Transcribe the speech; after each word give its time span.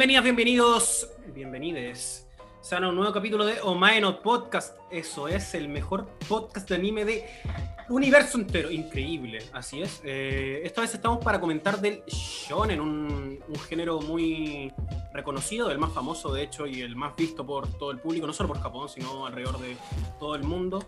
bienvenidas, 0.00 0.24
bienvenidos, 0.24 1.08
bienvenides. 1.34 2.26
Sean 2.62 2.84
a 2.84 2.88
un 2.88 2.96
nuevo 2.96 3.12
capítulo 3.12 3.44
de 3.44 3.60
Omae 3.60 4.00
no 4.00 4.22
Podcast. 4.22 4.78
Eso 4.90 5.28
es 5.28 5.52
el 5.52 5.68
mejor 5.68 6.08
podcast 6.26 6.66
de 6.70 6.76
anime 6.76 7.04
de 7.04 7.28
universo 7.90 8.38
entero. 8.38 8.70
Increíble, 8.70 9.40
así 9.52 9.82
es. 9.82 10.00
Eh, 10.02 10.62
esta 10.64 10.80
vez 10.80 10.94
estamos 10.94 11.22
para 11.22 11.38
comentar 11.38 11.82
del 11.82 12.02
shonen, 12.06 12.80
un, 12.80 13.44
un 13.46 13.58
género 13.68 14.00
muy 14.00 14.72
reconocido, 15.12 15.70
el 15.70 15.76
más 15.76 15.92
famoso 15.92 16.32
de 16.32 16.44
hecho 16.44 16.66
y 16.66 16.80
el 16.80 16.96
más 16.96 17.14
visto 17.14 17.44
por 17.44 17.70
todo 17.74 17.90
el 17.90 17.98
público, 17.98 18.26
no 18.26 18.32
solo 18.32 18.48
por 18.48 18.62
Japón, 18.62 18.88
sino 18.88 19.26
alrededor 19.26 19.58
de 19.60 19.76
todo 20.18 20.34
el 20.34 20.44
mundo 20.44 20.82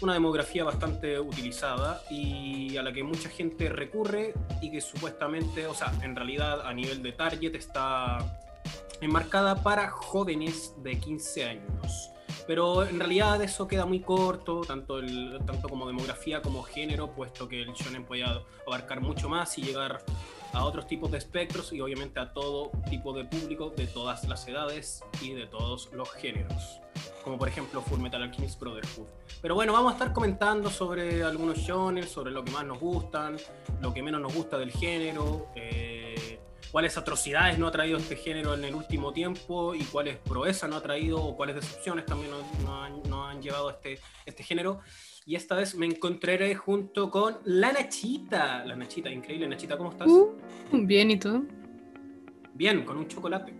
una 0.00 0.14
demografía 0.14 0.64
bastante 0.64 1.20
utilizada 1.20 2.02
y 2.10 2.76
a 2.76 2.82
la 2.82 2.92
que 2.92 3.04
mucha 3.04 3.28
gente 3.28 3.68
recurre 3.68 4.34
y 4.60 4.70
que 4.70 4.80
supuestamente, 4.80 5.68
o 5.68 5.74
sea, 5.74 5.92
en 6.02 6.16
realidad 6.16 6.66
a 6.66 6.74
nivel 6.74 7.04
de 7.04 7.12
target 7.12 7.54
está 7.54 8.18
enmarcada 9.02 9.62
para 9.62 9.90
jóvenes 9.90 10.74
de 10.78 10.98
15 10.98 11.44
años. 11.44 12.10
Pero 12.46 12.84
en 12.84 12.98
realidad 12.98 13.42
eso 13.42 13.68
queda 13.68 13.84
muy 13.84 14.00
corto, 14.00 14.62
tanto, 14.62 14.98
el, 14.98 15.38
tanto 15.46 15.68
como 15.68 15.86
demografía 15.86 16.40
como 16.42 16.62
género, 16.62 17.12
puesto 17.12 17.48
que 17.48 17.62
el 17.62 17.72
shonen 17.72 18.04
puede 18.04 18.24
abarcar 18.66 19.00
mucho 19.00 19.28
más 19.28 19.58
y 19.58 19.62
llegar 19.62 20.02
a 20.52 20.64
otros 20.64 20.86
tipos 20.86 21.10
de 21.10 21.18
espectros 21.18 21.72
y 21.72 21.80
obviamente 21.80 22.20
a 22.20 22.32
todo 22.32 22.70
tipo 22.90 23.12
de 23.12 23.24
público 23.24 23.70
de 23.70 23.86
todas 23.86 24.26
las 24.28 24.46
edades 24.48 25.04
y 25.20 25.32
de 25.32 25.46
todos 25.46 25.90
los 25.92 26.10
géneros 26.12 26.82
como 27.22 27.38
por 27.38 27.48
ejemplo 27.48 27.80
Full 27.82 28.00
Metal 28.00 28.22
Alchemist 28.22 28.58
Brotherhood. 28.60 29.06
Pero 29.40 29.54
bueno, 29.54 29.72
vamos 29.72 29.92
a 29.92 29.94
estar 29.94 30.12
comentando 30.12 30.70
sobre 30.70 31.22
algunos 31.22 31.58
shonen, 31.58 32.06
sobre 32.06 32.32
lo 32.32 32.44
que 32.44 32.50
más 32.50 32.64
nos 32.64 32.78
gustan, 32.78 33.36
lo 33.80 33.94
que 33.94 34.02
menos 34.02 34.20
nos 34.20 34.34
gusta 34.34 34.58
del 34.58 34.70
género, 34.70 35.48
eh, 35.54 36.01
cuáles 36.72 36.96
atrocidades 36.96 37.58
no 37.58 37.66
ha 37.68 37.70
traído 37.70 37.98
este 37.98 38.16
género 38.16 38.54
en 38.54 38.64
el 38.64 38.74
último 38.74 39.12
tiempo 39.12 39.74
y 39.74 39.84
cuáles 39.84 40.16
proezas 40.16 40.68
no 40.70 40.76
ha 40.76 40.82
traído 40.82 41.22
o 41.22 41.36
cuáles 41.36 41.54
decepciones 41.56 42.06
también 42.06 42.30
no, 42.64 43.26
han, 43.26 43.42
llevado 43.42 43.70
este, 43.70 43.98
este 44.24 44.42
género. 44.42 44.80
Y 45.26 45.36
esta 45.36 45.54
vez 45.54 45.74
me 45.74 45.86
encontraré 45.86 46.54
junto 46.54 47.10
con 47.10 47.36
la 47.44 47.72
Nachita. 47.72 48.64
La 48.64 48.74
Nachita, 48.74 49.10
increíble. 49.10 49.46
Nachita, 49.46 49.76
¿cómo 49.76 49.90
estás? 49.90 50.08
Uh, 50.08 50.34
bien, 50.72 51.10
¿y 51.10 51.18
tú? 51.18 51.46
Bien, 52.54 52.84
con 52.84 52.96
un 52.96 53.06
chocolate. 53.06 53.52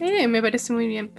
Me, 0.00 0.22
eh, 0.22 0.26
me 0.26 0.40
parece 0.40 0.72
muy 0.72 0.88
bien. 0.88 1.12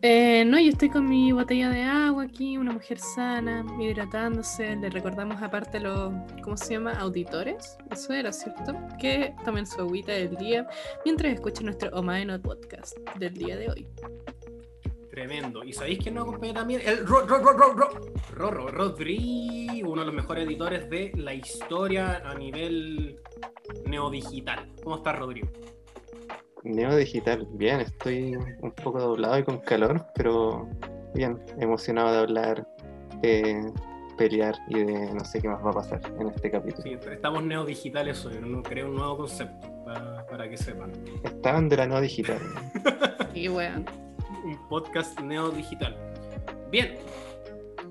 Eh, 0.00 0.44
no, 0.44 0.60
yo 0.60 0.70
estoy 0.70 0.90
con 0.90 1.08
mi 1.08 1.32
botella 1.32 1.70
de 1.70 1.82
agua 1.82 2.22
aquí, 2.22 2.56
una 2.56 2.70
mujer 2.70 3.00
sana, 3.00 3.66
hidratándose. 3.80 4.76
Le 4.76 4.90
recordamos 4.90 5.42
aparte 5.42 5.80
los, 5.80 6.12
¿cómo 6.42 6.56
se 6.56 6.74
llama? 6.74 6.92
Auditores. 6.92 7.76
Eso 7.90 8.12
era, 8.12 8.32
¿cierto? 8.32 8.76
Que 9.00 9.34
tomen 9.44 9.66
su 9.66 9.80
agüita 9.80 10.12
del 10.12 10.36
día 10.36 10.68
mientras 11.04 11.32
escuchan 11.32 11.64
nuestro 11.64 11.90
Omaeno 11.98 12.40
podcast 12.40 12.96
del 13.18 13.34
día 13.34 13.56
de 13.56 13.70
hoy. 13.70 13.88
Tremendo. 15.10 15.64
¿Y 15.64 15.72
sabéis 15.72 15.98
quién 15.98 16.14
nos 16.14 16.28
acompaña 16.28 16.54
también? 16.54 16.80
El 16.84 17.04
Rorro 17.04 18.68
Rodri, 18.68 19.82
uno 19.84 20.02
de 20.02 20.06
los 20.06 20.14
mejores 20.14 20.46
editores 20.46 20.88
de 20.88 21.10
la 21.16 21.34
historia 21.34 22.22
a 22.24 22.34
nivel 22.34 23.20
neodigital. 23.84 24.70
¿Cómo 24.84 24.98
estás, 24.98 25.18
Rodrigo? 25.18 25.48
Neo 26.64 26.96
Digital, 26.96 27.46
bien, 27.52 27.80
estoy 27.80 28.36
un 28.60 28.72
poco 28.72 29.00
doblado 29.00 29.38
y 29.38 29.44
con 29.44 29.58
calor, 29.58 30.06
pero 30.14 30.68
bien, 31.14 31.38
emocionado 31.58 32.12
de 32.12 32.18
hablar, 32.18 32.68
de 33.22 33.72
pelear 34.16 34.56
y 34.68 34.82
de 34.82 35.14
no 35.14 35.24
sé 35.24 35.40
qué 35.40 35.48
más 35.48 35.64
va 35.64 35.70
a 35.70 35.74
pasar 35.74 36.00
en 36.18 36.28
este 36.28 36.50
capítulo. 36.50 36.82
Sí, 36.82 36.98
estamos 37.10 37.42
neodigitales 37.42 38.24
hoy, 38.26 38.38
no 38.40 38.62
creo 38.62 38.88
un 38.88 38.96
nuevo 38.96 39.18
concepto 39.18 39.68
para, 39.84 40.50
que 40.50 40.56
sepan. 40.56 40.92
Estaban 41.22 41.68
de 41.68 41.76
la 41.76 41.86
neo 41.86 42.00
digital. 42.00 42.40
y 43.34 43.48
bueno. 43.48 43.84
Un 44.44 44.68
podcast 44.68 45.18
neodigital. 45.20 45.96
Bien, 46.70 46.96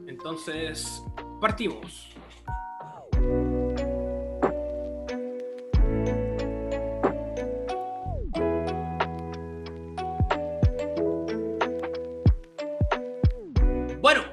entonces 0.08 1.04
partimos. 1.42 2.17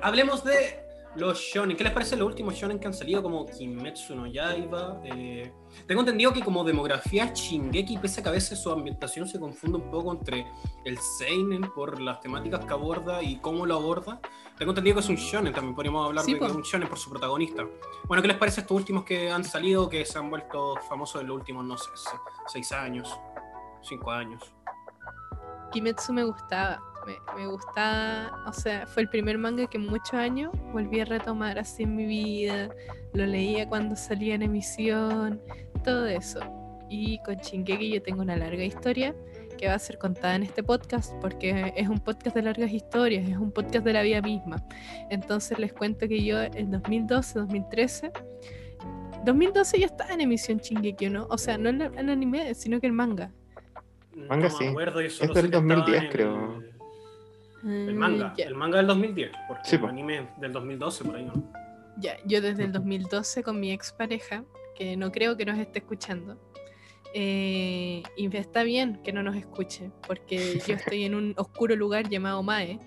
Hablemos 0.04 0.44
de 0.44 0.84
los 1.16 1.38
shonen. 1.38 1.76
¿Qué 1.76 1.84
les 1.84 1.92
parece 1.92 2.16
los 2.16 2.26
últimos 2.26 2.54
shonen 2.54 2.78
que 2.78 2.87
han 2.87 2.92
salido 2.92 3.22
como 3.22 3.47
Kimetsu 3.47 4.15
no 4.15 4.26
Yaiba? 4.26 5.00
Eh, 5.04 5.50
tengo 5.87 6.00
entendido 6.03 6.31
que 6.32 6.42
como 6.42 6.62
demografía 6.62 7.32
Shingeki, 7.32 7.98
pese 7.98 8.20
a 8.20 8.22
que 8.22 8.28
a 8.28 8.32
veces 8.32 8.62
su 8.62 8.70
ambientación 8.70 9.26
se 9.26 9.41
confunde 9.41 9.78
un 9.78 9.91
poco 9.91 10.12
entre 10.12 10.47
el 10.84 10.98
seinen 10.98 11.62
por 11.75 12.00
las 12.03 12.20
temáticas 12.20 12.66
que 12.66 12.72
aborda 12.72 13.22
y 13.22 13.37
cómo 13.37 13.64
lo 13.64 13.76
aborda. 13.76 14.20
Tengo 14.59 14.72
entendido 14.72 14.97
que 14.97 15.00
es 15.00 15.09
un 15.09 15.16
shonen, 15.16 15.54
también 15.54 15.75
podríamos 15.75 16.06
hablar 16.06 16.25
de 16.26 16.34
un 16.34 16.62
shonen 16.62 16.88
por 16.88 16.98
su 16.98 17.09
protagonista. 17.09 17.64
Bueno, 18.06 18.20
¿qué 18.20 18.28
les 18.28 18.37
parece 18.37 18.60
estos 18.60 18.76
últimos 18.76 19.04
que 19.04 19.31
han 19.31 19.43
salido, 19.43 19.88
que 19.88 20.04
se 20.04 20.19
han 20.19 20.28
vuelto 20.28 20.76
famosos 20.87 21.22
en 21.22 21.28
los 21.28 21.37
últimos, 21.37 21.64
no 21.64 21.78
sé, 21.78 21.88
seis 22.48 22.72
años, 22.72 23.09
cinco 23.82 24.10
años? 24.10 24.43
Kimetsu 25.72 26.12
me 26.12 26.25
gustaba 26.25 26.81
me, 27.37 27.47
gusta, 27.47 28.32
o 28.47 28.53
sea, 28.53 28.87
fue 28.87 29.03
el 29.03 29.09
primer 29.09 29.38
manga 29.38 29.66
que 29.66 29.78
en 29.78 29.87
muchos 29.87 30.15
años 30.15 30.53
volví 30.72 31.00
a 31.00 31.04
retomar 31.04 31.59
así 31.59 31.84
en 31.84 31.97
mi 31.97 32.06
vida, 32.06 32.69
lo 33.12 33.26
leía 33.26 33.69
cuando 33.69 33.97
salía 33.97 34.34
en 34.34 34.42
emisión, 34.42 35.41
todo 35.82 36.06
eso. 36.06 36.41
Y 36.88 37.19
con 37.25 37.37
Shingeki 37.37 37.94
yo 37.94 38.03
tengo 38.03 38.22
una 38.22 38.37
larga 38.37 38.64
historia 38.64 39.14
que 39.59 39.69
va 39.69 39.75
a 39.75 39.78
ser 39.78 39.98
contada 39.98 40.37
en 40.37 40.43
este 40.43 40.62
podcast 40.62 41.14
porque 41.20 41.72
es 41.76 41.88
un 41.88 41.98
podcast 42.00 42.37
de 42.37 42.43
largas 42.43 42.72
historias, 42.72 43.28
es 43.28 43.37
un 43.37 43.53
podcast 43.53 43.84
de 43.84 43.93
la 43.93 44.03
vida 44.03 44.20
misma. 44.20 44.62
Entonces 45.10 45.59
les 45.59 45.72
cuento 45.72 46.09
que 46.09 46.25
yo 46.25 46.43
en 46.43 46.70
2012, 46.70 47.38
2013, 47.41 48.12
2012 49.25 49.78
ya 49.81 49.87
estaba 49.87 50.12
en 50.12 50.20
emisión 50.20 50.59
Shingeki, 50.59 51.09
¿no? 51.09 51.26
O 51.31 51.38
sea, 51.38 51.56
no 51.56 51.70
el, 51.70 51.81
el 51.81 52.10
anime, 52.10 52.54
sino 52.54 52.81
que 52.81 52.87
el 52.87 52.93
manga. 52.93 53.32
Manga 54.28 54.50
sí. 54.50 54.64
es 54.64 55.34
del 55.34 55.50
2010, 55.50 56.04
creo. 56.10 56.60
El 56.60 56.73
manga, 57.64 58.34
mm, 58.36 58.41
el 58.41 58.54
manga 58.54 58.78
del 58.78 58.86
2010, 58.86 59.32
porque 59.48 59.76
el 59.76 59.84
anime 59.84 60.28
del 60.38 60.52
2012 60.52 61.04
por 61.04 61.16
ahí, 61.16 61.25
¿no? 61.25 61.32
Ya, 61.97 62.16
yo 62.25 62.41
desde 62.41 62.64
el 62.64 62.72
2012 62.72 63.42
con 63.42 63.60
mi 63.60 63.72
expareja, 63.72 64.44
que 64.75 64.97
no 64.97 65.12
creo 65.12 65.36
que 65.36 65.44
nos 65.44 65.58
esté 65.58 65.78
escuchando, 65.78 66.36
eh, 67.16 68.02
y 68.16 68.36
está 68.36 68.64
bien 68.64 69.00
que 69.04 69.12
no 69.12 69.22
nos 69.22 69.36
escuche, 69.36 69.92
porque 70.04 70.60
yo 70.66 70.75
estoy 70.75 71.04
en 71.04 71.14
un 71.14 71.34
oscuro 71.36 71.76
lugar 71.76 72.08
llamado 72.08 72.42
Mae. 72.42 72.80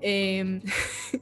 Em, 0.00 0.60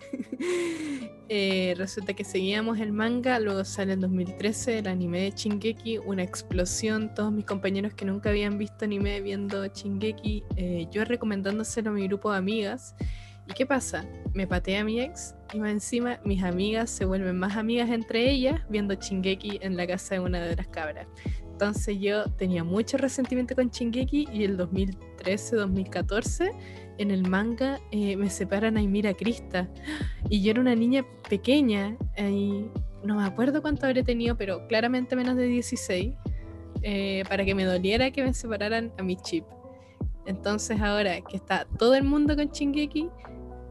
eh, 1.31 1.75
resulta 1.79 2.13
que 2.13 2.23
seguíamos 2.23 2.79
el 2.79 2.93
manga, 2.93 3.41
luego 3.41 3.65
sale 3.65 3.95
en 3.95 4.01
2013 4.01 4.81
el 4.81 4.89
anime 4.89 5.23
de 5.23 5.33
Chingeki, 5.33 5.99
una 5.99 6.23
explosión, 6.23 7.15
todos 7.15 7.33
mis 7.33 7.47
compañeros 7.47 7.95
que 7.95 8.05
nunca 8.05 8.29
habían 8.29 8.59
visto 8.59 8.85
anime 8.85 9.23
viendo 9.23 9.67
Chingeki, 9.67 10.45
eh, 10.57 10.87
yo 10.91 11.07
recomendándoselo 11.07 11.91
a 11.91 11.93
mi 11.95 12.07
grupo 12.09 12.31
de 12.31 12.39
amigas. 12.39 12.95
¿Y 13.49 13.55
qué 13.55 13.65
pasa? 13.65 14.07
Me 14.35 14.47
patea 14.47 14.83
a 14.83 14.85
mi 14.85 15.01
ex 15.01 15.35
y 15.55 15.59
más 15.59 15.71
encima 15.71 16.21
mis 16.25 16.43
amigas 16.43 16.91
se 16.91 17.07
vuelven 17.07 17.37
más 17.39 17.57
amigas 17.57 17.89
entre 17.89 18.31
ellas 18.31 18.61
viendo 18.69 18.95
Chingeki 18.95 19.59
en 19.63 19.79
la 19.79 19.87
casa 19.87 20.17
de 20.17 20.21
una 20.21 20.41
de 20.41 20.55
las 20.55 20.69
cabras. 20.69 21.07
Entonces 21.61 22.01
yo 22.01 22.25
tenía 22.39 22.65
mucho 22.65 22.97
resentimiento 22.97 23.55
con 23.55 23.69
Shingeki 23.69 24.29
y 24.33 24.45
el 24.45 24.57
2013-2014 24.57 26.55
en 26.97 27.11
el 27.11 27.29
manga 27.29 27.79
eh, 27.91 28.17
me 28.17 28.31
separan 28.31 28.79
a 28.79 28.83
Ymira 28.83 29.13
Krista. 29.13 29.69
Y 30.31 30.41
yo 30.43 30.53
era 30.53 30.63
una 30.63 30.75
niña 30.75 31.05
pequeña, 31.29 31.99
y 32.19 32.65
no 33.05 33.17
me 33.17 33.25
acuerdo 33.25 33.61
cuánto 33.61 33.85
habré 33.85 34.03
tenido, 34.03 34.39
pero 34.39 34.67
claramente 34.69 35.15
menos 35.15 35.37
de 35.37 35.49
16, 35.49 36.15
eh, 36.81 37.25
para 37.29 37.45
que 37.45 37.55
me 37.55 37.67
doliera 37.67 38.11
que 38.11 38.25
me 38.25 38.33
separaran 38.33 38.91
a 38.97 39.03
mi 39.03 39.17
chip. 39.17 39.45
Entonces 40.25 40.81
ahora 40.81 41.21
que 41.21 41.37
está 41.37 41.67
todo 41.79 41.95
el 41.95 42.05
mundo 42.05 42.37
con 42.37 42.49
Shingeki, 42.49 43.11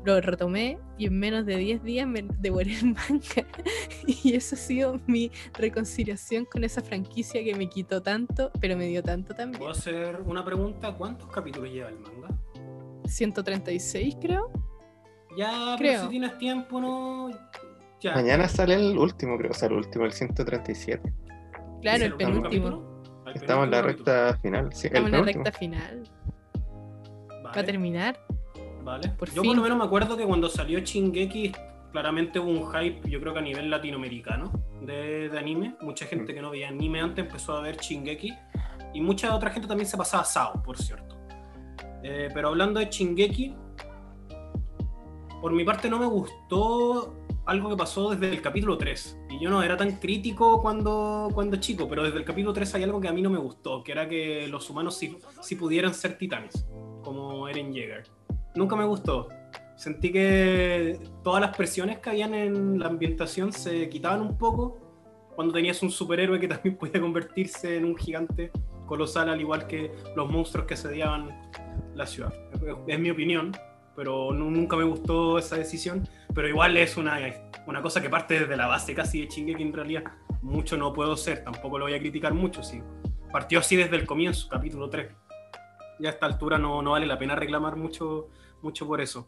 lo 0.06 0.22
retomé 0.22 0.80
y 0.98 1.07
en 1.07 1.19
menos 1.19 1.46
de 1.46 1.57
10 1.57 1.84
días 1.84 2.07
me 2.07 2.25
devoré 2.40 2.78
el 2.78 2.86
manga. 2.86 3.46
y 4.07 4.36
eso 4.36 4.56
ha 4.56 4.57
sido 4.57 5.00
mi 5.07 5.31
reconciliación 5.54 6.46
con 6.46 6.63
esa 6.63 6.81
franquicia 6.81 7.44
que 7.44 7.56
me 7.56 7.69
quitó 7.69 8.01
tanto, 8.01 8.51
pero 8.60 8.78
me 8.78 8.88
dio 8.88 9.04
tanto 9.04 9.34
también. 9.34 9.60
¿Puedo 9.60 9.72
hacer 9.72 10.22
una 10.25 10.44
pregunta? 10.44 10.94
¿Cuántos 10.94 11.30
capítulos 11.30 11.72
lleva 11.72 11.90
el 11.90 12.00
manga? 12.00 12.30
136 13.06 14.18
creo. 14.22 14.51
Ya, 15.38 15.75
creo. 15.78 15.92
pero 15.92 16.04
si 16.04 16.10
tienes 16.10 16.38
tiempo, 16.38 16.80
no... 16.81 17.30
Mañana 18.16 18.48
sale 18.48 18.75
el 18.75 18.98
último, 18.98 19.38
creo, 19.38 19.51
o 19.51 19.54
sea, 19.54 19.68
el 19.68 19.75
último, 19.75 20.06
el 20.06 20.13
137. 20.13 21.13
Claro, 21.81 22.06
el, 22.06 22.16
penúltimo. 22.16 23.04
Estamos 23.36 23.66
en 23.66 23.72
la 23.72 23.81
recta 23.81 24.38
final. 24.42 24.74
Sí, 24.74 24.88
Estamos 24.88 25.12
en 25.12 25.18
la 25.18 25.24
recta 25.24 25.51
final. 25.51 26.04
Va 27.46 27.60
a 27.60 27.63
terminar. 27.63 28.19
Yo 29.33 29.43
por 29.43 29.55
lo 29.55 29.61
menos 29.61 29.77
me 29.77 29.83
acuerdo 29.83 30.17
que 30.17 30.25
cuando 30.25 30.49
salió 30.49 30.79
Shingeki, 30.79 31.51
claramente 31.91 32.39
hubo 32.39 32.49
un 32.49 32.71
hype, 32.71 33.09
yo 33.09 33.19
creo 33.19 33.33
que 33.33 33.39
a 33.39 33.43
nivel 33.43 33.69
latinoamericano, 33.69 34.51
de, 34.81 35.31
anime. 35.37 35.75
Mucha 35.81 36.05
gente 36.05 36.31
mm. 36.31 36.35
que 36.35 36.41
no 36.41 36.49
veía 36.51 36.69
anime 36.69 37.01
antes 37.01 37.25
empezó 37.25 37.57
a 37.57 37.61
ver 37.61 37.77
Shingeki. 37.77 38.33
Y 38.93 39.01
mucha 39.01 39.35
otra 39.35 39.51
gente 39.51 39.67
también 39.67 39.87
se 39.87 39.97
pasaba 39.97 40.23
a 40.23 40.25
Sao, 40.25 40.63
por 40.63 40.77
cierto. 40.77 41.17
Eh, 42.03 42.29
pero 42.33 42.49
hablando 42.49 42.79
de 42.79 42.87
Shingeki, 42.87 43.55
por 45.41 45.51
mi 45.51 45.63
parte 45.63 45.89
no 45.89 45.99
me 45.99 46.05
gustó 46.05 47.15
algo 47.45 47.69
que 47.69 47.75
pasó 47.75 48.11
desde 48.11 48.29
el 48.29 48.41
capítulo 48.41 48.77
3. 48.77 49.17
Y 49.31 49.39
yo 49.39 49.49
no 49.49 49.61
era 49.63 49.75
tan 49.75 49.97
crítico 49.97 50.61
cuando, 50.61 51.29
cuando 51.33 51.57
chico, 51.57 51.87
pero 51.87 52.03
desde 52.03 52.17
el 52.17 52.25
capítulo 52.25 52.53
3 52.53 52.75
hay 52.75 52.83
algo 52.83 52.99
que 53.01 53.07
a 53.07 53.13
mí 53.13 53.21
no 53.21 53.29
me 53.29 53.39
gustó, 53.39 53.83
que 53.83 53.91
era 53.91 54.07
que 54.07 54.47
los 54.47 54.69
humanos 54.69 54.97
sí, 54.97 55.17
sí 55.41 55.55
pudieran 55.55 55.93
ser 55.93 56.17
titanes, 56.17 56.67
como 57.03 57.47
Eren 57.47 57.73
Jaeger. 57.73 58.19
Nunca 58.56 58.75
me 58.75 58.86
gustó. 58.86 59.30
Sentí 59.75 60.12
que 60.12 61.00
todas 61.24 61.40
las 61.40 61.56
presiones 61.56 62.00
que 62.00 62.10
habían 62.10 62.34
en 62.34 62.80
la 62.80 62.88
ambientación 62.88 63.54
se 63.54 63.88
quitaban 63.88 64.22
un 64.22 64.38
poco 64.38 64.78
cuando 65.36 65.54
tenías 65.54 65.81
un 65.81 65.90
superhéroe 65.90 66.40
que 66.40 66.48
también 66.50 66.75
podía 66.75 67.00
convertirse 67.00 67.78
en 67.78 67.86
un 67.86 67.96
gigante 67.96 68.51
colosal, 68.86 69.30
al 69.30 69.40
igual 69.40 69.68
que 69.68 69.92
los 70.16 70.30
monstruos 70.30 70.68
que 70.68 70.74
asediaban 70.74 71.50
la 71.96 72.06
ciudad. 72.06 72.34
Es 72.88 73.00
mi 73.00 73.10
opinión, 73.10 73.54
pero 73.96 74.34
nunca 74.34 74.75
me 74.75 74.84
gustó 74.84 75.38
esa 75.38 75.56
decisión. 75.56 76.07
Pero 76.34 76.48
igual 76.48 76.75
es 76.78 76.98
una, 76.98 77.19
una 77.68 77.81
cosa 77.81 78.01
que 78.01 78.10
parte 78.10 78.40
desde 78.40 78.57
la 78.57 78.68
base 78.68 78.94
casi 78.94 79.22
de 79.22 79.28
Shingeki 79.28 79.63
en 79.63 79.74
realidad. 79.74 80.04
Mucho 80.42 80.78
no 80.78 80.94
puedo 80.94 81.16
ser, 81.16 81.44
tampoco 81.44 81.80
lo 81.80 81.86
voy 81.86 81.94
a 81.94 82.00
criticar 82.00 82.34
mucho, 82.34 82.63
sí. 82.63 82.81
Partió 83.31 83.60
así 83.60 83.75
desde 83.75 83.96
el 83.96 84.06
comienzo, 84.06 84.48
capítulo 84.50 84.90
3. 84.90 85.07
Ya 86.00 86.10
a 86.10 86.12
esta 86.13 86.25
altura 86.25 86.57
no, 86.57 86.81
no 86.81 86.92
vale 86.92 87.06
la 87.06 87.18
pena 87.18 87.36
reclamar 87.36 87.75
mucho, 87.75 88.28
mucho 88.62 88.88
por 88.88 89.01
eso. 89.01 89.28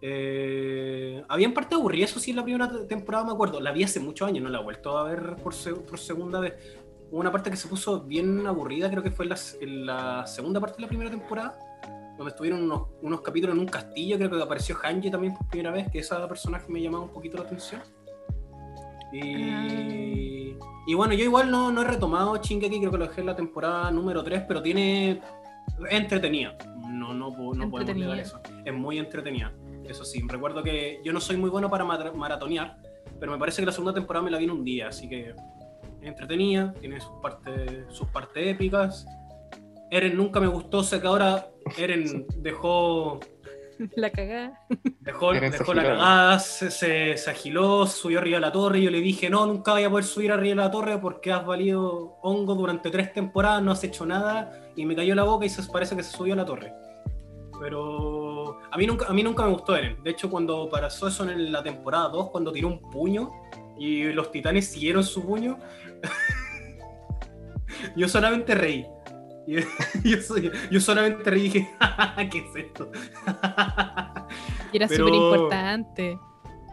Eh, 0.00 1.24
había 1.28 1.52
parte 1.52 1.74
aburrida, 1.74 2.04
eso 2.04 2.20
sí, 2.20 2.30
en 2.30 2.36
la 2.36 2.44
primera 2.44 2.86
temporada, 2.86 3.24
me 3.24 3.32
acuerdo. 3.32 3.60
La 3.60 3.72
vi 3.72 3.84
hace 3.84 4.00
muchos 4.00 4.28
años, 4.28 4.42
no 4.42 4.50
la 4.50 4.60
he 4.60 4.62
vuelto 4.62 4.98
a 4.98 5.04
ver 5.04 5.36
por, 5.42 5.54
por 5.86 5.98
segunda 5.98 6.40
vez. 6.40 6.54
Hubo 7.10 7.20
una 7.20 7.32
parte 7.32 7.50
que 7.50 7.56
se 7.56 7.68
puso 7.68 8.02
bien 8.02 8.46
aburrida, 8.46 8.90
creo 8.90 9.02
que 9.02 9.10
fue 9.10 9.24
en 9.24 9.30
la, 9.30 9.38
en 9.60 9.86
la 9.86 10.26
segunda 10.26 10.60
parte 10.60 10.76
de 10.76 10.82
la 10.82 10.88
primera 10.88 11.10
temporada 11.10 11.58
donde 12.18 12.30
estuvieron 12.30 12.64
unos, 12.64 12.88
unos, 13.00 13.20
capítulos 13.20 13.54
en 13.54 13.60
un 13.60 13.68
castillo, 13.68 14.16
creo 14.16 14.28
que 14.28 14.42
apareció 14.42 14.76
Hanji 14.82 15.08
también 15.08 15.34
por 15.34 15.46
primera 15.46 15.70
vez, 15.70 15.88
que 15.88 16.00
esa 16.00 16.26
personaje 16.26 16.66
me 16.68 16.82
llamaba 16.82 17.04
un 17.04 17.12
poquito 17.12 17.38
la 17.38 17.44
atención. 17.44 17.80
Y, 19.12 20.56
y 20.86 20.94
bueno, 20.94 21.14
yo 21.14 21.24
igual 21.24 21.50
no, 21.50 21.70
no 21.70 21.82
he 21.82 21.84
retomado 21.84 22.36
Shingeki, 22.36 22.80
creo 22.80 22.90
que 22.90 22.98
lo 22.98 23.06
dejé 23.06 23.20
en 23.20 23.26
la 23.28 23.36
temporada 23.36 23.90
número 23.90 24.24
3, 24.24 24.44
pero 24.48 24.60
tiene... 24.60 25.22
es 25.88 25.92
entretenida, 25.92 26.56
no, 26.88 27.14
no, 27.14 27.30
no 27.30 27.70
podemos 27.70 27.96
negar 27.96 28.18
eso. 28.18 28.40
Es 28.64 28.74
muy 28.74 28.98
entretenida, 28.98 29.52
eso 29.84 30.04
sí. 30.04 30.22
Recuerdo 30.26 30.62
que 30.62 31.00
yo 31.04 31.12
no 31.12 31.20
soy 31.20 31.36
muy 31.36 31.50
bueno 31.50 31.70
para 31.70 31.84
maratonear, 31.84 32.78
pero 33.18 33.32
me 33.32 33.38
parece 33.38 33.62
que 33.62 33.66
la 33.66 33.72
segunda 33.72 33.94
temporada 33.94 34.24
me 34.24 34.30
la 34.30 34.38
vi 34.38 34.44
en 34.44 34.50
un 34.50 34.64
día, 34.64 34.88
así 34.88 35.08
que 35.08 35.30
es 35.30 35.36
entretenida, 36.02 36.72
tiene 36.80 37.00
sus 37.00 37.12
partes, 37.20 37.84
sus 37.90 38.08
partes 38.08 38.46
épicas 38.46 39.06
Eren 39.90 40.16
nunca 40.16 40.40
me 40.40 40.46
gustó, 40.46 40.82
sé 40.82 41.00
que 41.00 41.06
ahora 41.06 41.50
Eren 41.76 42.26
dejó. 42.36 43.20
La 43.96 44.10
cagada. 44.10 44.66
Dejó, 45.00 45.32
dejó 45.32 45.74
la 45.74 45.82
cagada, 45.82 46.38
se, 46.38 46.70
se, 46.70 47.30
agiló, 47.30 47.86
subió 47.86 48.18
arriba 48.18 48.36
de 48.36 48.40
la 48.40 48.52
torre. 48.52 48.80
Y 48.80 48.84
yo 48.84 48.90
le 48.90 49.00
dije: 49.00 49.30
No, 49.30 49.46
nunca 49.46 49.72
voy 49.72 49.84
a 49.84 49.90
poder 49.90 50.04
subir 50.04 50.32
arriba 50.32 50.62
de 50.62 50.68
la 50.68 50.70
torre 50.70 50.98
porque 50.98 51.32
has 51.32 51.46
valido 51.46 52.18
hongo 52.22 52.54
durante 52.54 52.90
tres 52.90 53.12
temporadas, 53.12 53.62
no 53.62 53.72
has 53.72 53.82
hecho 53.84 54.04
nada. 54.04 54.70
Y 54.76 54.84
me 54.84 54.96
cayó 54.96 55.14
la 55.14 55.24
boca 55.24 55.46
y 55.46 55.48
se 55.48 55.62
parece 55.70 55.96
que 55.96 56.02
se 56.02 56.16
subió 56.16 56.34
a 56.34 56.36
la 56.36 56.44
torre. 56.44 56.72
Pero 57.60 58.58
a 58.70 58.76
mí 58.76 58.86
nunca, 58.86 59.06
a 59.06 59.12
mí 59.12 59.22
nunca 59.22 59.44
me 59.44 59.52
gustó 59.52 59.76
Eren. 59.76 60.02
De 60.02 60.10
hecho, 60.10 60.30
cuando 60.30 60.68
pasó 60.68 61.08
eso 61.08 61.28
en 61.28 61.50
la 61.50 61.62
temporada 61.62 62.08
2, 62.08 62.30
cuando 62.30 62.52
tiró 62.52 62.68
un 62.68 62.80
puño 62.90 63.30
y 63.78 64.04
los 64.12 64.30
titanes 64.30 64.68
siguieron 64.68 65.02
su 65.04 65.24
puño, 65.24 65.58
yo 67.96 68.08
solamente 68.08 68.54
reí. 68.54 68.86
yo, 70.70 70.80
solamente 70.80 71.30
reí 71.30 71.40
y 71.40 71.44
dije, 71.44 71.70
¿qué 72.30 72.38
es 72.38 72.56
esto? 72.66 72.90
y 74.72 74.76
era 74.76 74.88
súper 74.88 75.14
importante. 75.14 76.18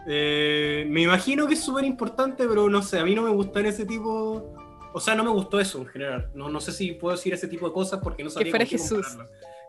Eh, 0.07 0.85
me 0.87 1.01
imagino 1.01 1.47
que 1.47 1.55
es 1.55 1.63
súper 1.63 1.85
importante, 1.85 2.47
pero 2.47 2.69
no 2.69 2.81
sé, 2.81 2.99
a 2.99 3.05
mí 3.05 3.15
no 3.15 3.23
me 3.23 3.31
gustó 3.31 3.59
en 3.59 3.67
ese 3.67 3.85
tipo. 3.85 4.53
O 4.93 4.99
sea, 4.99 5.15
no 5.15 5.23
me 5.23 5.29
gustó 5.29 5.59
eso 5.59 5.79
en 5.79 5.87
general. 5.87 6.31
No, 6.33 6.49
no 6.49 6.61
sé 6.61 6.71
si 6.71 6.93
puedo 6.93 7.15
decir 7.15 7.33
ese 7.33 7.47
tipo 7.47 7.67
de 7.67 7.73
cosas 7.73 7.99
porque 8.01 8.23
no 8.23 8.29
sabía. 8.29 8.45
Que 8.45 8.51
fuera 8.51 8.65
Jesús. 8.65 9.17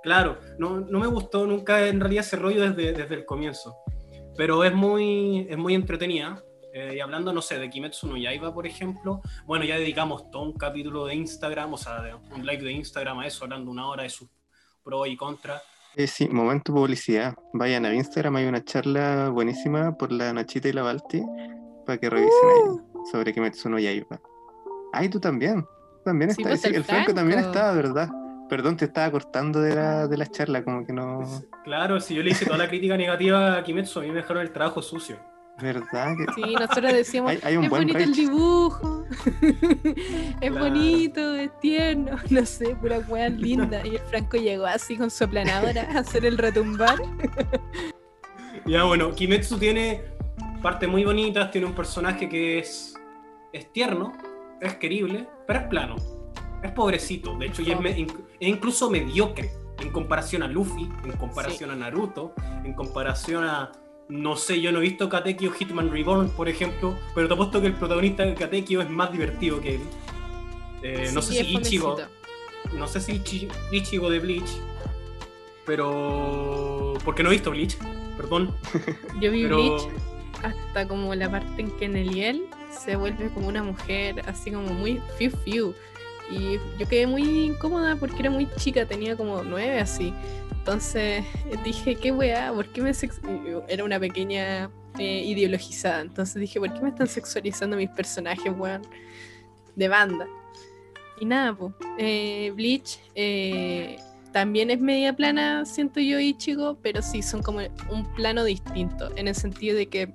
Claro, 0.03 0.39
no, 0.59 0.81
no, 0.81 1.01
me 1.01 1.07
gustó 1.09 1.47
nunca 1.47 1.89
en 1.89 1.99
realidad 1.99 2.25
ese 2.25 2.37
rollo 2.37 2.63
desde, 2.63 2.93
desde 2.93 3.15
el 3.15 3.25
comienzo. 3.25 3.77
Pero 4.37 4.63
es 4.63 4.73
muy, 4.73 5.47
es 5.51 5.57
muy 5.57 5.75
entretenida. 5.75 6.43
Eh, 6.77 6.97
y 6.97 7.01
hablando, 7.01 7.33
no 7.33 7.41
sé, 7.41 7.59
de 7.59 7.71
Kimetsu 7.71 8.07
no 8.07 8.19
Yaiba, 8.19 8.53
por 8.53 8.67
ejemplo, 8.67 9.23
bueno, 9.47 9.65
ya 9.65 9.79
dedicamos 9.79 10.31
todo 10.31 10.43
un 10.43 10.53
capítulo 10.53 11.07
de 11.07 11.15
Instagram, 11.15 11.73
o 11.73 11.79
sea, 11.79 12.19
un 12.35 12.45
live 12.45 12.63
de 12.63 12.73
Instagram 12.73 13.21
a 13.21 13.27
eso, 13.27 13.45
hablando 13.45 13.71
una 13.71 13.89
hora 13.89 14.03
de 14.03 14.11
sus 14.11 14.29
pros 14.85 15.09
y 15.09 15.17
contras. 15.17 15.63
Eh, 15.95 16.07
sí, 16.07 16.29
momento 16.29 16.75
publicidad. 16.75 17.35
Vayan 17.55 17.87
a 17.87 17.95
Instagram, 17.95 18.37
hay 18.37 18.45
una 18.45 18.63
charla 18.63 19.31
buenísima 19.31 19.97
por 19.97 20.13
la 20.13 20.35
Nachita 20.35 20.69
y 20.69 20.75
la 20.75 20.83
Balti 20.83 21.23
para 21.87 21.97
que 21.97 22.11
revisen 22.11 22.49
ahí 22.51 22.69
uh. 22.69 23.07
sobre 23.11 23.33
Kimetsu 23.33 23.71
no 23.71 23.79
Yaiba. 23.79 24.21
Ay, 24.93 25.09
tú 25.09 25.19
también. 25.19 25.67
También 26.05 26.33
está. 26.33 26.43
Pues 26.43 26.63
el, 26.67 26.85
Franco. 26.85 27.15
también 27.15 27.39
estaba, 27.39 27.73
¿verdad? 27.73 28.11
Perdón, 28.51 28.77
te 28.77 28.85
estaba 28.85 29.11
cortando 29.11 29.63
de 29.63 29.75
la, 29.75 30.07
de 30.07 30.17
la 30.19 30.27
charla, 30.27 30.63
como 30.63 30.85
que 30.85 30.93
no. 30.93 31.23
Claro, 31.65 32.01
si 32.01 32.15
yo 32.15 32.23
le 32.23 32.33
hice 32.33 32.45
toda 32.45 32.59
la 32.59 32.69
crítica 32.69 32.99
negativa 32.99 33.57
a 33.57 33.65
Kimetsu, 33.65 34.01
a 34.01 34.03
mí 34.03 34.09
me 34.09 34.17
dejaron 34.17 34.43
el 34.43 34.53
trabajo 34.53 34.83
sucio. 34.83 35.17
¿Verdad? 35.61 36.17
Sí, 36.35 36.55
nosotros 36.55 36.93
decíamos, 36.93 37.33
es 37.33 37.71
bonito 37.71 37.99
el 37.99 38.13
dibujo, 38.13 39.05
es 40.41 40.53
bonito, 40.53 41.35
es 41.35 41.61
tierno, 41.61 42.17
no 42.31 42.45
sé, 42.45 42.77
pura 42.77 42.99
weá 43.09 43.31
linda. 43.31 43.81
Y 43.87 43.97
el 43.97 44.01
Franco 44.01 44.37
llegó 44.37 44.67
así 44.67 44.97
con 44.97 45.11
su 45.11 45.25
aplanadora 45.25 45.89
a 45.95 46.01
hacer 46.01 46.25
el 46.25 46.39
retumbar. 46.39 46.99
Ya, 48.65 48.83
bueno, 48.83 49.15
Kimetsu 49.15 49.59
tiene 49.59 50.03
partes 50.61 50.89
muy 50.89 51.05
bonitas, 51.05 51.53
tiene 51.53 51.69
un 51.69 51.75
personaje 51.75 52.29
que 52.29 52.59
es, 52.59 52.97
es 53.53 53.73
tierno, 53.73 54.13
es 54.61 54.75
querible, 54.75 55.29
pero 55.47 55.61
es 55.61 55.67
plano, 55.67 55.95
es 56.65 56.73
pobrecito, 56.73 57.37
de 57.39 57.47
hecho, 57.47 57.63
y 57.63 57.71
es, 57.71 57.79
incluso 58.41 58.91
mediocre 58.91 59.53
en 59.79 59.93
comparación 59.93 60.43
a 60.43 60.49
Luffy, 60.49 60.91
en 61.05 61.13
comparación 61.13 61.71
a 61.71 61.77
Naruto, 61.77 62.35
en 62.65 62.73
comparación 62.73 63.45
a 63.45 63.71
no 64.09 64.37
sé, 64.37 64.61
yo 64.61 64.73
no 64.73 64.79
he 64.79 64.83
visto 64.83 65.09
Katekyo 65.09 65.51
Hitman 65.51 65.91
Reborn, 65.91 66.31
por 66.31 66.49
ejemplo, 66.49 66.97
pero 67.15 67.29
te 67.29 67.35
apuesto 67.35 67.61
que 67.61 67.67
el 67.67 67.75
protagonista 67.75 68.25
de 68.25 68.35
Katekyo 68.35 68.81
es 68.81 68.91
más 68.91 69.13
divertido 69.13 69.61
que 69.61 69.77
él. 69.77 69.81
Eh, 70.83 71.11
no 71.13 71.23
sé 71.23 71.45
si 71.45 71.57
Ichigo. 71.57 71.97
No 72.75 72.87
sé 72.87 73.01
si 73.01 73.21
Ichigo 73.73 74.11
de 74.11 74.19
Bleach. 74.21 74.51
Pero. 75.65 76.95
Porque 77.05 77.23
no 77.23 77.31
he 77.31 77.33
visto 77.33 77.51
Bleach, 77.51 77.77
perdón. 78.17 78.55
Yo 79.21 79.31
vi 79.33 79.47
Bleach 79.47 79.89
hasta 80.43 80.87
como 80.87 81.15
la 81.15 81.31
parte 81.31 81.63
en 81.63 81.71
que 81.73 81.89
Neliel 81.89 82.47
se 82.71 82.97
vuelve 82.97 83.31
como 83.31 83.49
una 83.49 83.63
mujer 83.63 84.23
así 84.29 84.51
como 84.51 84.69
muy 84.69 85.01
fiu 85.19 85.31
fiu. 85.45 85.75
Y 86.31 86.59
yo 86.79 86.89
quedé 86.89 87.07
muy 87.07 87.23
incómoda 87.23 87.95
porque 87.97 88.19
era 88.19 88.31
muy 88.31 88.49
chica, 88.57 88.85
tenía 88.85 89.17
como 89.17 89.43
nueve 89.45 89.79
así. 89.79 90.13
Entonces 90.67 91.25
dije, 91.63 91.95
¿qué 91.95 92.11
weá? 92.11 92.53
¿Por 92.53 92.73
qué 92.73 92.83
me 92.83 92.91
Era 93.69 93.85
una 93.85 94.01
pequeña 94.01 94.69
eh, 94.99 95.23
ideologizada. 95.25 96.01
Entonces 96.01 96.41
dije, 96.41 96.59
¿por 96.59 96.75
qué 96.75 96.81
me 96.81 96.89
están 96.89 97.07
sexualizando 97.07 97.77
mis 97.77 97.89
personajes, 97.91 98.53
weón? 98.59 98.83
De 99.77 99.87
banda. 99.87 100.27
Y 101.21 101.25
nada, 101.25 101.57
pues. 101.57 101.73
Bleach 102.57 102.99
eh, 103.15 103.97
también 104.33 104.71
es 104.71 104.81
media 104.81 105.15
plana, 105.15 105.65
siento 105.65 106.01
yo, 106.01 106.19
Ichigo, 106.19 106.77
pero 106.83 107.01
sí, 107.01 107.23
son 107.23 107.45
como 107.45 107.61
un 107.89 108.13
plano 108.15 108.43
distinto. 108.43 109.17
En 109.17 109.29
el 109.29 109.37
sentido 109.37 109.77
de 109.77 109.87
que. 109.87 110.13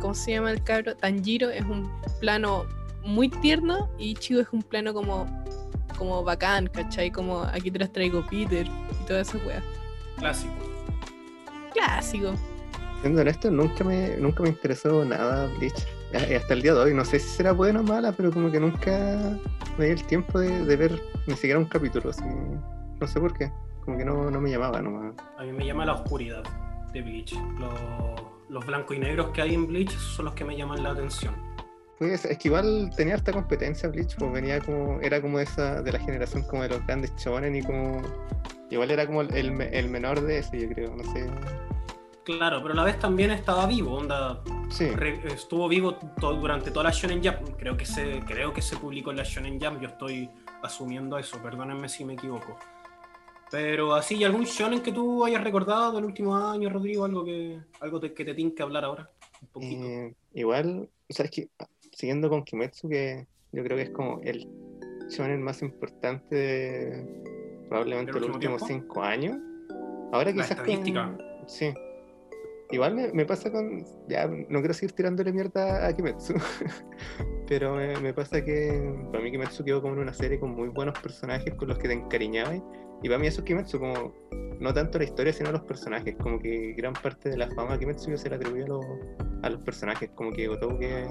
¿Cómo 0.00 0.14
se 0.14 0.30
llama 0.30 0.52
el 0.52 0.62
cabro? 0.62 0.96
Tanjiro 0.96 1.50
es 1.50 1.64
un 1.64 1.90
plano 2.20 2.64
muy 3.04 3.28
tierno 3.28 3.90
y 3.98 4.10
Ichigo 4.10 4.40
es 4.40 4.48
un 4.52 4.62
plano 4.62 4.94
como 4.94 5.26
como 5.96 6.22
bacán, 6.22 6.68
¿cachai? 6.68 7.10
Como 7.10 7.42
aquí 7.42 7.70
te 7.70 7.78
las 7.78 7.92
traigo 7.92 8.24
Peter 8.26 8.66
y 8.66 9.06
toda 9.06 9.20
esa 9.20 9.38
weá. 9.38 9.62
Clásico. 10.18 10.54
Clásico. 11.72 12.34
Siendo 13.00 13.20
honesto, 13.20 13.50
nunca 13.50 13.84
me, 13.84 14.16
nunca 14.16 14.42
me 14.42 14.50
interesó 14.50 15.04
nada 15.04 15.46
Bleach. 15.58 15.86
Hasta 16.14 16.54
el 16.54 16.62
día 16.62 16.72
de 16.72 16.80
hoy, 16.80 16.94
no 16.94 17.04
sé 17.04 17.18
si 17.18 17.28
será 17.28 17.52
buena 17.52 17.80
o 17.80 17.82
mala, 17.82 18.12
pero 18.12 18.30
como 18.32 18.50
que 18.50 18.60
nunca 18.60 19.38
me 19.76 19.86
di 19.86 19.90
el 19.92 20.04
tiempo 20.04 20.38
de, 20.38 20.76
ver 20.76 21.00
ni 21.26 21.34
siquiera 21.34 21.58
un 21.58 21.66
capítulo. 21.66 22.10
Así. 22.10 22.22
No 23.00 23.06
sé 23.06 23.20
por 23.20 23.36
qué. 23.36 23.50
Como 23.84 23.98
que 23.98 24.04
no, 24.04 24.30
no 24.30 24.40
me 24.40 24.50
llamaba 24.50 24.80
nomás. 24.80 25.14
A 25.38 25.42
mí 25.42 25.52
me 25.52 25.66
llama 25.66 25.84
la 25.84 25.94
oscuridad 25.94 26.42
de 26.92 27.02
Bleach. 27.02 27.34
Los, 27.58 27.74
los 28.48 28.64
blancos 28.64 28.96
y 28.96 29.00
negros 29.00 29.30
que 29.30 29.42
hay 29.42 29.54
en 29.54 29.66
Bleach 29.66 29.90
son 29.90 30.26
los 30.26 30.34
que 30.34 30.44
me 30.44 30.56
llaman 30.56 30.82
la 30.82 30.90
atención 30.90 31.45
pues 31.98 32.24
es 32.24 32.38
que 32.38 32.48
igual 32.48 32.90
tenía 32.96 33.14
harta 33.14 33.32
competencia 33.32 33.88
Bleach, 33.88 34.16
pues 34.16 34.32
venía 34.32 34.60
como, 34.60 35.00
era 35.00 35.20
como 35.20 35.40
esa 35.40 35.82
de 35.82 35.92
la 35.92 35.98
generación 35.98 36.42
como 36.42 36.62
de 36.62 36.68
los 36.70 36.86
grandes 36.86 37.14
chones 37.16 37.54
y 37.56 37.66
como, 37.66 38.02
igual 38.70 38.90
era 38.90 39.06
como 39.06 39.22
el, 39.22 39.52
menor 39.52 40.20
de 40.20 40.38
ese, 40.38 40.60
yo 40.60 40.68
creo, 40.68 40.94
no 40.94 41.04
sé. 41.12 41.30
Claro, 42.24 42.60
pero 42.60 42.72
a 42.72 42.76
la 42.76 42.84
vez 42.84 42.98
también 42.98 43.30
estaba 43.30 43.66
vivo, 43.66 43.94
onda. 43.94 44.42
Sí. 44.68 44.90
estuvo 45.26 45.68
vivo 45.68 45.96
durante 46.18 46.72
toda 46.72 46.84
la 46.84 46.90
Shonen 46.90 47.22
Jump. 47.22 47.56
Creo 47.56 47.76
que 47.76 47.86
se, 47.86 48.18
creo 48.26 48.52
que 48.52 48.60
se 48.60 48.76
publicó 48.76 49.12
en 49.12 49.18
la 49.18 49.22
Shonen 49.22 49.60
Jump. 49.60 49.80
Yo 49.80 49.88
estoy 49.88 50.28
asumiendo 50.60 51.18
eso, 51.18 51.40
perdónenme 51.40 51.88
si 51.88 52.04
me 52.04 52.14
equivoco. 52.14 52.58
Pero 53.48 53.94
así, 53.94 54.16
¿y 54.16 54.24
algún 54.24 54.42
shonen 54.42 54.82
que 54.82 54.90
tú 54.90 55.24
hayas 55.24 55.44
recordado 55.44 55.92
del 55.92 56.04
último 56.04 56.36
año, 56.36 56.68
Rodrigo? 56.68 57.04
Algo 57.04 57.24
que 57.24 57.60
algo 57.80 58.00
te- 58.00 58.12
que 58.12 58.24
te 58.24 58.34
tiene 58.34 58.52
que 58.52 58.62
hablar 58.64 58.84
ahora. 58.84 59.08
Un 59.40 59.48
poquito. 59.48 59.84
Eh, 59.84 60.14
igual, 60.34 60.88
o 61.08 61.12
sea, 61.14 61.26
es 61.26 61.30
que 61.30 61.48
siguiendo 61.96 62.28
con 62.28 62.44
Kimetsu, 62.44 62.88
que 62.90 63.26
yo 63.52 63.64
creo 63.64 63.76
que 63.78 63.84
es 63.84 63.90
como 63.90 64.20
el 64.22 64.46
shonen 65.08 65.40
más 65.42 65.62
importante 65.62 66.34
de 66.36 67.22
probablemente 67.68 68.12
¿Del 68.12 68.20
los 68.22 68.30
último 68.34 68.54
últimos 68.54 68.66
tiempo? 68.68 68.84
cinco 68.94 69.02
años. 69.02 69.38
Ahora 70.12 70.30
La 70.30 70.42
quizás 70.42 70.60
con-. 70.60 71.18
Sí. 71.46 71.72
Igual 72.70 72.94
me, 72.96 73.12
me 73.12 73.24
pasa 73.24 73.50
con. 73.50 73.84
Ya, 74.08 74.26
no 74.26 74.58
quiero 74.58 74.74
seguir 74.74 74.92
tirándole 74.92 75.32
mierda 75.32 75.86
a 75.86 75.96
Kimetsu. 75.96 76.34
Pero 77.48 77.76
me, 77.76 77.96
me 78.00 78.12
pasa 78.12 78.44
que 78.44 78.92
para 79.10 79.22
mí 79.24 79.30
Kimetsu 79.30 79.64
quedó 79.64 79.80
como 79.80 79.94
en 79.94 80.00
una 80.00 80.12
serie 80.12 80.38
con 80.38 80.50
muy 80.50 80.68
buenos 80.68 80.98
personajes 80.98 81.54
con 81.54 81.68
los 81.68 81.78
que 81.78 81.88
te 81.88 81.94
encariñabas. 81.94 82.60
Y 83.02 83.08
para 83.08 83.18
mí 83.18 83.26
eso 83.28 83.40
es 83.40 83.44
Kimetsu, 83.46 83.78
como 83.78 84.12
no 84.60 84.74
tanto 84.74 84.98
la 84.98 85.04
historia, 85.04 85.32
sino 85.32 85.50
los 85.52 85.62
personajes. 85.62 86.14
Como 86.16 86.38
que 86.40 86.74
gran 86.76 86.92
parte 86.92 87.30
de 87.30 87.36
la 87.38 87.48
fama 87.52 87.72
de 87.74 87.78
Kimetsu 87.78 88.10
yo 88.10 88.18
se 88.18 88.28
la 88.28 88.36
atribuye 88.36 88.64
a, 88.64 88.68
los- 88.68 88.84
a 89.44 89.50
los 89.50 89.60
personajes. 89.62 90.10
Como 90.14 90.32
que 90.32 90.48
que 90.78 91.06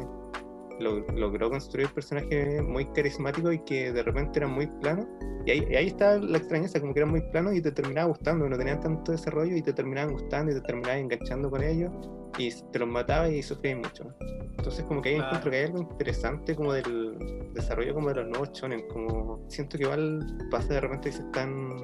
lo- 0.79 1.05
logró 1.13 1.49
construir 1.49 1.87
personajes 1.89 2.61
muy 2.63 2.85
carismáticos 2.93 3.53
y 3.53 3.59
que 3.59 3.91
de 3.91 4.03
repente 4.03 4.39
eran 4.39 4.51
muy 4.51 4.67
planos. 4.67 5.05
Y 5.45 5.51
ahí, 5.51 5.67
y 5.69 5.75
ahí 5.75 5.87
está 5.87 6.17
la 6.17 6.37
extrañeza, 6.37 6.79
como 6.79 6.93
que 6.93 6.99
eran 7.01 7.11
muy 7.11 7.21
planos 7.31 7.53
y 7.53 7.61
te 7.61 7.71
terminaba 7.71 8.07
gustando, 8.07 8.49
no 8.49 8.57
tenían 8.57 8.79
tanto 8.79 9.11
desarrollo 9.11 9.55
y 9.55 9.61
te 9.61 9.73
terminaban 9.73 10.11
gustando 10.13 10.51
y 10.51 10.55
te 10.55 10.61
terminabas 10.61 10.99
enganchando 11.01 11.49
con 11.51 11.61
ellos 11.63 11.91
y 12.37 12.49
te 12.71 12.79
los 12.79 12.87
mataba 12.87 13.29
y 13.29 13.43
sufrías 13.43 13.77
mucho. 13.77 14.13
Entonces 14.57 14.83
como 14.85 15.01
que 15.01 15.09
ahí 15.09 15.15
Claro. 15.17 15.27
encuentro 15.27 15.51
que 15.51 15.57
hay 15.57 15.63
algo 15.65 15.79
interesante 15.79 16.55
como 16.55 16.73
del 16.73 17.17
desarrollo 17.53 17.93
como 17.93 18.09
de 18.09 18.15
los 18.15 18.27
nuevos 18.29 18.51
shonen, 18.53 18.87
como 18.87 19.45
siento 19.47 19.77
que 19.77 19.83
igual 19.83 20.25
pasa 20.49 20.73
de 20.73 20.81
repente 20.81 21.09
que 21.09 21.17
se 21.17 21.21
están 21.21 21.77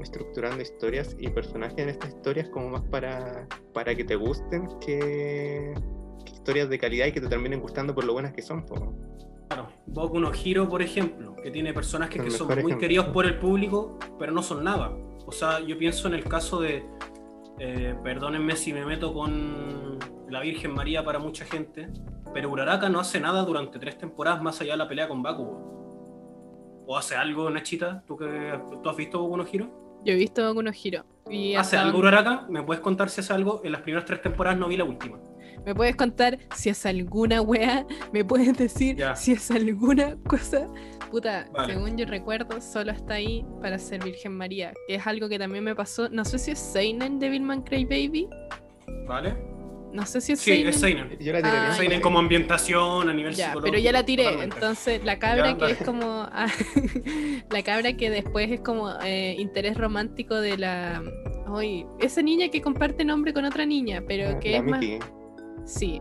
estructurando 0.00 0.62
historias 0.62 1.14
y 1.18 1.28
personajes 1.28 1.78
en 1.78 1.90
estas 1.90 2.14
historias 2.14 2.48
como 2.48 2.70
más 2.70 2.82
para, 2.90 3.46
para 3.74 3.94
que 3.94 4.02
te 4.04 4.16
gusten 4.16 4.66
que 4.80 5.74
historias 6.26 6.68
de 6.68 6.78
calidad 6.78 7.06
y 7.06 7.12
que 7.12 7.20
te 7.20 7.28
terminen 7.28 7.60
gustando 7.60 7.94
por 7.94 8.04
lo 8.04 8.12
buenas 8.12 8.32
que 8.32 8.42
son. 8.42 8.64
po. 8.64 8.94
Claro, 9.48 9.68
Boku 9.86 10.18
no 10.18 10.32
Hero, 10.32 10.68
por 10.68 10.82
ejemplo, 10.82 11.36
que 11.36 11.50
tiene 11.50 11.72
personajes 11.72 12.22
que 12.22 12.30
son 12.30 12.48
muy 12.48 12.56
ejemplo. 12.56 12.78
queridos 12.78 13.06
por 13.08 13.26
el 13.26 13.38
público, 13.38 13.98
pero 14.18 14.32
no 14.32 14.42
son 14.42 14.64
nada. 14.64 14.92
O 15.26 15.32
sea, 15.32 15.60
yo 15.60 15.78
pienso 15.78 16.08
en 16.08 16.14
el 16.14 16.24
caso 16.24 16.60
de, 16.60 16.84
eh, 17.58 17.94
perdónenme 18.02 18.56
si 18.56 18.72
me 18.72 18.84
meto 18.84 19.12
con 19.12 19.98
la 20.28 20.40
Virgen 20.40 20.74
María 20.74 21.04
para 21.04 21.18
mucha 21.18 21.44
gente, 21.44 21.88
pero 22.32 22.50
Uraraka 22.50 22.88
no 22.88 22.98
hace 22.98 23.20
nada 23.20 23.44
durante 23.44 23.78
tres 23.78 23.98
temporadas 23.98 24.42
más 24.42 24.60
allá 24.60 24.72
de 24.72 24.78
la 24.78 24.88
pelea 24.88 25.06
con 25.08 25.22
Bakugo. 25.22 26.82
¿O 26.86 26.96
hace 26.96 27.14
algo, 27.14 27.48
Nachita? 27.50 28.02
¿Tú, 28.06 28.16
que, 28.16 28.58
¿tú 28.82 28.88
has 28.88 28.96
visto 28.96 29.20
Boku 29.20 29.36
no 29.36 29.44
Hero? 29.50 30.00
Yo 30.04 30.14
he 30.14 30.16
visto 30.16 30.46
Boku 30.48 30.62
no 30.62 30.72
Hero. 30.72 31.04
Y 31.30 31.54
¿Hace 31.54 31.76
hasta 31.76 31.86
algo 31.86 31.98
Uraraka? 31.98 32.46
¿Me 32.48 32.62
puedes 32.62 32.80
contar 32.80 33.08
si 33.10 33.20
hace 33.20 33.32
algo? 33.32 33.60
En 33.64 33.72
las 33.72 33.82
primeras 33.82 34.04
tres 34.06 34.20
temporadas 34.22 34.58
no 34.58 34.66
vi 34.68 34.76
la 34.76 34.84
última. 34.84 35.18
¿Me 35.64 35.74
puedes 35.74 35.94
contar 35.96 36.38
si 36.56 36.68
es 36.70 36.84
alguna 36.86 37.40
wea? 37.42 37.86
¿Me 38.12 38.24
puedes 38.24 38.56
decir 38.56 38.96
Ya. 38.96 39.14
si 39.16 39.32
es 39.32 39.50
alguna 39.50 40.16
cosa? 40.26 40.68
Puta, 41.10 41.46
Vale. 41.52 41.74
según 41.74 41.96
yo 41.98 42.06
recuerdo, 42.06 42.60
solo 42.60 42.90
está 42.92 43.14
ahí 43.14 43.44
para 43.60 43.78
ser 43.78 44.02
Virgen 44.02 44.32
María. 44.36 44.72
Que 44.88 44.94
es 44.96 45.06
algo 45.06 45.28
que 45.28 45.38
también 45.38 45.62
me 45.62 45.74
pasó. 45.74 46.08
No 46.08 46.24
sé 46.24 46.38
si 46.38 46.52
es 46.52 46.58
Seinen 46.58 47.18
Devilman 47.18 47.62
Crybaby. 47.62 48.28
¿Vale? 49.06 49.34
No 49.92 50.06
sé 50.06 50.22
si 50.22 50.32
es 50.32 50.40
Sí, 50.40 50.52
Seinen. 50.52 50.68
es 50.68 50.76
Seinen. 50.80 51.18
Yo 51.20 51.32
la 51.34 51.38
tiraría 51.42 51.68
Ah, 51.68 51.74
Seinen 51.74 52.00
como 52.00 52.18
ambientación 52.18 53.10
a 53.10 53.12
nivel 53.12 53.34
Ya, 53.34 53.48
psicológico. 53.48 53.72
pero 53.72 53.82
ya 53.84 53.92
la 53.92 54.04
tiré. 54.06 54.22
totalmente. 54.24 54.56
Entonces, 54.56 55.04
la 55.04 55.18
cabra 55.18 55.48
Ya, 55.50 55.54
que 55.54 55.60
dale. 55.60 55.72
es 55.74 55.82
como. 55.84 56.06
ah, 56.32 56.46
la 57.50 57.62
cabra 57.62 57.92
que 57.96 58.08
después 58.08 58.50
es 58.50 58.60
como 58.60 58.90
eh, 59.04 59.36
interés 59.38 59.76
romántico 59.76 60.36
de 60.40 60.56
la. 60.56 61.02
Ay, 61.54 61.84
esa 62.00 62.22
niña 62.22 62.48
que 62.48 62.62
comparte 62.62 63.04
nombre 63.04 63.34
con 63.34 63.44
otra 63.44 63.66
niña, 63.66 64.02
pero 64.08 64.30
Ah, 64.30 64.40
que 64.40 64.52
la 64.52 64.56
es 64.58 64.64
más. 64.64 64.80
Sí. 65.64 66.00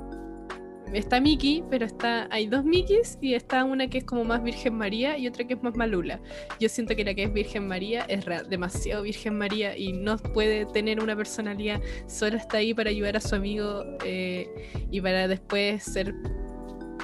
Está 0.94 1.22
Miki, 1.22 1.64
pero 1.70 1.86
está 1.86 2.28
hay 2.32 2.48
dos 2.48 2.66
Mikis 2.66 3.18
y 3.22 3.34
está 3.34 3.64
una 3.64 3.88
que 3.88 4.00
es 4.00 4.04
como 4.04 4.26
más 4.26 4.44
Virgen 4.44 4.74
María 4.74 5.18
y 5.18 5.26
otra 5.26 5.48
que 5.48 5.54
es 5.54 5.64
más 5.64 5.74
Malula. 5.78 6.20
Yo 6.60 6.68
siento 6.68 6.98
que 6.98 7.06
la 7.06 7.14
que 7.14 7.24
es 7.24 7.32
Virgen 7.32 7.66
María 7.66 8.02
es 8.10 8.26
demasiado 8.50 9.04
Virgen 9.04 9.38
María 9.38 9.78
y 9.78 9.94
no 9.94 10.18
puede 10.18 10.66
tener 10.66 11.02
una 11.02 11.16
personalidad, 11.16 11.80
solo 12.08 12.36
está 12.36 12.58
ahí 12.58 12.74
para 12.74 12.90
ayudar 12.90 13.16
a 13.16 13.22
su 13.22 13.36
amigo 13.36 13.86
eh, 14.04 14.50
y 14.92 15.00
para 15.00 15.30
después 15.30 15.82
ser 15.82 16.14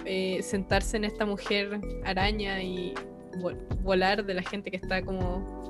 eh, 0.03 0.39
sentarse 0.41 0.97
en 0.97 1.05
esta 1.05 1.25
mujer 1.25 1.79
araña 2.03 2.61
y 2.61 2.93
vol- 3.39 3.57
volar 3.83 4.25
de 4.25 4.33
la 4.33 4.41
gente 4.41 4.69
que 4.69 4.77
está 4.77 5.01
como 5.01 5.65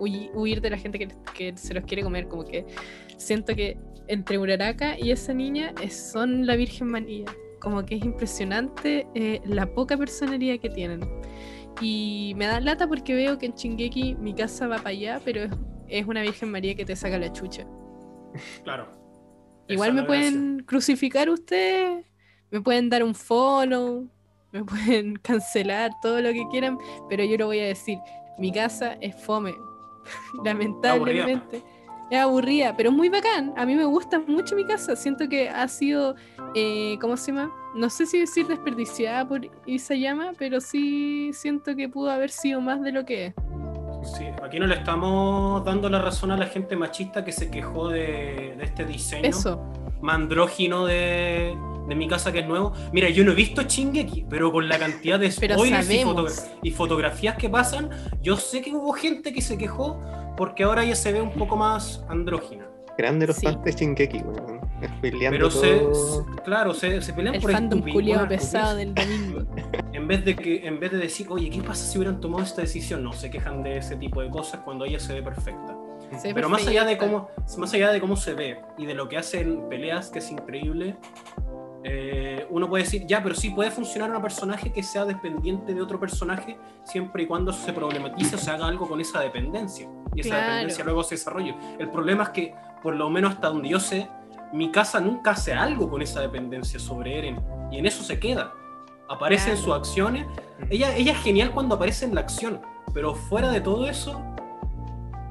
huir 0.00 0.60
de 0.62 0.70
la 0.70 0.78
gente 0.78 0.98
que, 0.98 1.08
que 1.34 1.54
se 1.56 1.74
los 1.74 1.84
quiere 1.84 2.02
comer, 2.02 2.28
como 2.28 2.44
que 2.44 2.64
siento 3.18 3.54
que 3.54 3.76
entre 4.08 4.38
Uraraka 4.38 4.98
y 4.98 5.10
esa 5.10 5.32
niña 5.34 5.72
es- 5.82 6.10
son 6.12 6.46
la 6.46 6.56
Virgen 6.56 6.88
María. 6.88 7.26
Como 7.60 7.84
que 7.84 7.96
es 7.96 8.04
impresionante 8.04 9.06
eh, 9.14 9.40
la 9.44 9.66
poca 9.66 9.96
personalidad 9.96 10.58
que 10.60 10.70
tienen. 10.70 11.00
Y 11.80 12.32
me 12.36 12.46
da 12.46 12.60
lata 12.60 12.86
porque 12.88 13.14
veo 13.14 13.38
que 13.38 13.46
en 13.46 13.54
Chingeki 13.54 14.16
mi 14.16 14.34
casa 14.34 14.66
va 14.66 14.76
para 14.78 14.90
allá, 14.90 15.20
pero 15.24 15.42
es, 15.42 15.50
es 15.88 16.06
una 16.06 16.22
Virgen 16.22 16.50
María 16.50 16.74
que 16.74 16.84
te 16.84 16.96
saca 16.96 17.18
la 17.18 17.32
chucha. 17.32 17.66
Claro. 18.64 18.88
Igual 19.68 19.92
me 19.92 20.02
gracia. 20.02 20.06
pueden 20.06 20.60
crucificar 20.64 21.28
ustedes, 21.28 22.04
me 22.50 22.60
pueden 22.60 22.88
dar 22.88 23.02
un 23.04 23.14
follow, 23.14 24.08
me 24.52 24.64
pueden 24.64 25.16
cancelar 25.16 25.90
todo 26.00 26.20
lo 26.20 26.32
que 26.32 26.46
quieran, 26.50 26.78
pero 27.08 27.22
yo 27.24 27.36
lo 27.36 27.46
voy 27.46 27.60
a 27.60 27.66
decir, 27.66 27.98
mi 28.38 28.50
casa 28.52 28.94
es 29.00 29.14
fome, 29.16 29.54
lamentablemente. 30.44 31.62
Es 32.10 32.18
aburrida, 32.18 32.74
pero 32.76 32.90
es 32.90 32.96
muy 32.96 33.08
bacán. 33.08 33.52
A 33.56 33.66
mí 33.66 33.74
me 33.74 33.84
gusta 33.84 34.18
mucho 34.18 34.56
mi 34.56 34.64
casa. 34.64 34.96
Siento 34.96 35.28
que 35.28 35.48
ha 35.48 35.68
sido, 35.68 36.16
eh, 36.54 36.96
¿cómo 37.00 37.16
se 37.16 37.32
llama? 37.32 37.52
No 37.74 37.90
sé 37.90 38.06
si 38.06 38.18
decir 38.20 38.46
desperdiciada 38.46 39.28
por 39.28 39.42
Isayama, 39.66 40.32
pero 40.38 40.60
sí 40.60 41.30
siento 41.34 41.76
que 41.76 41.88
pudo 41.88 42.10
haber 42.10 42.30
sido 42.30 42.60
más 42.60 42.80
de 42.80 42.92
lo 42.92 43.04
que 43.04 43.26
es. 43.26 43.34
Sí, 44.02 44.26
aquí 44.42 44.58
no 44.58 44.66
le 44.66 44.74
estamos 44.76 45.64
dando 45.64 45.88
la 45.90 46.00
razón 46.00 46.30
a 46.30 46.36
la 46.36 46.46
gente 46.46 46.76
machista 46.76 47.24
que 47.24 47.32
se 47.32 47.50
quejó 47.50 47.88
de, 47.88 48.54
de 48.56 48.64
este 48.64 48.84
diseño 48.84 49.28
Eso. 49.28 49.62
mandrógino 50.00 50.86
de, 50.86 51.54
de 51.88 51.94
mi 51.94 52.08
casa 52.08 52.32
que 52.32 52.40
es 52.40 52.46
nuevo. 52.48 52.72
Mira, 52.92 53.08
yo 53.10 53.24
no 53.24 53.32
he 53.32 53.34
visto 53.34 53.62
Chingeki, 53.64 54.26
pero 54.30 54.50
con 54.52 54.68
la 54.68 54.78
cantidad 54.78 55.18
de 55.18 55.30
spoilers 55.30 55.62
y, 55.90 55.98
sabemos. 55.98 56.14
fotogra- 56.14 56.58
y 56.62 56.70
fotografías 56.70 57.36
que 57.36 57.48
pasan, 57.48 57.90
yo 58.22 58.36
sé 58.36 58.62
que 58.62 58.70
hubo 58.74 58.92
gente 58.92 59.32
que 59.32 59.42
se 59.42 59.58
quejó 59.58 60.00
porque 60.36 60.62
ahora 60.64 60.84
ya 60.84 60.94
se 60.94 61.12
ve 61.12 61.20
un 61.20 61.32
poco 61.32 61.56
más 61.56 62.04
andrógina. 62.08 62.66
Grande 62.96 63.26
los 63.26 63.36
Sí. 63.36 63.46
fans 63.46 63.62
de 63.64 63.72
Shingeki, 63.72 64.18
weón. 64.18 64.57
Pero 65.02 65.50
se, 65.50 65.78
se- 65.94 66.42
claro, 66.44 66.72
se, 66.74 67.00
se 67.02 67.12
pelean 67.12 67.34
El 67.36 67.40
por 67.40 67.52
fandom 67.52 67.80
culiado 67.80 68.28
pesado 68.28 68.76
del 68.76 68.94
domingo. 68.94 69.42
En 69.92 70.06
vez 70.06 70.24
de 70.24 70.36
que, 70.36 70.64
en 70.66 70.78
vez 70.78 70.92
de 70.92 70.98
decir, 70.98 71.26
oye, 71.28 71.50
¿qué 71.50 71.60
pasa 71.60 71.84
si 71.84 71.98
hubieran 71.98 72.20
tomado 72.20 72.44
esta 72.44 72.60
decisión? 72.60 73.02
No, 73.02 73.12
se 73.12 73.30
quejan 73.30 73.62
de 73.64 73.78
ese 73.78 73.96
tipo 73.96 74.20
de 74.22 74.30
cosas 74.30 74.60
cuando 74.64 74.84
ella 74.84 75.00
se 75.00 75.12
ve 75.12 75.22
perfecta. 75.22 75.76
Se 76.18 76.32
Pero 76.32 76.48
más 76.48 76.64
allá 76.66 76.84
de 76.84 76.96
cómo, 76.96 77.28
más 77.58 77.72
allá 77.74 77.90
de 77.90 78.00
cómo 78.00 78.14
se 78.16 78.32
ve 78.34 78.60
y 78.78 78.86
de 78.86 78.94
lo 78.94 79.08
que 79.08 79.16
hacen 79.18 79.68
peleas, 79.68 80.10
que 80.10 80.20
es 80.20 80.30
increíble, 80.30 80.96
eh, 81.84 82.46
uno 82.50 82.68
puede 82.68 82.84
decir, 82.84 83.06
ya, 83.06 83.22
pero 83.22 83.34
sí 83.34 83.50
puede 83.50 83.70
funcionar 83.70 84.10
un 84.14 84.20
personaje 84.22 84.72
que 84.72 84.82
sea 84.82 85.04
dependiente 85.04 85.74
de 85.74 85.80
otro 85.82 85.98
personaje 85.98 86.56
siempre 86.84 87.22
y 87.24 87.26
cuando 87.26 87.52
se 87.52 87.72
problematice 87.72 88.36
o 88.36 88.38
se 88.38 88.50
haga 88.50 88.66
algo 88.68 88.88
con 88.88 89.00
esa 89.00 89.20
dependencia. 89.20 89.88
Y 90.14 90.20
esa 90.20 90.30
Claro. 90.30 90.44
dependencia 90.52 90.84
luego 90.84 91.02
se 91.02 91.14
desarrolle. 91.16 91.54
El 91.78 91.90
problema 91.90 92.24
es 92.24 92.28
que, 92.30 92.54
por 92.82 92.94
lo 92.94 93.10
menos 93.10 93.32
hasta 93.34 93.48
donde 93.48 93.68
yo 93.68 93.80
sé, 93.80 94.08
mi 94.52 94.70
casa 94.70 95.00
nunca 95.00 95.32
hace 95.32 95.52
algo 95.52 95.88
con 95.90 96.02
esa 96.02 96.20
dependencia 96.20 96.78
sobre 96.78 97.18
Eren. 97.18 97.40
Y 97.70 97.78
en 97.78 97.86
eso 97.86 98.02
se 98.02 98.18
queda. 98.18 98.52
Aparece 99.08 99.50
en 99.52 99.56
sus 99.56 99.72
acciones. 99.74 100.26
Ella, 100.70 100.94
ella 100.96 101.12
es 101.12 101.18
genial 101.18 101.50
cuando 101.52 101.74
aparece 101.74 102.04
en 102.04 102.14
la 102.14 102.20
acción. 102.22 102.60
Pero 102.94 103.14
fuera 103.14 103.50
de 103.50 103.60
todo 103.60 103.86
eso, 103.88 104.20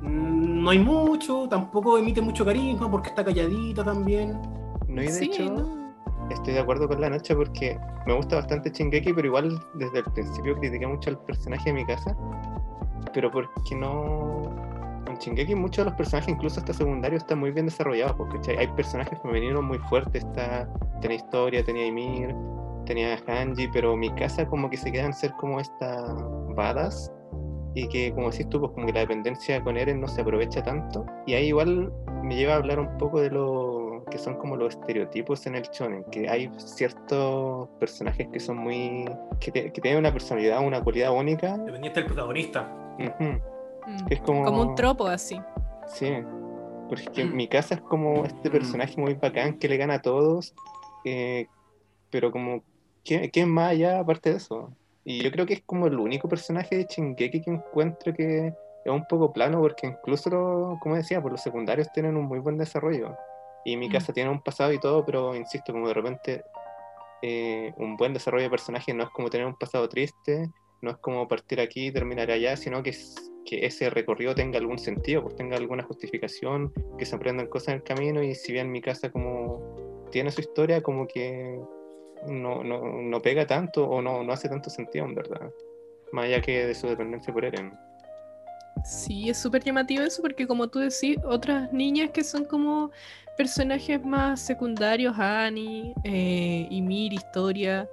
mm, 0.01 0.63
no 0.63 0.69
hay 0.69 0.79
mucho. 0.79 1.47
Tampoco 1.49 1.97
emite 1.97 2.21
mucho 2.21 2.45
carisma 2.45 2.89
porque 2.89 3.09
está 3.09 3.23
calladita 3.23 3.83
también. 3.83 4.39
No, 4.87 5.01
y 5.01 5.05
de 5.07 5.11
Sí, 5.11 5.25
hecho, 5.25 5.43
no. 5.45 5.93
estoy 6.29 6.53
de 6.53 6.59
acuerdo 6.59 6.87
con 6.87 7.01
la 7.01 7.09
noche 7.09 7.35
porque 7.35 7.77
me 8.05 8.13
gusta 8.15 8.37
bastante 8.37 8.71
Shingeki, 8.71 9.13
pero 9.13 9.27
igual 9.27 9.59
desde 9.75 9.99
el 9.99 10.05
principio 10.05 10.55
critiqué 10.57 10.87
mucho 10.87 11.09
al 11.09 11.19
personaje 11.19 11.65
de 11.65 11.73
mi 11.73 11.85
casa. 11.85 12.15
Pero 13.13 13.31
porque 13.31 13.75
no. 13.75 14.41
En 15.17 15.35
Shingeki 15.35 15.55
muchos 15.55 15.83
de 15.85 15.89
los 15.91 15.97
personajes, 15.97 16.29
incluso 16.29 16.59
hasta 16.59 16.73
secundarios, 16.73 17.23
están 17.23 17.39
muy 17.39 17.51
bien 17.51 17.65
desarrollados. 17.65 18.15
Porque 18.15 18.39
hay 18.57 18.67
personajes 18.67 19.19
femeninos 19.21 19.63
muy 19.63 19.77
fuertes. 19.89 20.23
Está, 20.23 20.69
tenía 21.01 21.17
historia, 21.17 21.63
tenía 21.63 21.87
Ymir, 21.87 22.35
tenía 22.85 23.17
Hanji, 23.27 23.67
pero 23.69 23.95
mi 23.97 24.09
casa 24.15 24.45
como 24.45 24.69
que 24.69 24.77
se 24.77 24.91
queda 24.91 25.05
en 25.05 25.13
ser 25.13 25.31
como 25.33 25.59
esta 25.59 26.13
badass. 26.55 27.11
Y 27.73 27.87
que, 27.89 28.11
como 28.13 28.31
decís 28.31 28.49
tú, 28.49 28.59
pues 28.59 28.71
como 28.71 28.87
que 28.87 28.93
la 28.93 29.01
dependencia 29.01 29.61
con 29.63 29.77
Eren 29.77 30.01
no 30.01 30.07
se 30.07 30.21
aprovecha 30.21 30.63
tanto. 30.63 31.05
Y 31.27 31.33
ahí 31.35 31.47
igual 31.47 31.91
me 32.23 32.35
lleva 32.35 32.53
a 32.53 32.57
hablar 32.57 32.79
un 32.79 32.97
poco 32.97 33.19
de 33.21 33.29
lo 33.29 34.03
que 34.09 34.17
son 34.17 34.35
como 34.35 34.55
los 34.55 34.75
estereotipos 34.75 35.45
en 35.47 35.55
el 35.55 35.63
shonen, 35.63 36.03
que 36.05 36.27
hay 36.29 36.49
ciertos 36.57 37.67
personajes 37.79 38.27
que 38.31 38.39
son 38.39 38.57
muy... 38.57 39.05
que, 39.39 39.51
te- 39.51 39.71
que 39.71 39.81
tienen 39.81 39.99
una 39.99 40.11
personalidad, 40.11 40.65
una 40.65 40.81
cualidad 40.81 41.11
única. 41.11 41.57
Dependiente 41.57 41.99
del 41.99 42.07
protagonista. 42.07 42.95
Ujú. 42.99 43.39
Mm. 43.87 44.05
Es 44.09 44.19
como... 44.21 44.43
Como 44.43 44.61
un 44.61 44.75
tropo 44.75 45.07
así. 45.07 45.39
Sí, 45.87 46.11
porque 46.89 47.25
mi 47.25 47.47
casa 47.47 47.75
es 47.75 47.81
como 47.81 48.25
este 48.25 48.49
personaje 48.49 48.99
muy 48.99 49.13
bacán 49.15 49.57
que 49.57 49.67
le 49.69 49.77
gana 49.77 49.95
a 49.95 50.01
todos, 50.01 50.53
eh, 51.05 51.47
pero 52.09 52.31
como, 52.31 52.63
¿qué, 53.03 53.29
qué 53.31 53.45
más 53.45 53.71
allá 53.71 53.99
aparte 53.99 54.31
de 54.31 54.37
eso? 54.37 54.73
Y 55.05 55.23
yo 55.23 55.31
creo 55.31 55.45
que 55.45 55.53
es 55.55 55.63
como 55.65 55.87
el 55.87 55.97
único 55.97 56.27
personaje 56.27 56.75
de 56.75 56.85
Shingeki 56.89 57.41
que 57.41 57.49
encuentro 57.51 58.13
que 58.13 58.47
es 58.47 58.91
un 58.91 59.05
poco 59.05 59.31
plano, 59.31 59.59
porque 59.61 59.87
incluso, 59.87 60.29
lo- 60.29 60.77
como 60.81 60.95
decía, 60.95 61.21
por 61.21 61.31
los 61.31 61.41
secundarios 61.41 61.91
tienen 61.93 62.17
un 62.17 62.25
muy 62.25 62.39
buen 62.39 62.57
desarrollo. 62.57 63.15
Y 63.63 63.75
mi 63.77 63.87
Mm. 63.89 63.91
casa 63.93 64.11
tiene 64.13 64.29
un 64.29 64.41
pasado 64.41 64.71
y 64.73 64.79
todo, 64.79 65.05
pero 65.05 65.35
insisto, 65.35 65.71
como 65.73 65.87
de 65.87 65.93
repente 65.93 66.43
eh, 67.23 67.73
un 67.77 67.97
buen 67.97 68.13
desarrollo 68.13 68.43
de 68.43 68.49
personaje 68.51 68.93
no 68.93 69.03
es 69.03 69.09
como 69.09 69.29
tener 69.29 69.47
un 69.47 69.55
pasado 69.55 69.89
triste, 69.89 70.49
no 70.81 70.91
es 70.91 70.97
como 70.97 71.27
partir 71.27 71.59
aquí 71.59 71.87
y 71.87 71.91
terminar 71.91 72.29
allá, 72.29 72.55
sino 72.55 72.83
que, 72.83 72.91
es- 72.91 73.31
que 73.47 73.65
ese 73.65 73.89
recorrido 73.89 74.35
tenga 74.35 74.59
algún 74.59 74.77
sentido, 74.77 75.23
pues 75.23 75.35
tenga 75.35 75.57
alguna 75.57 75.83
justificación, 75.83 76.73
que 76.97 77.05
se 77.05 77.15
aprendan 77.15 77.47
cosas 77.47 77.69
en 77.69 77.73
el 77.75 77.83
camino 77.83 78.21
y 78.21 78.35
si 78.35 78.51
bien 78.51 78.71
mi 78.71 78.81
casa 78.81 79.09
como 79.09 80.07
tiene 80.11 80.31
su 80.31 80.41
historia, 80.41 80.81
como 80.81 81.07
que 81.07 81.59
no, 82.27 82.63
no, 82.63 83.01
no 83.01 83.21
pega 83.21 83.47
tanto 83.47 83.87
o 83.87 84.01
no, 84.01 84.23
no 84.23 84.33
hace 84.33 84.49
tanto 84.49 84.69
sentido 84.69 85.05
en 85.05 85.15
verdad, 85.15 85.51
más 86.11 86.25
allá 86.25 86.41
que 86.41 86.65
de 86.65 86.75
su 86.75 86.87
dependencia 86.87 87.33
por 87.33 87.45
Eren. 87.45 87.73
Sí, 88.83 89.29
es 89.29 89.37
súper 89.37 89.63
llamativo 89.63 90.03
eso 90.03 90.21
porque 90.21 90.45
como 90.45 90.67
tú 90.67 90.79
decís, 90.79 91.17
otras 91.25 91.71
niñas 91.71 92.11
que 92.11 92.23
son 92.23 92.45
como 92.45 92.91
personajes 93.37 94.03
más 94.03 94.41
secundarios, 94.41 95.17
Annie, 95.17 95.93
eh, 96.03 96.67
Ymir, 96.69 97.13
Historia, 97.13 97.89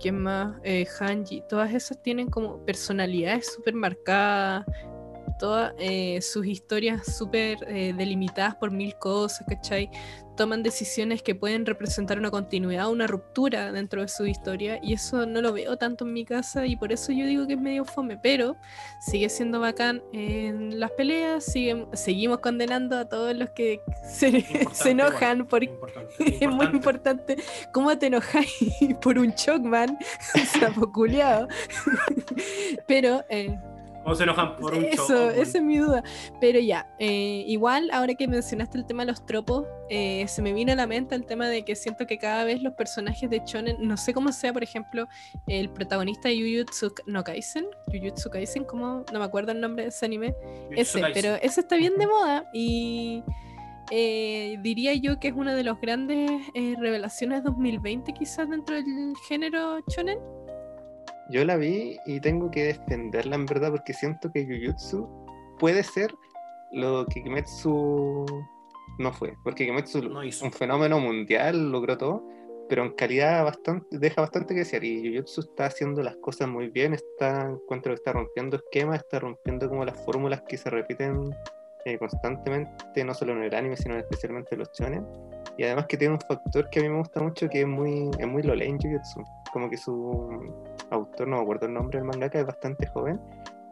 ¿quién 0.00 0.18
más? 0.18 0.56
Eh, 0.62 0.86
Hanji, 1.00 1.42
todas 1.48 1.72
esas 1.72 2.02
tienen 2.02 2.28
como 2.28 2.64
personalidades 2.64 3.52
súper 3.54 3.74
marcadas, 3.74 4.64
todas 5.38 5.72
eh, 5.78 6.20
sus 6.20 6.46
historias 6.46 7.16
súper 7.16 7.58
eh, 7.68 7.94
delimitadas 7.96 8.56
por 8.56 8.70
mil 8.70 8.94
cosas, 8.98 9.46
¿cachai? 9.48 9.90
Toman 10.38 10.62
decisiones 10.62 11.20
que 11.22 11.34
pueden 11.34 11.66
representar 11.66 12.16
una 12.18 12.30
continuidad, 12.30 12.88
una 12.90 13.06
ruptura 13.08 13.72
dentro 13.72 14.00
de 14.02 14.08
su 14.08 14.24
historia 14.26 14.78
y 14.82 14.92
eso 14.94 15.26
no 15.26 15.42
lo 15.42 15.52
veo 15.52 15.76
tanto 15.76 16.06
en 16.06 16.12
mi 16.12 16.24
casa 16.24 16.64
y 16.64 16.76
por 16.76 16.92
eso 16.92 17.12
yo 17.12 17.26
digo 17.26 17.46
que 17.46 17.54
es 17.54 17.60
medio 17.60 17.84
fome, 17.84 18.16
pero 18.16 18.56
sigue 19.00 19.28
siendo 19.28 19.58
bacán 19.58 20.00
en 20.12 20.78
las 20.78 20.92
peleas, 20.92 21.44
sigue- 21.44 21.86
seguimos 21.92 22.38
condenando 22.38 22.96
a 22.96 23.08
todos 23.08 23.36
los 23.36 23.50
que 23.50 23.80
se, 24.08 24.46
se 24.72 24.90
enojan 24.92 25.38
igual, 25.40 25.48
por... 25.48 25.64
importante, 25.64 26.38
Es 26.44 26.48
muy 26.48 26.66
importante 26.66 27.36
cómo 27.72 27.98
te 27.98 28.06
enojáis 28.06 28.48
por 29.02 29.18
un 29.18 29.34
Chocman, 29.34 29.98
sapo. 30.60 30.92
Pero 32.86 33.24
eh, 33.28 33.58
¿Cómo 34.08 34.16
se 34.16 34.22
enojan 34.22 34.56
por 34.56 34.74
un 34.74 34.84
eso, 34.86 35.06
show? 35.06 35.28
esa 35.28 35.58
es 35.58 35.62
mi 35.62 35.76
duda. 35.76 36.02
Pero 36.40 36.58
ya, 36.58 36.88
eh, 36.98 37.44
igual 37.46 37.90
ahora 37.92 38.14
que 38.14 38.26
mencionaste 38.26 38.78
el 38.78 38.86
tema 38.86 39.02
de 39.04 39.10
los 39.10 39.26
tropos, 39.26 39.66
eh, 39.90 40.26
se 40.28 40.40
me 40.40 40.54
vino 40.54 40.72
a 40.72 40.76
la 40.76 40.86
mente 40.86 41.14
el 41.14 41.26
tema 41.26 41.46
de 41.46 41.62
que 41.62 41.76
siento 41.76 42.06
que 42.06 42.16
cada 42.16 42.44
vez 42.44 42.62
los 42.62 42.72
personajes 42.72 43.28
de 43.28 43.42
Shonen, 43.44 43.76
no 43.80 43.98
sé 43.98 44.14
cómo 44.14 44.32
sea, 44.32 44.54
por 44.54 44.62
ejemplo, 44.62 45.08
el 45.46 45.68
protagonista 45.68 46.30
de 46.30 46.36
Jujutsu 46.36 46.94
no 47.06 47.22
Kaisen, 47.22 47.66
Jujutsu 47.92 48.30
Kaisen, 48.30 48.64
como 48.64 49.04
no 49.12 49.18
me 49.18 49.24
acuerdo 49.26 49.52
el 49.52 49.60
nombre 49.60 49.82
de 49.82 49.88
ese 49.90 50.06
anime, 50.06 50.34
ese, 50.70 51.02
pero 51.12 51.34
ese 51.42 51.60
está 51.60 51.76
bien 51.76 51.98
de 51.98 52.06
moda 52.06 52.48
y 52.54 53.22
eh, 53.90 54.58
diría 54.62 54.94
yo 54.94 55.18
que 55.18 55.28
es 55.28 55.34
una 55.34 55.54
de 55.54 55.64
las 55.64 55.78
grandes 55.80 56.30
eh, 56.54 56.74
revelaciones 56.78 57.42
2020 57.42 58.12
quizás 58.14 58.48
dentro 58.48 58.74
del 58.74 59.14
género 59.28 59.80
shonen. 59.88 60.18
Yo 61.30 61.44
la 61.44 61.56
vi 61.56 61.98
y 62.06 62.20
tengo 62.20 62.50
que 62.50 62.64
defenderla 62.64 63.36
en 63.36 63.46
verdad 63.46 63.70
porque 63.70 63.92
siento 63.92 64.30
que 64.32 64.46
Jujutsu 64.46 65.06
puede 65.58 65.82
ser 65.82 66.10
lo 66.72 67.06
que 67.06 67.22
Kimetsu 67.22 68.24
no 68.98 69.12
fue, 69.12 69.34
porque 69.44 69.66
Kimetsu 69.66 70.08
No 70.08 70.24
hizo. 70.24 70.46
un 70.46 70.52
fenómeno 70.52 70.98
mundial, 70.98 71.70
logró 71.70 71.98
todo, 71.98 72.24
pero 72.68 72.84
en 72.84 72.92
calidad 72.92 73.44
bastante, 73.44 73.98
deja 73.98 74.22
bastante 74.22 74.54
que 74.54 74.60
desear. 74.60 74.84
Y 74.84 75.06
Jujutsu 75.06 75.42
está 75.42 75.66
haciendo 75.66 76.02
las 76.02 76.16
cosas 76.16 76.48
muy 76.48 76.68
bien, 76.68 76.94
está, 76.94 77.42
encuentro 77.42 77.92
que 77.92 77.96
está 77.96 78.12
rompiendo 78.12 78.56
esquemas, 78.56 79.00
está 79.00 79.20
rompiendo 79.20 79.68
como 79.68 79.84
las 79.84 80.02
fórmulas 80.04 80.42
que 80.48 80.56
se 80.56 80.70
repiten 80.70 81.30
eh, 81.84 81.98
constantemente, 81.98 83.04
no 83.04 83.14
solo 83.14 83.32
en 83.32 83.42
el 83.42 83.54
anime, 83.54 83.76
sino 83.76 83.96
especialmente 83.96 84.54
en 84.54 84.60
los 84.60 84.70
shonen. 84.72 85.06
Y 85.56 85.64
además 85.64 85.86
que 85.88 85.96
tiene 85.96 86.14
un 86.14 86.20
factor 86.20 86.68
que 86.70 86.80
a 86.80 86.82
mí 86.82 86.88
me 86.88 86.98
gusta 86.98 87.20
mucho, 87.20 87.48
que 87.48 87.62
es 87.62 87.66
muy, 87.66 88.10
es 88.18 88.26
muy 88.26 88.42
lole 88.42 88.66
en 88.66 88.78
Jujutsu. 88.78 89.22
Como 89.52 89.68
que 89.70 89.76
su 89.76 90.52
autor, 90.90 91.28
no 91.28 91.36
me 91.36 91.42
acuerdo 91.42 91.66
el 91.66 91.74
nombre 91.74 91.98
del 91.98 92.06
mangaka, 92.06 92.40
es 92.40 92.46
bastante 92.46 92.86
joven. 92.86 93.20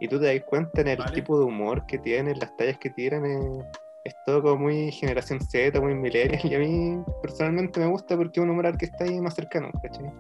Y 0.01 0.09
tú 0.09 0.19
te 0.21 0.27
das 0.27 0.45
cuenta 0.45 0.81
en 0.83 0.89
el 0.89 0.99
Vale. 0.99 1.13
tipo 1.15 1.39
de 1.39 1.45
humor 1.47 1.87
que 1.87 1.99
tiene, 1.99 2.35
las 2.35 2.55
tallas 2.57 2.79
que 2.79 2.91
tiran, 2.91 3.25
eh, 3.25 3.65
es 4.05 4.15
todo 4.27 4.43
como 4.43 4.57
muy 4.57 4.93
generación 4.93 5.41
Z, 5.41 5.81
muy 5.81 5.95
millennial, 5.95 6.41
y 6.45 6.55
a 6.55 6.59
mí 6.59 7.03
personalmente 7.23 7.81
me 7.81 7.87
gusta 7.87 8.17
porque 8.17 8.39
es 8.41 8.45
un 8.45 8.51
humor 8.51 8.67
al 8.67 8.77
que 8.77 8.87
está 8.87 9.05
ahí 9.05 9.21
más 9.21 9.35
cercano, 9.35 9.71
¿cachai? 9.83 10.13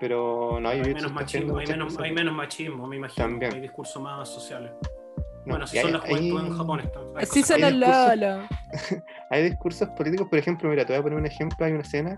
Pero 0.00 0.58
no 0.60 0.68
hay 0.68 0.80
Hay 0.80 0.92
menos 0.94 1.12
machismo, 1.12 1.56
hay 1.58 1.66
menos, 1.66 1.98
hay 1.98 2.12
menos 2.12 2.34
machismo, 2.34 2.86
me 2.86 2.96
imagino. 2.96 3.26
También. 3.26 3.54
Hay 3.54 3.60
discursos 3.60 4.02
más 4.02 4.28
sociales. 4.28 4.72
no, 5.46 5.52
bueno, 5.52 5.66
si 5.68 5.76
son 5.78 5.86
hay- 5.86 5.92
las 5.92 6.02
juventudes 6.02 6.42
hay- 6.42 6.48
en 6.50 6.56
Japón. 6.56 6.80
están- 6.80 7.02
Así 7.16 7.42
son 7.44 7.60
los 7.60 7.72
discursos-. 7.72 8.48
Hay 9.30 9.42
discursos 9.44 9.88
políticos, 9.90 10.28
por 10.28 10.38
ejemplo, 10.40 10.68
mira, 10.68 10.84
te 10.84 10.92
voy 10.92 11.00
a 11.00 11.02
poner 11.04 11.18
un 11.20 11.26
ejemplo, 11.26 11.64
hay 11.64 11.72
una 11.72 11.82
escena 11.82 12.16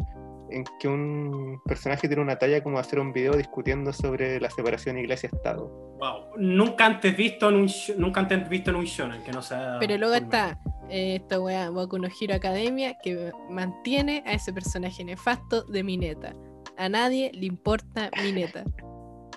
en 0.51 0.65
que 0.81 0.89
un 0.89 1.61
personaje 1.65 2.09
tiene 2.09 2.23
una 2.23 2.37
talla 2.37 2.63
como 2.63 2.79
hacer 2.79 2.99
un 2.99 3.13
video 3.13 3.37
discutiendo 3.37 3.93
sobre 3.93 4.41
la 4.41 4.51
separación 4.51 4.99
iglesia-estado. 4.99 5.69
Wow. 5.99 6.37
Nunca 6.39 6.87
antes 6.87 7.17
visto 7.17 7.49
en 7.49 7.57
un 7.57 7.71
nunca 7.97 8.21
antes 8.21 8.49
visto 8.49 8.71
en 8.71 8.77
un 8.77 8.85
shonen 8.85 9.23
que 9.23 9.33
no 9.33 9.43
sea. 9.43 9.79
Pero 9.81 9.97
luego 9.99 10.15
está 10.15 10.59
eh, 10.89 11.17
esta 11.17 11.41
weá 11.41 11.71
Boku 11.71 11.99
no 11.99 12.09
Hero 12.09 12.35
Academia 12.35 12.97
que 13.03 13.33
mantiene 13.51 14.23
a 14.27 14.33
ese 14.33 14.53
personaje 14.53 15.05
nefasto 15.05 15.63
de 15.65 15.83
Mineta. 15.83 16.33
A 16.77 16.89
nadie 16.89 17.31
le 17.35 17.47
importa 17.47 18.11
Mineta. 18.23 18.65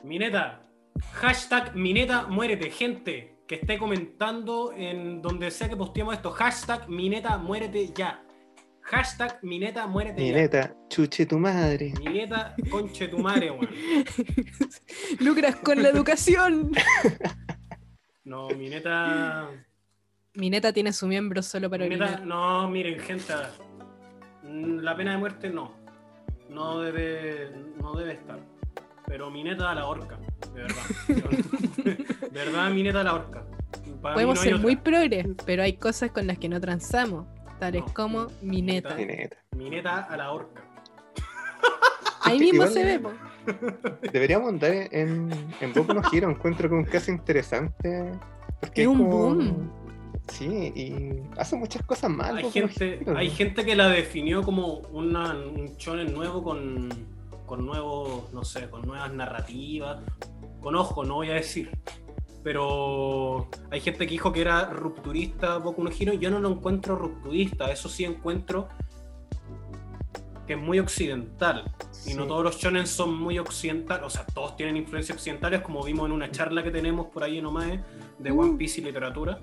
Mineta. 0.04 0.62
Hashtag 1.14 1.76
Mineta 1.76 2.28
muérete. 2.28 2.70
Gente 2.70 3.38
que 3.48 3.56
esté 3.56 3.78
comentando 3.78 4.72
en 4.74 5.22
donde 5.22 5.52
sea 5.52 5.68
que 5.68 5.76
posteemos 5.76 6.14
esto. 6.14 6.32
Hashtag 6.32 6.88
Mineta 6.88 7.38
muérete 7.38 7.92
ya. 7.94 8.24
Hashtag 8.84 9.40
Mineta 9.44 9.88
muérete 9.88 10.22
Mi 10.22 10.30
ya. 10.30 10.36
neta, 10.36 10.76
chuche 10.90 11.26
tu 11.26 11.38
madre. 11.40 11.94
Mineta 12.00 12.56
conche 12.70 13.08
tu 13.08 13.20
madre, 13.20 13.52
weón. 13.52 13.70
Lucras 15.20 15.56
con 15.58 15.82
la 15.82 15.90
educación. 15.90 16.72
No, 18.24 18.50
Mineta. 18.50 19.50
Mineta 20.36 20.72
tiene 20.72 20.94
su 20.94 21.08
miembro 21.08 21.42
solo 21.42 21.70
para 21.70 21.84
Mineta, 21.86 22.04
orinar. 22.06 22.26
no, 22.28 22.70
miren, 22.70 23.00
gente. 23.00 23.34
mm, 24.44 24.78
La 24.80 24.96
pena 24.96 25.12
de 25.14 25.18
muerte 25.18 25.50
no. 25.50 25.74
No 26.48 26.80
debe, 26.82 27.52
no 27.82 27.94
debe 27.96 28.14
estar. 28.14 28.40
Pero 29.08 29.32
Mineta 29.32 29.72
a 29.72 29.76
la 29.76 29.86
horca, 29.88 30.20
de 30.54 30.62
verdad. 30.62 30.84
De 32.32 32.46
verdad, 32.46 32.70
Mineta 32.72 33.02
a 33.02 33.04
la 33.04 33.14
horca. 33.16 33.44
Para 34.02 34.14
Podemos 34.14 34.36
no 34.38 34.42
ser 34.44 34.54
otra. 34.54 34.64
muy 34.64 34.76
progres, 34.78 35.28
pero 35.46 35.64
hay 35.64 35.74
cosas 35.74 36.12
con 36.12 36.28
las 36.28 36.38
que 36.38 36.48
no 36.48 36.62
transamos, 36.62 37.26
tales 37.62 37.84
No. 37.86 37.94
como 37.94 38.28
Mineta. 38.42 38.96
Mi 38.96 39.06
neta. 39.06 39.38
Mineta 39.56 40.00
a 40.10 40.18
la 40.18 40.32
horca. 40.32 40.64
Ahí 42.24 42.40
mismo 42.40 42.64
Igual- 42.64 42.74
se 42.74 42.84
ve. 42.84 43.00
po. 43.00 43.12
Deberíamos 44.12 44.50
andar 44.50 44.72
en, 44.92 45.30
en 45.62 45.74
Boku 45.74 45.94
no 45.94 46.02
Hero, 46.12 46.30
encuentro 46.32 46.68
que 46.70 46.76
es 46.76 46.80
un 46.86 46.92
caso 46.92 47.12
interesante. 47.12 48.12
Porque 48.60 48.82
Es 48.82 48.88
un 48.88 48.98
como- 48.98 49.10
boom. 49.10 49.72
Sí, 50.28 50.46
y 50.76 51.20
hace 51.38 51.56
muchas 51.56 51.84
cosas 51.84 52.10
mal. 52.10 52.38
Hay 52.38 52.50
gente, 52.52 53.00
Hero. 53.02 53.18
hay 53.18 53.30
gente 53.30 53.64
que 53.66 53.76
la 53.76 53.90
definió 53.90 54.42
como 54.44 54.78
una, 54.92 55.34
un 55.36 55.76
shonen 55.78 56.14
nuevo 56.14 56.44
con, 56.44 56.90
con 57.46 57.66
nuevos, 57.66 58.32
no 58.34 58.44
sé, 58.44 58.70
con 58.70 58.82
nuevas 58.84 59.12
narrativas. 59.14 60.04
Con 60.62 60.76
ojo, 60.76 61.04
no 61.04 61.16
voy 61.16 61.30
a 61.30 61.34
decir. 61.36 61.70
Pero 62.44 63.50
hay 63.70 63.82
gente 63.82 64.06
que 64.06 64.12
dijo 64.12 64.32
que 64.32 64.42
era 64.42 64.70
rupturista 64.70 65.58
Boku 65.58 65.84
no 65.84 65.92
Hero. 65.92 66.14
Yo 66.14 66.30
no 66.32 66.40
lo 66.40 66.50
encuentro 66.50 66.96
rupturista. 66.96 67.72
Eso 67.72 67.88
sí 67.88 68.04
encuentro 68.04 68.68
que 70.48 70.54
es 70.54 70.60
muy 70.60 70.80
occidental. 70.80 71.72
Y 72.06 72.16
no 72.16 72.26
todos 72.26 72.44
los 72.44 72.58
shonen 72.58 72.88
son 72.88 73.16
muy 73.16 73.38
occidentales. 73.38 74.06
O 74.06 74.10
sea, 74.10 74.26
todos 74.26 74.56
tienen 74.56 74.76
influencias 74.78 75.18
occidentales, 75.18 75.62
como 75.62 75.84
vimos 75.84 76.08
en 76.08 76.14
una 76.14 76.32
charla 76.32 76.64
que 76.64 76.72
tenemos 76.72 77.08
por 77.08 77.24
ahí 77.24 77.38
en 77.38 77.46
Omae 77.46 77.84
de 78.18 78.32
Uh. 78.32 78.42
One 78.42 78.58
Piece 78.58 78.82
y 78.82 78.84
literatura. 78.84 79.40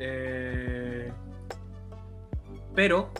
Eh, 0.00 1.12
pero, 2.74 3.10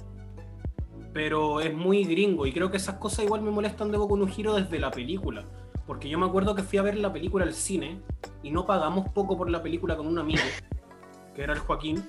pero 1.12 1.60
es 1.60 1.72
muy 1.74 2.04
gringo 2.04 2.46
y 2.46 2.52
creo 2.52 2.70
que 2.70 2.76
esas 2.76 2.96
cosas 2.96 3.24
igual 3.24 3.42
me 3.42 3.50
molestan 3.50 3.90
de 3.90 3.98
Boku 3.98 4.16
no 4.16 4.26
Hero 4.26 4.54
desde 4.54 4.78
la 4.78 4.90
película. 4.90 5.44
Porque 5.88 6.08
yo 6.08 6.18
me 6.18 6.26
acuerdo 6.26 6.54
que 6.54 6.62
fui 6.62 6.78
a 6.78 6.82
ver 6.82 6.96
la 6.98 7.10
película 7.12 7.46
al 7.46 7.54
cine 7.54 8.00
y 8.42 8.50
no 8.50 8.66
pagamos 8.66 9.08
poco 9.08 9.36
por 9.38 9.50
la 9.50 9.62
película 9.62 9.96
con 9.96 10.06
un 10.06 10.18
amigo, 10.18 10.42
que 11.34 11.42
era 11.42 11.54
el 11.54 11.58
Joaquín. 11.58 12.08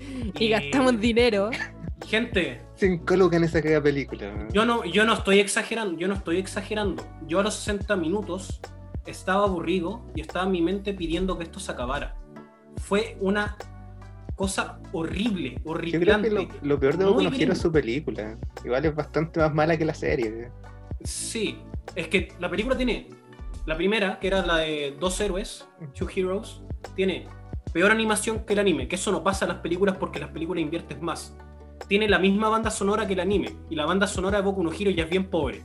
Y 0.38 0.48
gastamos 0.48 0.98
dinero. 1.00 1.50
Gente, 2.06 2.60
Cinco 2.74 3.14
lucas 3.16 3.36
en 3.38 3.44
esa 3.44 3.80
película. 3.82 4.48
yo 4.52 4.64
no, 4.66 4.84
yo 4.84 5.04
no 5.04 5.14
estoy 5.14 5.38
exagerando, 5.38 5.96
yo 5.96 6.08
no 6.08 6.14
estoy 6.14 6.38
exagerando. 6.38 7.06
Yo 7.28 7.38
a 7.40 7.42
los 7.44 7.54
60 7.54 7.94
minutos 7.96 8.60
estaba 9.06 9.44
aburrido 9.44 10.02
y 10.14 10.20
estaba 10.22 10.46
en 10.46 10.52
mi 10.52 10.62
mente 10.62 10.92
pidiendo 10.94 11.38
que 11.38 11.44
esto 11.44 11.60
se 11.60 11.70
acabara. 11.72 12.16
fue 12.76 13.16
una 13.20 13.56
cosa 14.34 14.80
horrible, 14.92 15.60
Yo 15.64 15.70
horripilante. 15.70 16.28
creo 16.30 16.48
que 16.48 16.54
lo, 16.62 16.66
lo 16.74 16.80
peor 16.80 16.96
de 16.98 17.04
Boku 17.04 17.22
no 17.22 17.30
Hero 17.32 17.52
es 17.52 17.58
su 17.58 17.70
película. 17.70 18.36
Igual 18.64 18.84
es 18.86 18.94
bastante 18.94 19.40
más 19.40 19.54
mala 19.54 19.76
que 19.76 19.84
la 19.84 19.94
serie. 19.94 20.50
Sí, 21.04 21.58
es 21.94 22.08
que 22.08 22.32
la 22.38 22.50
película 22.50 22.76
tiene. 22.76 23.08
La 23.66 23.76
primera, 23.76 24.18
que 24.20 24.26
era 24.26 24.44
la 24.44 24.58
de 24.58 24.94
Dos 25.00 25.18
Héroes, 25.20 25.66
Two 25.94 26.08
Heroes, 26.14 26.60
tiene 26.94 27.26
peor 27.72 27.90
animación 27.90 28.44
que 28.44 28.52
el 28.52 28.58
anime, 28.58 28.88
que 28.88 28.96
eso 28.96 29.10
no 29.10 29.22
pasa 29.22 29.46
en 29.46 29.50
las 29.50 29.58
películas 29.58 29.96
porque 29.98 30.18
las 30.18 30.30
películas 30.30 30.62
inviertes 30.62 31.00
más. 31.00 31.34
Tiene 31.88 32.08
la 32.08 32.18
misma 32.18 32.48
banda 32.48 32.70
sonora 32.70 33.06
que 33.06 33.14
el 33.14 33.20
anime, 33.20 33.56
y 33.70 33.74
la 33.74 33.86
banda 33.86 34.06
sonora 34.06 34.38
de 34.38 34.44
Boku 34.44 34.62
no 34.62 34.72
Hero 34.72 34.90
ya 34.90 35.04
es 35.04 35.10
bien 35.10 35.30
pobre. 35.30 35.62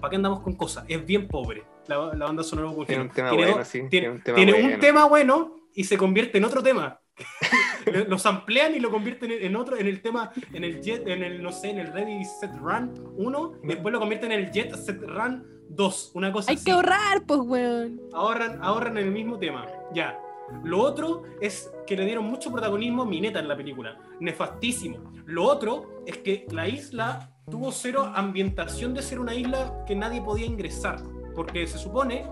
¿Para 0.00 0.10
qué 0.10 0.16
andamos 0.16 0.40
con 0.40 0.54
cosas? 0.54 0.84
Es 0.88 1.04
bien 1.04 1.26
pobre 1.26 1.64
la, 1.88 2.14
la 2.14 2.26
banda 2.26 2.42
sonora 2.42 2.68
de 2.68 2.74
Boku 2.74 2.82
no 2.82 2.86
Tiene 2.86 3.02
un 3.02 3.10
tema 3.10 3.30
Tiene 3.30 3.46
bueno, 3.46 3.64
sí. 3.64 3.82
tiene, 3.88 3.88
Tiene 3.90 4.10
un 4.10 4.22
tema 4.22 4.36
tiene 4.36 4.52
un 4.54 4.62
bueno. 4.62 4.78
tema 4.78 5.06
bueno 5.06 5.56
y 5.74 5.84
se 5.84 5.96
convierte 5.96 6.38
en 6.38 6.44
otro 6.44 6.62
tema. 6.62 7.00
lo 7.86 8.04
lo 8.04 8.18
samplean 8.18 8.74
y 8.74 8.80
lo 8.80 8.90
convierten 8.90 9.30
en, 9.32 9.56
otro, 9.56 9.76
en 9.76 9.86
el 9.86 10.02
tema, 10.02 10.32
en 10.52 10.64
el 10.64 10.80
Jet, 10.80 11.06
en 11.06 11.22
el, 11.22 11.42
no 11.42 11.52
sé, 11.52 11.70
en 11.70 11.78
el 11.78 11.92
Ready 11.92 12.24
Set 12.24 12.50
Run 12.56 12.92
1, 13.16 13.52
y 13.62 13.66
después 13.68 13.92
lo 13.92 14.00
convierten 14.00 14.32
en 14.32 14.40
el 14.40 14.50
Jet 14.50 14.74
Set 14.74 15.00
Run 15.02 15.57
2, 15.68 16.12
una 16.14 16.32
cosa 16.32 16.50
Hay 16.50 16.56
así. 16.56 16.64
que 16.64 16.72
ahorrar, 16.72 17.24
pues, 17.26 17.40
weón. 17.40 18.00
Ahorran, 18.12 18.58
ahorran 18.62 18.96
en 18.98 19.06
el 19.06 19.12
mismo 19.12 19.38
tema. 19.38 19.66
Ya. 19.92 20.18
Lo 20.64 20.80
otro 20.80 21.24
es 21.40 21.70
que 21.86 21.96
le 21.96 22.04
dieron 22.06 22.24
mucho 22.24 22.50
protagonismo 22.50 23.02
a 23.02 23.06
Mineta 23.06 23.38
en 23.38 23.48
la 23.48 23.56
película. 23.56 23.98
Nefastísimo. 24.18 25.12
Lo 25.26 25.44
otro 25.44 26.02
es 26.06 26.16
que 26.18 26.46
la 26.50 26.66
isla 26.68 27.30
tuvo 27.50 27.70
cero 27.70 28.10
ambientación 28.14 28.94
de 28.94 29.02
ser 29.02 29.20
una 29.20 29.34
isla 29.34 29.84
que 29.86 29.94
nadie 29.94 30.22
podía 30.22 30.46
ingresar. 30.46 31.02
Porque 31.34 31.66
se 31.66 31.78
supone 31.78 32.26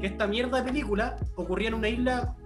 que 0.00 0.06
esta 0.08 0.26
mierda 0.26 0.58
de 0.62 0.64
película 0.64 1.16
ocurría 1.36 1.68
en 1.68 1.74
una 1.74 1.88
isla 1.88 2.36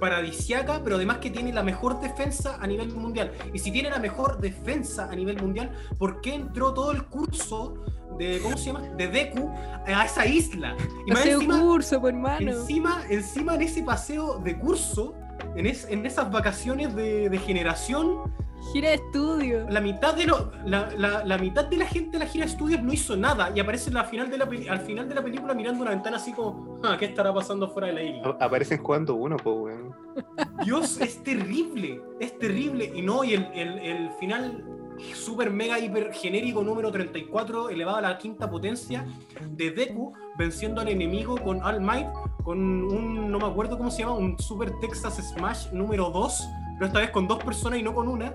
paradisiaca, 0.00 0.80
pero 0.82 0.96
además 0.96 1.18
que 1.18 1.30
tiene 1.30 1.52
la 1.52 1.62
mejor 1.62 2.00
defensa 2.00 2.56
a 2.60 2.66
nivel 2.66 2.92
mundial. 2.94 3.30
Y 3.52 3.58
si 3.58 3.70
tiene 3.70 3.90
la 3.90 3.98
mejor 3.98 4.38
defensa 4.40 5.08
a 5.10 5.14
nivel 5.14 5.40
mundial, 5.40 5.70
¿por 5.98 6.20
qué 6.20 6.34
entró 6.34 6.72
todo 6.74 6.90
el 6.92 7.04
curso 7.04 7.74
de, 8.18 8.40
¿cómo 8.42 8.56
se 8.56 8.66
llama? 8.72 8.80
De 8.96 9.06
Deku 9.08 9.50
a 9.86 10.04
esa 10.04 10.26
isla? 10.26 10.74
Y 11.06 11.10
más 11.10 11.20
Paseo 11.20 11.34
encima, 11.40 11.60
curso, 11.60 12.08
hermano. 12.08 12.50
encima, 12.50 13.02
encima 13.08 13.54
en 13.54 13.62
ese 13.62 13.82
paseo 13.82 14.38
de 14.38 14.58
curso, 14.58 15.14
en, 15.54 15.66
es- 15.66 15.86
en 15.88 16.04
esas 16.06 16.30
vacaciones 16.30 16.94
de, 16.96 17.28
de 17.28 17.38
generación, 17.38 18.32
Gira 18.72 18.88
de 18.90 18.94
estudio. 18.96 19.66
la 19.70 19.80
mitad 19.80 20.14
de 20.14 20.26
lo- 20.26 20.52
la, 20.66 20.90
la- 20.96 21.24
la 21.24 21.38
mitad 21.38 21.64
de 21.64 21.76
la 21.78 21.86
gente 21.86 22.18
de 22.18 22.24
la 22.24 22.30
gira 22.30 22.44
de 22.44 22.50
estudios 22.52 22.82
no 22.82 22.92
hizo 22.92 23.16
nada 23.16 23.50
y 23.54 23.60
aparece 23.60 23.88
en 23.88 23.94
la 23.94 24.04
final 24.04 24.30
de 24.30 24.38
la 24.38 24.46
peli- 24.48 24.68
al 24.68 24.80
final 24.80 25.08
de 25.08 25.14
la 25.14 25.22
película 25.22 25.54
mirando 25.54 25.82
una 25.82 25.90
ventana 25.92 26.18
así 26.18 26.32
como, 26.32 26.78
"Ah, 26.82 26.96
¿qué 26.98 27.06
estará 27.06 27.32
pasando 27.32 27.68
fuera 27.70 27.88
de 27.88 27.94
la 27.94 28.02
isla? 28.02 28.36
Aparecen 28.40 28.82
jugando 28.82 29.14
uno, 29.14 29.36
pues, 29.38 29.56
weón. 29.56 29.94
Dios, 30.64 31.00
es 31.00 31.22
terrible, 31.24 32.02
es 32.20 32.38
terrible. 32.38 32.92
Y 32.94 33.02
no, 33.02 33.24
y 33.24 33.34
el, 33.34 33.48
el- 33.54 33.78
el 33.78 34.10
final 34.20 34.64
super 35.14 35.50
mega 35.50 35.78
hiper 35.78 36.12
genérico 36.12 36.62
número 36.62 36.90
34 36.92 37.70
elevado 37.70 37.96
a 37.96 38.00
la 38.02 38.18
quinta 38.18 38.50
potencia 38.50 39.06
de 39.50 39.70
Deku 39.70 40.12
venciendo 40.36 40.82
al 40.82 40.88
enemigo 40.88 41.36
con 41.38 41.62
All 41.62 41.80
Might 41.80 42.08
con 42.44 42.58
un, 42.58 43.30
no 43.30 43.38
me 43.38 43.46
acuerdo 43.46 43.78
cómo 43.78 43.90
se 43.90 44.00
llama, 44.02 44.12
un 44.14 44.38
Super 44.38 44.70
Texas 44.80 45.16
Smash 45.34 45.72
número 45.72 46.10
2, 46.10 46.46
pero 46.80 46.86
esta 46.86 47.00
vez 47.00 47.10
con 47.10 47.28
dos 47.28 47.44
personas 47.44 47.78
y 47.78 47.82
no 47.82 47.94
con 47.94 48.08
una. 48.08 48.32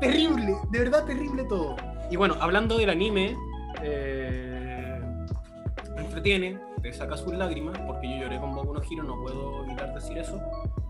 Terrible, 0.00 0.54
de 0.70 0.78
verdad 0.78 1.04
terrible 1.04 1.42
todo. 1.48 1.74
Y 2.12 2.14
bueno, 2.16 2.36
hablando 2.40 2.78
del 2.78 2.90
anime, 2.90 3.36
eh, 3.82 5.00
entretiene, 5.96 6.60
te 6.80 6.92
saca 6.92 7.16
sus 7.16 7.34
lágrimas, 7.34 7.76
porque 7.80 8.08
yo 8.08 8.22
lloré 8.22 8.38
con 8.38 8.54
Boku 8.54 8.72
no 8.74 8.80
Hero, 8.80 9.02
no 9.02 9.20
puedo 9.20 9.64
evitar 9.64 9.92
decir 9.94 10.16
eso. 10.18 10.40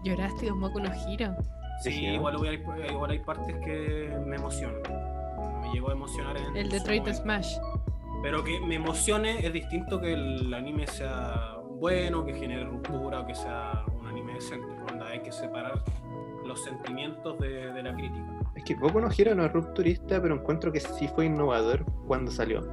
Lloraste 0.04 0.48
con 0.50 0.60
Boku 0.60 0.80
no 0.80 0.90
Hero. 0.92 1.34
Sí, 1.82 1.92
Sí, 1.92 2.06
igual, 2.08 2.36
voy 2.36 2.48
a- 2.48 2.52
igual 2.92 3.10
hay 3.10 3.20
partes 3.20 3.56
que 3.64 4.14
me 4.26 4.36
emocionan. 4.36 4.82
Me 5.62 5.72
llegó 5.72 5.88
a 5.88 5.92
emocionar 5.92 6.36
en 6.36 6.54
El 6.56 6.68
Detroit 6.68 7.00
momento. 7.00 7.22
Smash. 7.22 7.56
Pero 8.20 8.44
que 8.44 8.60
me 8.60 8.74
emocione 8.74 9.46
es 9.46 9.52
distinto 9.52 9.98
que 10.00 10.12
el 10.12 10.52
anime 10.52 10.86
sea 10.88 11.54
bueno, 11.80 12.24
que 12.26 12.34
genere 12.34 12.64
ruptura, 12.64 13.20
o 13.20 13.26
que 13.26 13.34
sea 13.34 13.84
un 13.98 14.06
anime 14.08 14.34
decente. 14.34 14.66
Onda, 14.92 15.06
hay 15.06 15.20
que 15.20 15.30
separar 15.30 15.80
los 16.48 16.64
sentimientos 16.64 17.38
de, 17.38 17.72
de 17.72 17.82
la 17.82 17.94
crítica. 17.94 18.24
Es 18.54 18.64
que 18.64 18.74
Boku 18.74 19.00
no 19.00 19.08
Hero 19.16 19.34
no 19.34 19.44
es 19.44 19.52
rupturista, 19.52 20.20
pero 20.20 20.34
encuentro 20.34 20.72
que 20.72 20.80
sí 20.80 21.08
fue 21.14 21.26
innovador 21.26 21.84
cuando 22.06 22.30
salió. 22.30 22.66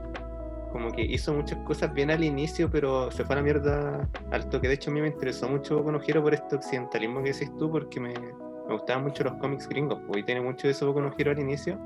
Como 0.72 0.92
que 0.92 1.04
hizo 1.04 1.34
muchas 1.34 1.60
cosas 1.60 1.94
bien 1.94 2.12
al 2.12 2.24
inicio, 2.24 2.70
pero 2.70 3.12
se 3.12 3.24
fue 3.24 3.36
a 3.36 3.38
la 3.38 3.44
mierda 3.44 4.10
al 4.32 4.50
toque. 4.50 4.68
De 4.68 4.74
hecho, 4.74 4.90
a 4.90 4.94
mí 4.94 5.02
me 5.02 5.08
interesó 5.08 5.48
mucho 5.48 5.78
Boku 5.78 5.92
no 5.92 6.02
Hero 6.06 6.24
por 6.24 6.34
este 6.34 6.56
occidentalismo 6.56 7.22
que 7.22 7.32
decís 7.32 7.52
tú, 7.58 7.70
porque 7.70 8.00
me, 8.00 8.14
me 8.14 8.74
gustaban 8.74 9.04
mucho 9.04 9.24
los 9.24 9.34
cómics 9.36 9.70
gringos. 9.70 10.00
pues, 10.08 10.22
y 10.22 10.24
tiene 10.24 10.42
mucho 10.42 10.68
de 10.68 10.72
eso 10.72 10.88
Boku 10.88 11.02
no 11.02 11.14
Hero 11.18 11.32
al 11.32 11.40
inicio, 11.40 11.80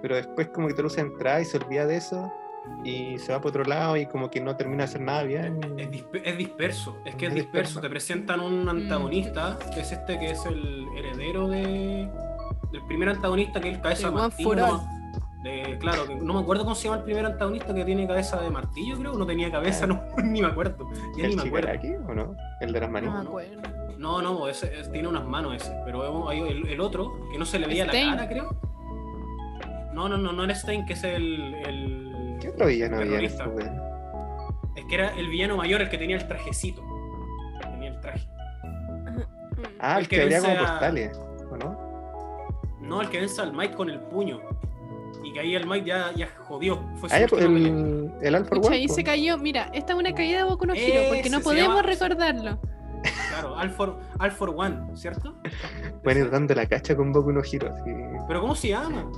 pero 0.00 0.16
después 0.16 0.48
como 0.48 0.68
que 0.68 0.74
te 0.74 0.82
lo 0.82 0.86
usa 0.86 1.04
y 1.40 1.44
se 1.44 1.56
olvida 1.56 1.86
de 1.86 1.96
eso 1.96 2.32
y 2.84 3.18
se 3.18 3.32
va 3.32 3.40
por 3.40 3.50
otro 3.50 3.64
lado 3.64 3.96
y 3.96 4.06
como 4.06 4.30
que 4.30 4.40
no 4.40 4.56
termina 4.56 4.78
de 4.78 4.84
hacer 4.84 5.00
nada 5.00 5.22
bien. 5.22 5.58
Es, 5.78 5.90
dispe- 5.90 6.22
es 6.24 6.36
disperso, 6.38 6.96
es 7.04 7.14
que 7.14 7.26
es 7.26 7.30
Es 7.30 7.34
disperso. 7.36 7.40
disperso. 7.68 7.80
Te 7.80 7.88
presentan 7.90 8.40
un 8.40 8.68
antagonista, 8.68 9.58
que 9.74 9.80
es 9.80 9.92
este 9.92 10.18
que 10.18 10.30
es 10.30 10.44
el 10.46 10.86
heredero 10.96 11.48
de, 11.48 12.08
del 12.72 12.82
primer 12.86 13.08
antagonista, 13.10 13.60
que 13.60 13.68
es 13.70 13.76
el 13.76 13.80
cabeza 13.82 14.08
De 14.10 14.14
martillo. 14.16 14.54
¿no? 14.56 14.88
De- 15.42 15.76
claro, 15.78 16.06
que 16.06 16.14
no 16.14 16.32
me 16.34 16.40
acuerdo 16.40 16.62
cómo 16.64 16.74
se 16.74 16.84
llama 16.84 16.98
el 16.98 17.04
primer 17.04 17.26
antagonista 17.26 17.74
que 17.74 17.84
tiene 17.84 18.06
cabeza 18.06 18.40
de 18.40 18.48
martillo, 18.50 18.98
creo. 18.98 19.12
No 19.14 19.26
tenía 19.26 19.50
cabeza, 19.50 19.86
no, 19.88 20.02
ni 20.22 20.40
me 20.40 20.48
acuerdo. 20.48 20.88
Ya 21.16 21.26
ni 21.26 21.34
¿El 21.34 21.36
me 21.36 21.42
acuerdo. 21.42 21.68
Shigaraki 21.74 22.10
o 22.10 22.14
no? 22.14 22.34
¿El 22.60 22.72
de 22.72 22.80
las 22.80 22.88
No 22.88 22.92
manitas? 22.94 23.14
me 23.22 23.28
acuerdo. 23.28 23.62
No, 23.98 24.20
no, 24.20 24.48
ese, 24.48 24.78
ese 24.80 24.90
tiene 24.90 25.08
unas 25.08 25.24
manos 25.24 25.54
ese. 25.54 25.74
Pero 25.84 26.28
hay 26.28 26.40
el, 26.40 26.66
el 26.66 26.80
otro, 26.80 27.12
que 27.30 27.38
no 27.38 27.44
se 27.46 27.58
le 27.58 27.66
veía 27.66 27.86
Stein. 27.86 28.10
la 28.10 28.16
cara, 28.16 28.28
creo. 28.28 28.56
No, 29.92 30.08
no, 30.08 30.16
no, 30.18 30.32
no 30.32 30.44
era 30.44 30.54
Stein, 30.54 30.84
que 30.86 30.94
es 30.94 31.04
el. 31.04 31.54
el 31.54 32.03
¿Qué 32.44 32.50
otro 32.50 32.66
villano 32.66 32.98
había 32.98 33.18
en? 33.20 33.24
Es 33.24 34.84
que 34.86 34.94
era 34.94 35.14
el 35.16 35.28
villano 35.28 35.56
mayor, 35.56 35.80
el 35.80 35.88
que 35.88 35.96
tenía 35.96 36.16
el 36.16 36.28
trajecito. 36.28 36.82
Tenía 37.62 37.88
el 37.90 38.00
traje. 38.00 38.28
Ah, 39.78 39.94
El 39.94 40.00
el 40.02 40.08
que 40.08 40.16
que 40.16 40.22
abría 40.22 40.40
como 40.40 40.56
portales, 40.56 41.18
¿o 41.50 41.56
no? 41.56 42.74
No, 42.82 43.00
el 43.00 43.08
que 43.08 43.20
vence 43.20 43.40
al 43.40 43.52
Mike 43.54 43.74
con 43.74 43.88
el 43.88 43.98
puño. 44.00 44.40
Y 45.22 45.32
que 45.32 45.40
ahí 45.40 45.54
el 45.54 45.66
Mike 45.66 45.86
ya, 45.86 46.12
ya 46.14 46.28
jodió. 46.46 46.82
Fue 46.96 47.08
su 47.08 47.14
Ah, 47.14 47.20
ya, 47.20 47.26
pues, 47.28 47.42
pelea. 47.46 47.68
el, 47.68 48.12
el 48.20 48.34
All 48.34 48.44
for 48.44 48.58
Pucha, 48.58 48.66
One, 48.68 48.76
ahí 48.76 48.86
pues. 48.86 48.94
se 48.96 49.04
cayó. 49.04 49.38
Mira, 49.38 49.70
esta 49.72 49.94
es 49.94 49.98
una 49.98 50.12
caída 50.14 50.38
de 50.38 50.44
Boku 50.44 50.66
no 50.66 50.74
Hero 50.74 51.02
porque 51.08 51.20
Ese 51.20 51.30
no 51.30 51.40
podemos 51.40 51.76
llama- 51.76 51.82
recordarlo. 51.82 52.58
Claro, 53.30 53.54
All 53.54 53.70
for, 53.70 53.98
All 54.20 54.30
for 54.32 54.50
One, 54.54 54.94
¿cierto? 54.96 55.34
Ir 56.04 56.30
dando 56.30 56.54
la 56.54 56.66
cacha 56.66 56.94
con 56.94 57.10
Boku 57.12 57.32
no 57.32 57.40
Hero. 57.40 57.72
así. 57.72 57.90
Pero 58.28 58.40
¿cómo 58.42 58.54
se 58.54 58.68
llama? 58.68 59.10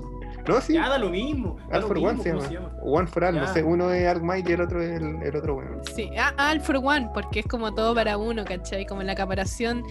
No, 0.48 0.61
sí. 0.61 0.74
Ya 0.74 0.88
da 0.88 0.98
lo 0.98 1.11
mismo. 1.11 1.56
da 1.68 1.76
All 1.76 1.82
lo 1.82 1.88
for 1.88 1.96
mismo 1.96 2.11
One 2.11 2.22
se 2.22 2.54
llama. 2.54 2.72
One 2.82 3.06
for 3.06 3.24
All, 3.24 3.35
no 3.35 3.52
sé, 3.52 3.62
uno 3.62 3.90
es 3.90 4.09
All 4.09 4.22
Might 4.22 4.48
y 4.48 4.52
el 4.52 4.61
otro 4.61 4.82
es 4.82 5.00
el, 5.00 5.22
el 5.22 5.37
otro 5.37 5.56
weón. 5.56 5.80
Sí, 5.94 6.11
ah, 6.18 6.50
All 6.50 6.61
for 6.61 6.76
One, 6.76 7.11
porque 7.12 7.40
es 7.40 7.46
como 7.46 7.74
todo 7.74 7.94
para 7.94 8.16
uno, 8.16 8.44
¿cachai? 8.44 8.87
Como 8.87 9.02
la 9.02 9.12
acaparación, 9.12 9.82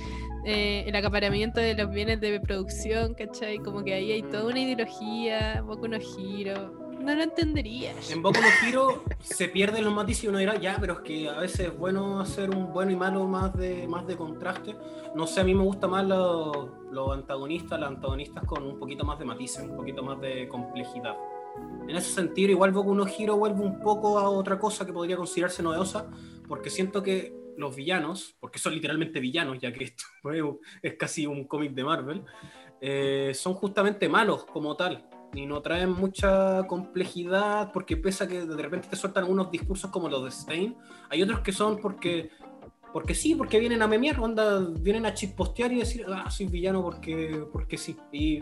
eh, 0.45 0.83
el 0.87 0.95
acaparamiento 0.95 1.59
de 1.59 1.75
los 1.75 1.89
bienes 1.91 2.21
de 2.21 2.39
producción, 2.39 3.13
¿cachai? 3.13 3.57
Como 3.57 3.83
que 3.83 3.93
ahí 3.93 4.11
hay 4.11 4.21
toda 4.23 4.45
una 4.45 4.59
ideología, 4.59 5.61
Boku 5.61 5.87
no 5.87 5.97
Hero. 5.97 6.85
No 6.99 7.13
lo 7.13 7.21
entenderías. 7.21 8.09
En 8.09 8.23
Boku 8.23 8.39
no 8.39 8.47
Hero 8.67 9.03
se 9.19 9.47
pierden 9.47 9.83
los 9.83 9.93
matices 9.93 10.23
y 10.23 10.27
uno 10.27 10.39
dirá, 10.39 10.55
ya, 10.55 10.77
pero 10.79 10.93
es 10.93 10.99
que 11.01 11.29
a 11.29 11.39
veces 11.39 11.67
es 11.67 11.77
bueno 11.77 12.19
hacer 12.19 12.49
un 12.49 12.73
bueno 12.73 12.91
y 12.91 12.95
malo 12.95 13.25
más 13.27 13.53
de, 13.53 13.87
más 13.87 14.07
de 14.07 14.15
contraste. 14.15 14.75
No 15.13 15.27
sé, 15.27 15.41
a 15.41 15.43
mí 15.43 15.53
me 15.53 15.63
gustan 15.63 15.91
más 15.91 16.05
los, 16.05 16.67
los 16.95 17.11
antagonistas, 17.11 17.79
las 17.79 17.89
antagonistas 17.89 18.43
con 18.45 18.63
un 18.63 18.79
poquito 18.79 19.03
más 19.03 19.19
de 19.19 19.25
matices, 19.25 19.63
un 19.63 19.75
poquito 19.75 20.01
más 20.01 20.19
de 20.21 20.47
complejidad. 20.47 21.15
En 21.87 21.95
ese 21.95 22.11
sentido, 22.11 22.51
igual 22.51 22.71
Boku 22.71 22.95
no 22.95 23.05
Hero 23.05 23.37
vuelve 23.37 23.61
un 23.61 23.79
poco 23.79 24.17
a 24.17 24.29
otra 24.29 24.57
cosa 24.57 24.85
que 24.85 24.93
podría 24.93 25.17
considerarse 25.17 25.61
novedosa, 25.61 26.09
porque 26.47 26.69
siento 26.69 27.03
que 27.03 27.35
los 27.57 27.75
villanos, 27.75 28.35
porque 28.39 28.59
son 28.59 28.73
literalmente 28.73 29.19
villanos, 29.19 29.59
ya 29.59 29.71
que 29.71 29.83
esto 29.83 30.05
es 30.81 30.93
casi 30.95 31.27
un 31.27 31.45
cómic 31.45 31.73
de 31.73 31.83
Marvel, 31.83 32.23
eh, 32.81 33.31
son 33.33 33.53
justamente 33.53 34.09
malos 34.09 34.45
como 34.45 34.75
tal 34.75 35.07
y 35.33 35.45
no 35.45 35.61
traen 35.61 35.91
mucha 35.91 36.65
complejidad 36.67 37.71
porque 37.73 37.97
pese 37.97 38.23
a 38.23 38.27
que 38.27 38.45
de 38.45 38.61
repente 38.61 38.87
te 38.89 38.95
sueltan 38.95 39.23
algunos 39.23 39.51
discursos 39.51 39.91
como 39.91 40.07
los 40.07 40.23
de 40.23 40.31
Stein, 40.31 40.77
hay 41.09 41.21
otros 41.21 41.41
que 41.41 41.51
son 41.51 41.77
porque 41.77 42.29
porque 42.95 43.13
sí, 43.13 43.35
porque 43.35 43.59
vienen 43.59 43.81
a 43.81 43.89
memear, 43.89 44.21
onda, 44.21 44.57
vienen 44.79 45.05
a 45.05 45.13
chispostear 45.13 45.69
y 45.73 45.79
decir, 45.79 46.05
ah, 46.07 46.31
soy 46.31 46.45
villano 46.45 46.81
porque, 46.81 47.45
porque 47.51 47.77
sí. 47.77 47.97
Y, 48.13 48.39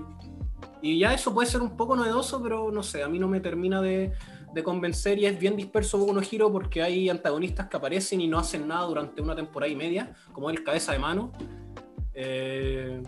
y 0.80 1.00
ya 1.00 1.12
eso 1.12 1.34
puede 1.34 1.50
ser 1.50 1.64
un 1.64 1.76
poco 1.76 1.96
novedoso, 1.96 2.40
pero 2.40 2.72
no 2.72 2.84
sé, 2.84 3.02
a 3.02 3.10
mí 3.10 3.18
no 3.18 3.28
me 3.28 3.40
termina 3.40 3.82
de, 3.82 4.12
de 4.54 4.64
convencer 4.64 5.18
y 5.18 5.26
es 5.26 5.40
bien 5.40 5.56
disperso 5.56 5.98
Boku 5.98 6.14
no 6.14 6.22
Hero 6.22 6.52
porque 6.52 6.84
hay 6.84 7.10
antagonistas 7.10 7.68
que 7.68 7.78
aparecen 7.78 8.22
y 8.22 8.28
no 8.28 8.38
hacen 8.38 8.68
nada 8.68 8.86
durante 8.86 9.24
una 9.24 9.36
temporada 9.36 9.72
y 9.72 9.76
media, 9.76 10.14
como 10.34 10.52
el 10.52 10.64
cabeza 10.64 10.92
de 10.92 11.00
mano. 11.00 11.32
Eh, 12.14 13.02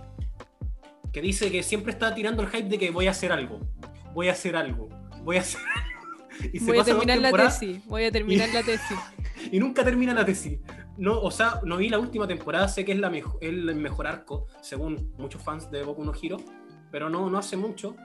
que 1.13 1.21
dice 1.21 1.51
que 1.51 1.61
siempre 1.61 1.91
está 1.91 2.15
tirando 2.15 2.41
el 2.41 2.49
hype 2.49 2.69
de 2.69 2.79
que 2.79 2.89
voy 2.89 3.05
a 3.05 3.11
hacer 3.11 3.31
algo, 3.31 3.59
voy 4.15 4.29
a 4.29 4.31
hacer 4.31 4.55
algo, 4.55 4.89
voy 5.23 5.37
a 5.37 5.41
hacer 5.41 5.61
algo. 5.61 5.85
Y 6.51 6.59
se 6.59 6.65
Voy 6.65 6.79
a 6.79 6.83
terminar 6.83 7.19
la 7.19 7.31
tesis, 7.31 7.85
voy 7.85 8.03
a 8.03 8.11
terminar 8.11 8.49
la 8.49 8.61
tesis. 8.61 8.97
y 9.51 9.57
nunca 9.57 9.85
termina 9.85 10.13
la 10.13 10.25
tesis. 10.25 10.59
No, 10.97 11.19
o 11.21 11.31
sea, 11.31 11.59
no 11.63 11.77
vi 11.77 11.89
la 11.89 11.99
última 11.99 12.27
temporada, 12.27 12.67
sé 12.67 12.85
que 12.85 12.91
es 12.93 12.99
la 12.99 13.09
mejo- 13.09 13.37
el 13.41 13.73
mejor 13.75 14.07
arco, 14.07 14.47
según 14.61 15.13
muchos 15.17 15.41
fans 15.41 15.69
de 15.71 15.83
Boku 15.83 16.03
no 16.03 16.13
Hero, 16.21 16.37
pero 16.91 17.09
no, 17.09 17.29
no 17.29 17.37
hace 17.37 17.57
mucho. 17.57 17.95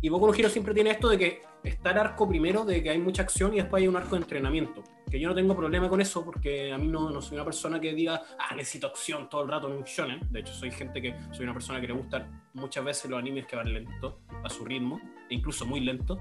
Y 0.00 0.08
Boku 0.08 0.26
no 0.26 0.34
Hero 0.34 0.48
siempre 0.48 0.74
tiene 0.74 0.90
esto 0.90 1.08
de 1.08 1.18
que 1.18 1.42
está 1.64 1.90
el 1.90 1.98
arco 1.98 2.28
primero, 2.28 2.64
de 2.64 2.82
que 2.82 2.90
hay 2.90 2.98
mucha 2.98 3.22
acción 3.22 3.52
y 3.52 3.56
después 3.56 3.82
hay 3.82 3.88
un 3.88 3.96
arco 3.96 4.10
de 4.16 4.22
entrenamiento. 4.22 4.82
Que 5.10 5.18
yo 5.18 5.28
no 5.28 5.34
tengo 5.34 5.56
problema 5.56 5.88
con 5.88 6.00
eso 6.00 6.24
porque 6.24 6.72
a 6.72 6.78
mí 6.78 6.86
no, 6.86 7.10
no 7.10 7.20
soy 7.20 7.36
una 7.36 7.44
persona 7.44 7.80
que 7.80 7.94
diga, 7.94 8.22
ah, 8.38 8.54
necesito 8.54 8.86
acción 8.86 9.28
todo 9.28 9.42
el 9.42 9.48
rato 9.48 9.68
en 9.68 9.78
un 9.78 9.82
shonen. 9.84 10.20
De 10.30 10.40
hecho, 10.40 10.52
soy 10.52 10.70
gente 10.70 11.00
que, 11.02 11.14
soy 11.32 11.44
una 11.44 11.54
persona 11.54 11.80
que 11.80 11.88
le 11.88 11.94
gustan 11.94 12.42
muchas 12.54 12.84
veces 12.84 13.10
los 13.10 13.18
animes 13.18 13.46
que 13.46 13.56
van 13.56 13.72
lento, 13.72 14.20
a 14.44 14.48
su 14.50 14.64
ritmo, 14.64 15.00
e 15.28 15.34
incluso 15.34 15.66
muy 15.66 15.80
lento. 15.80 16.18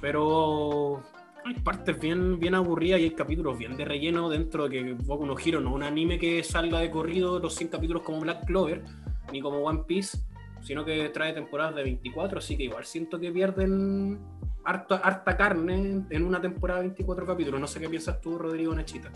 Pero 0.00 1.02
hay 1.46 1.54
partes 1.54 1.98
bien, 1.98 2.38
bien 2.38 2.54
aburridas 2.54 3.00
y 3.00 3.04
hay 3.04 3.10
capítulos 3.10 3.56
bien 3.56 3.76
de 3.76 3.84
relleno 3.84 4.28
dentro 4.28 4.68
de 4.68 4.70
que 4.70 4.92
Boku 4.94 5.26
no 5.26 5.36
Hero 5.38 5.60
no 5.60 5.74
un 5.74 5.82
anime 5.82 6.18
que 6.18 6.42
salga 6.42 6.80
de 6.80 6.90
corrido 6.90 7.38
los 7.38 7.54
100 7.54 7.70
capítulos 7.70 8.02
como 8.02 8.20
Black 8.20 8.46
Clover, 8.46 8.84
ni 9.32 9.40
como 9.40 9.58
One 9.58 9.84
Piece, 9.86 10.18
sino 10.62 10.84
que 10.84 11.08
trae 11.10 11.32
temporadas 11.32 11.76
de 11.76 11.82
24, 11.84 12.38
así 12.38 12.56
que 12.56 12.64
igual 12.64 12.84
siento 12.84 13.20
que 13.20 13.30
pierden 13.30 14.18
harta, 14.64 14.96
harta 14.96 15.36
carne 15.36 16.04
en 16.10 16.24
una 16.24 16.40
temporada 16.40 16.80
de 16.80 16.88
24 16.88 17.26
capítulos. 17.26 17.60
No 17.60 17.66
sé 17.66 17.80
qué 17.80 17.88
piensas 17.88 18.20
tú, 18.20 18.38
Rodrigo 18.38 18.74
Nachita. 18.74 19.10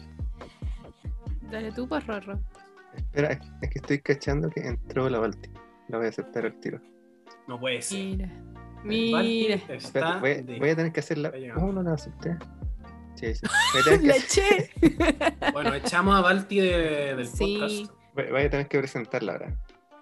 Dale 1.51 1.73
tú, 1.73 1.89
pues, 1.89 2.07
Rorro. 2.07 2.39
Espera, 2.95 3.41
es 3.61 3.71
que 3.71 3.79
estoy 3.81 3.99
cachando 4.01 4.51
que 4.51 4.61
entró 4.61 5.09
la 5.09 5.19
Balti. 5.19 5.51
La 5.89 5.99
voy 5.99 6.07
a 6.07 6.11
aceptar 6.11 6.47
al 6.47 6.61
tiro. 6.61 6.81
No 7.49 7.59
puede 7.59 7.83
ser. 7.83 7.99
Mira. 7.99 8.31
Balti 8.83 9.47
Mira. 9.49 9.55
Está 9.69 10.19
voy, 10.19 10.31
a- 10.31 10.43
de- 10.43 10.59
voy 10.59 10.69
a 10.71 10.77
tener 10.77 10.93
que 10.93 11.01
hacerla. 11.01 11.29
está 11.29 11.39
llegando. 11.39 11.61
¿Cómo 11.61 11.73
no 11.75 11.83
la 11.83 11.95
acepté? 11.95 12.37
Sí, 13.15 13.35
sí. 13.35 13.47
Voy 13.73 13.81
a 13.81 13.85
tener 13.85 14.01
que, 14.01 14.07
La 14.07 14.17
eché. 14.17 14.71
Bueno, 15.53 15.75
echamos 15.75 16.17
a 16.17 16.21
Balti 16.23 16.61
de- 16.61 17.15
del 17.17 17.27
Sí. 17.27 17.59
podcast. 17.59 17.95
voy- 18.15 18.43
a 18.43 18.51
tener 18.51 18.69
que 18.69 18.79
presentarla 18.79 19.33
ahora. 19.33 19.57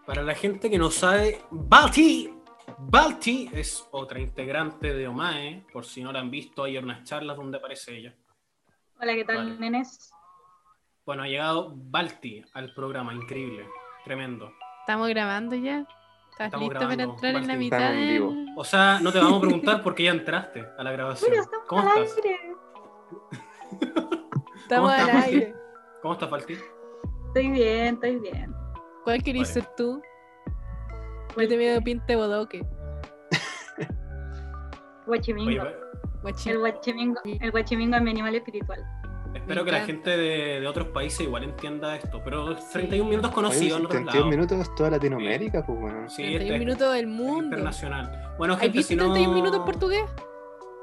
Para 0.07 0.23
la 0.23 0.35
gente 0.35 0.71
que 0.71 0.79
no 0.79 0.91
sabe, 0.91 1.41
Balti, 1.51 2.33
Balti 2.79 3.51
es 3.53 3.87
otra 3.91 4.21
integrante 4.21 4.95
de 4.95 5.09
Omae. 5.09 5.64
Por 5.73 5.85
si 5.85 6.03
no 6.03 6.12
la 6.12 6.21
han 6.21 6.31
visto, 6.31 6.62
hay 6.64 6.79
unas 6.79 7.03
charlas 7.05 7.37
donde 7.37 7.59
aparece 7.59 7.97
ella. 7.97 8.14
Hola, 9.01 9.14
¿qué 9.14 9.25
tal, 9.25 9.37
Vale. 9.38 9.59
nenes? 9.59 10.11
Bueno, 11.05 11.23
ha 11.25 11.27
llegado 11.27 11.73
Balti 11.75 12.45
al 12.53 12.73
programa, 12.75 13.14
increíble, 13.14 13.67
tremendo. 14.05 14.53
Estamos 14.81 15.09
grabando 15.09 15.57
ya. 15.57 15.87
¿Estás 16.31 16.47
Estamos 16.47 16.69
listo 16.69 16.75
para 16.81 16.95
grabando, 16.95 17.14
entrar 17.14 17.35
en 17.35 17.47
la 17.49 17.57
mitad 17.57 17.79
Estamos 17.81 18.03
en 18.03 18.09
vivo. 18.09 18.35
O 18.61 18.64
sea, 18.64 18.99
no 19.01 19.12
te 19.12 19.21
vamos 19.21 19.38
a 19.38 19.40
preguntar 19.42 19.83
porque 19.85 20.03
ya 20.03 20.11
entraste 20.11 20.66
a 20.77 20.83
la 20.83 20.90
grabación. 20.90 21.31
Bueno, 21.31 21.44
estamos 21.44 21.66
¿Cómo 21.68 21.92
al 21.92 22.03
estás? 22.03 22.25
aire. 22.25 22.57
Estamos 24.62 24.90
al 24.90 25.11
aire. 25.11 25.55
¿Cómo 26.03 26.14
estás, 26.14 26.29
Balti? 26.29 26.59
Estoy 27.29 27.51
bien, 27.53 27.94
estoy 27.94 28.18
bien. 28.18 28.53
¿Cuál 29.05 29.23
querís 29.23 29.49
Vale. 29.49 29.53
ser 29.61 29.77
tú? 29.77 30.03
Yo 31.37 31.49
te 31.49 31.57
miedo 31.57 31.81
pinte 31.83 32.16
bodoque. 32.16 32.66
Guachimingo. 35.07 35.62
Oye, 36.25 36.51
el 36.51 36.59
guachimingo, 36.59 37.21
el 37.25 37.51
guachimingo 37.53 37.97
es 37.97 38.03
mi 38.03 38.11
animal 38.11 38.35
espiritual. 38.35 38.85
Espero 39.35 39.64
que 39.64 39.73
la 39.73 39.81
gente 39.81 40.11
de, 40.17 40.61
de 40.61 40.67
otros 40.67 40.88
países 40.88 41.21
igual 41.21 41.45
entienda 41.45 41.97
esto. 41.97 42.21
Pero 42.25 42.55
31 42.73 43.09
minutos 43.09 43.29
Oye, 43.31 43.35
conocidos 43.35 43.79
en 43.81 43.87
otros 43.87 43.91
31 44.03 44.14
lados. 44.14 44.31
minutos 44.31 44.75
toda 44.77 44.91
Latinoamérica, 44.91 45.64
pues 45.67 45.79
bueno. 45.81 46.09
Sí, 46.09 46.23
31 46.23 46.43
este 46.43 46.55
es 46.55 46.59
minutos 46.61 46.95
del 46.95 47.07
mundo. 47.07 47.45
internacional. 47.45 48.35
Bueno, 48.38 48.55
¿Has 48.55 48.61
gente, 48.61 48.79
visto 48.79 48.88
si 48.88 48.97
no... 48.97 49.05
31 49.12 49.35
minutos 49.35 49.61
portugués? 49.64 50.05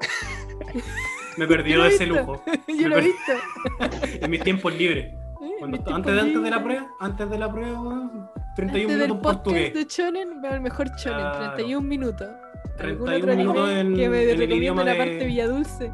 Me 1.36 1.46
lo 1.78 1.84
he 1.84 1.88
ese 1.88 2.04
visto. 2.06 2.20
lujo. 2.20 2.42
Yo 2.68 2.74
Me 2.76 2.88
lo 2.88 2.96
he 2.96 3.02
per- 3.02 3.04
visto. 3.04 4.16
En 4.24 4.30
mis 4.30 4.40
tiempos 4.42 4.74
libres. 4.74 5.14
Cuando- 5.58 5.76
tiempo 5.78 5.94
antes, 5.94 6.14
de, 6.14 6.20
antes 6.20 6.42
de 6.42 6.50
la 6.50 6.62
prueba, 6.62 6.86
antes 7.00 7.30
de 7.30 7.38
la 7.38 7.52
prueba, 7.52 7.80
weón, 7.80 8.30
31 8.56 8.56
Antes 8.56 8.72
del 8.72 9.08
minutos 9.08 9.16
podcast 9.22 9.44
portugués. 9.44 9.74
de 9.74 9.86
Chonen, 9.86 10.44
el 10.44 10.60
mejor 10.60 10.86
Chonen, 10.96 11.18
Claro. 11.20 11.38
31 11.54 11.86
minutos. 11.88 12.28
¿Algún 12.78 13.06
31 13.06 13.06
otro 13.06 13.32
anime 13.32 13.36
minutos 13.36 13.70
en- 13.70 13.94
que 13.96 14.08
me 14.08 14.22
en 14.30 14.42
el 14.42 14.52
idioma 14.52 14.84
la 14.84 14.92
de- 14.92 14.98
parte 14.98 15.24
Villadulce? 15.26 15.92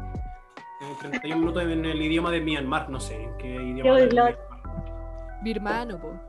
Eh, 0.83 0.95
31 0.99 1.39
minutos 1.39 1.63
en 1.63 1.85
el 1.85 2.01
idioma 2.01 2.29
de 2.29 2.41
Myanmar, 2.41 2.89
no 2.89 2.99
sé 2.99 3.23
en 3.23 3.37
qué 3.37 3.47
idioma. 3.47 3.97
Qué 3.97 4.05
de 5.43 5.51
hermano, 5.51 5.99
po. 5.99 6.19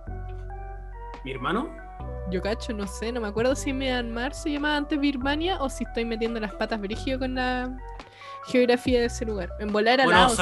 ¿Mi 1.24 1.32
hermano? 1.32 1.68
Yo 2.30 2.40
cacho, 2.40 2.72
no 2.72 2.86
sé, 2.86 3.10
no 3.10 3.20
me 3.20 3.28
acuerdo 3.28 3.54
si 3.56 3.72
Myanmar 3.72 4.32
se 4.32 4.52
llamaba 4.52 4.76
antes 4.76 4.98
Birmania 4.98 5.58
o 5.60 5.68
si 5.68 5.84
estoy 5.84 6.04
metiendo 6.04 6.38
las 6.38 6.54
patas 6.54 6.80
brígido 6.80 7.18
con 7.18 7.34
la 7.34 7.76
geografía 8.46 9.00
de 9.00 9.06
ese 9.06 9.24
lugar. 9.24 9.50
En 9.60 9.72
volar 9.72 10.00
a 10.00 10.04
Bueno, 10.04 10.20
Laos. 10.20 10.36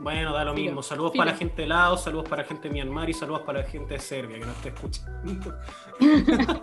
bueno, 0.00 0.32
da 0.32 0.44
lo 0.44 0.54
Filo, 0.54 0.64
mismo. 0.66 0.82
Saludos 0.82 1.12
filo. 1.12 1.22
para 1.22 1.32
la 1.32 1.36
gente 1.38 1.62
de 1.62 1.68
Laos, 1.68 2.02
saludos 2.02 2.28
para 2.28 2.42
la 2.42 2.48
gente 2.48 2.68
de 2.68 2.74
Myanmar 2.74 3.08
y 3.10 3.14
saludos 3.14 3.42
para 3.42 3.60
la 3.60 3.66
gente 3.66 3.94
de 3.94 4.00
Serbia 4.00 4.38
que 4.38 4.46
no 4.46 4.52
esté 4.52 4.68
escuchando. 4.68 5.54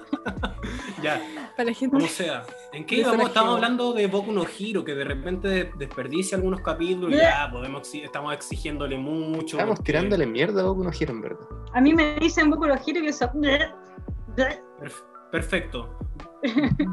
ya, 1.04 1.22
Para 1.56 1.70
la 1.70 1.74
gente. 1.74 1.96
como 1.98 2.08
sea. 2.08 2.44
¿En 2.74 2.86
qué 2.86 2.96
íbamos? 2.96 3.28
Estábamos 3.28 3.56
hablando 3.56 3.94
de 3.94 4.08
Boku 4.08 4.32
no 4.32 4.44
Hero, 4.58 4.84
que 4.84 4.96
de 4.96 5.04
repente 5.04 5.72
desperdicia 5.78 6.38
algunos 6.38 6.62
capítulos 6.62 7.14
y 7.14 7.18
ya 7.18 7.50
podemos 7.52 7.94
estamos 7.94 8.34
exigiéndole 8.34 8.98
mucho. 8.98 9.58
Estamos 9.58 9.78
porque- 9.78 9.92
tirándole 9.92 10.26
mierda 10.26 10.62
a 10.62 10.66
Boku 10.66 10.84
no 10.84 10.92
Hero, 10.98 11.12
en 11.12 11.22
verdad. 11.22 11.46
A 11.74 11.82
mí 11.82 11.94
me 11.94 12.16
dicen 12.16 12.50
Boku 12.50 12.66
no 12.68 12.74
Hero 12.76 13.02
que 13.02 13.08
eso. 13.10 13.30
Perf- 13.34 15.04
Perfecto. 15.32 15.98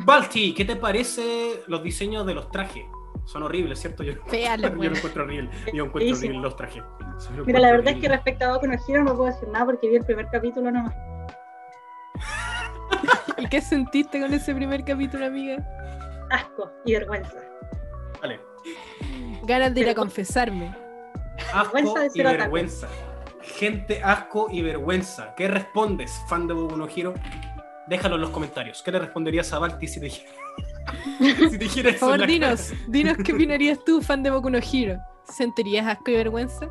Balti, 0.04 0.54
¿qué 0.54 0.64
te 0.64 0.76
parece 0.76 1.62
los 1.68 1.82
diseños 1.82 2.26
de 2.26 2.34
los 2.34 2.50
trajes? 2.50 2.84
Son 3.24 3.42
horribles, 3.42 3.78
¿cierto? 3.80 4.02
Yo, 4.02 4.14
Feale, 4.26 4.62
yo 4.70 4.74
lo 4.74 4.96
encuentro 4.96 5.24
horrible. 5.24 5.50
Yo 5.72 5.84
encuentro 5.84 5.98
Feísimo. 6.00 6.28
horrible 6.28 6.42
los 6.42 6.56
trajes. 6.56 6.82
Lo 7.36 7.44
Mira, 7.44 7.60
la 7.60 7.70
verdad 7.70 7.94
es 7.94 8.00
que 8.00 8.08
respecto 8.08 8.44
a 8.44 8.54
Boku 8.54 8.66
no 8.66 8.74
Hero 8.88 9.04
no 9.04 9.16
puedo 9.16 9.32
decir 9.32 9.48
nada 9.48 9.66
porque 9.66 9.88
vi 9.88 9.96
el 9.96 10.04
primer 10.04 10.28
capítulo 10.30 10.70
nomás. 10.70 10.94
¿Y 13.38 13.48
qué 13.48 13.60
sentiste 13.60 14.20
con 14.20 14.32
ese 14.32 14.54
primer 14.54 14.84
capítulo, 14.84 15.26
amiga? 15.26 15.56
Asco 16.30 16.70
y 16.84 16.92
vergüenza. 16.92 17.38
Vale. 18.20 18.40
Ganas 19.44 19.74
de 19.74 19.80
ir 19.80 19.88
a 19.90 19.94
confesarme. 19.94 20.74
Asco 21.52 21.74
Vergüenza 21.74 22.06
y 22.14 22.22
vergüenza. 22.22 22.88
Gente, 23.42 24.00
asco 24.02 24.48
y 24.50 24.62
vergüenza. 24.62 25.34
¿Qué 25.36 25.48
respondes, 25.48 26.12
fan 26.28 26.46
de 26.46 26.54
Boku 26.54 26.76
no 26.76 26.86
Hero? 26.88 27.14
Déjalo 27.88 28.14
en 28.14 28.20
los 28.20 28.30
comentarios. 28.30 28.82
¿Qué 28.82 28.92
le 28.92 29.00
responderías 29.00 29.52
a 29.52 29.58
Balti 29.58 29.88
si 29.88 29.98
te 29.98 30.06
dijera, 30.06 30.30
si 31.18 31.50
te 31.50 31.58
dijera 31.58 31.90
Por 31.90 31.98
favor, 31.98 32.18
la 32.20 32.26
dinos, 32.26 32.72
dinos 32.88 33.16
qué 33.18 33.32
opinarías 33.32 33.82
tú, 33.84 34.02
fan 34.02 34.22
de 34.22 34.30
Boku 34.30 34.50
no 34.50 34.58
Hero. 34.58 34.98
¿Sentirías 35.24 35.86
asco 35.86 36.10
y 36.10 36.16
vergüenza? 36.16 36.68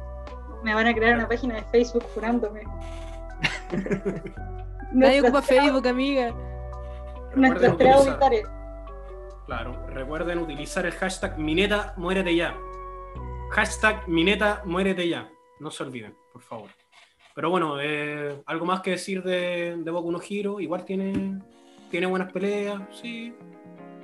Me 0.63 0.73
van 0.73 0.87
a 0.87 0.93
crear 0.93 1.15
una 1.15 1.27
página 1.27 1.55
de 1.55 1.63
Facebook 1.63 2.03
jurándome. 2.13 2.61
Nadie 4.91 5.21
ocupa 5.21 5.41
Facebook, 5.41 5.87
amiga. 5.87 6.33
Recuerden 7.33 7.77
tres 7.77 8.45
claro, 9.45 9.85
recuerden 9.87 10.39
utilizar 10.39 10.85
el 10.85 10.91
hashtag 10.93 11.37
Mineta 11.37 11.93
muérete 11.97 12.35
ya. 12.35 12.55
Hashtag 13.51 14.07
Mineta 14.07 14.61
muérete 14.65 15.07
ya. 15.07 15.29
No 15.59 15.71
se 15.71 15.83
olviden, 15.83 16.15
por 16.31 16.41
favor. 16.41 16.69
Pero 17.33 17.49
bueno, 17.49 17.79
eh, 17.81 18.41
algo 18.45 18.65
más 18.65 18.81
que 18.81 18.91
decir 18.91 19.23
de, 19.23 19.77
de 19.77 19.91
Boku 19.91 20.11
no 20.11 20.19
Hero. 20.27 20.59
Igual 20.59 20.85
tiene, 20.85 21.39
tiene 21.89 22.05
buenas 22.07 22.31
peleas, 22.31 22.81
sí, 22.91 23.33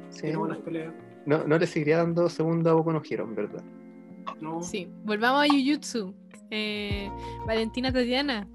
Sí, 0.09 0.21
tiene 0.21 0.37
buenas 0.37 0.57
peleas. 0.59 0.93
no, 1.25 1.43
no 1.45 1.57
le 1.57 1.67
seguiría 1.67 1.97
dando 1.97 2.29
segundo 2.29 2.69
a 2.69 2.73
Boku 2.73 2.91
no 2.91 3.01
Hero, 3.07 3.23
en 3.25 3.35
verdad. 3.35 3.63
No, 4.41 4.61
Sí, 4.61 4.87
volvamos 5.03 5.43
a 5.43 5.47
Jujutsu. 5.47 6.13
Eh, 6.51 7.09
Valentina 7.45 7.91
Tatiana, 7.91 8.47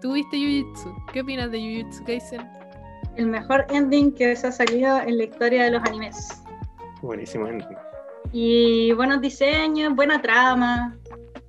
¿tú 0.00 0.12
viste 0.14 0.36
Jujutsu? 0.36 0.92
¿Qué 1.12 1.20
opinas 1.20 1.50
de 1.50 1.58
Jujutsu 1.60 2.04
Kaisen? 2.04 2.40
El 3.16 3.26
mejor 3.26 3.66
ending 3.70 4.12
que 4.12 4.34
se 4.36 4.46
ha 4.46 4.52
salido 4.52 5.00
en 5.00 5.18
la 5.18 5.24
historia 5.24 5.64
de 5.64 5.70
los 5.72 5.82
animes. 5.84 6.42
Buenísimo 7.02 7.46
ending. 7.48 7.76
Y 8.32 8.92
buenos 8.92 9.20
diseños, 9.20 9.94
buena 9.94 10.20
trama. 10.20 10.96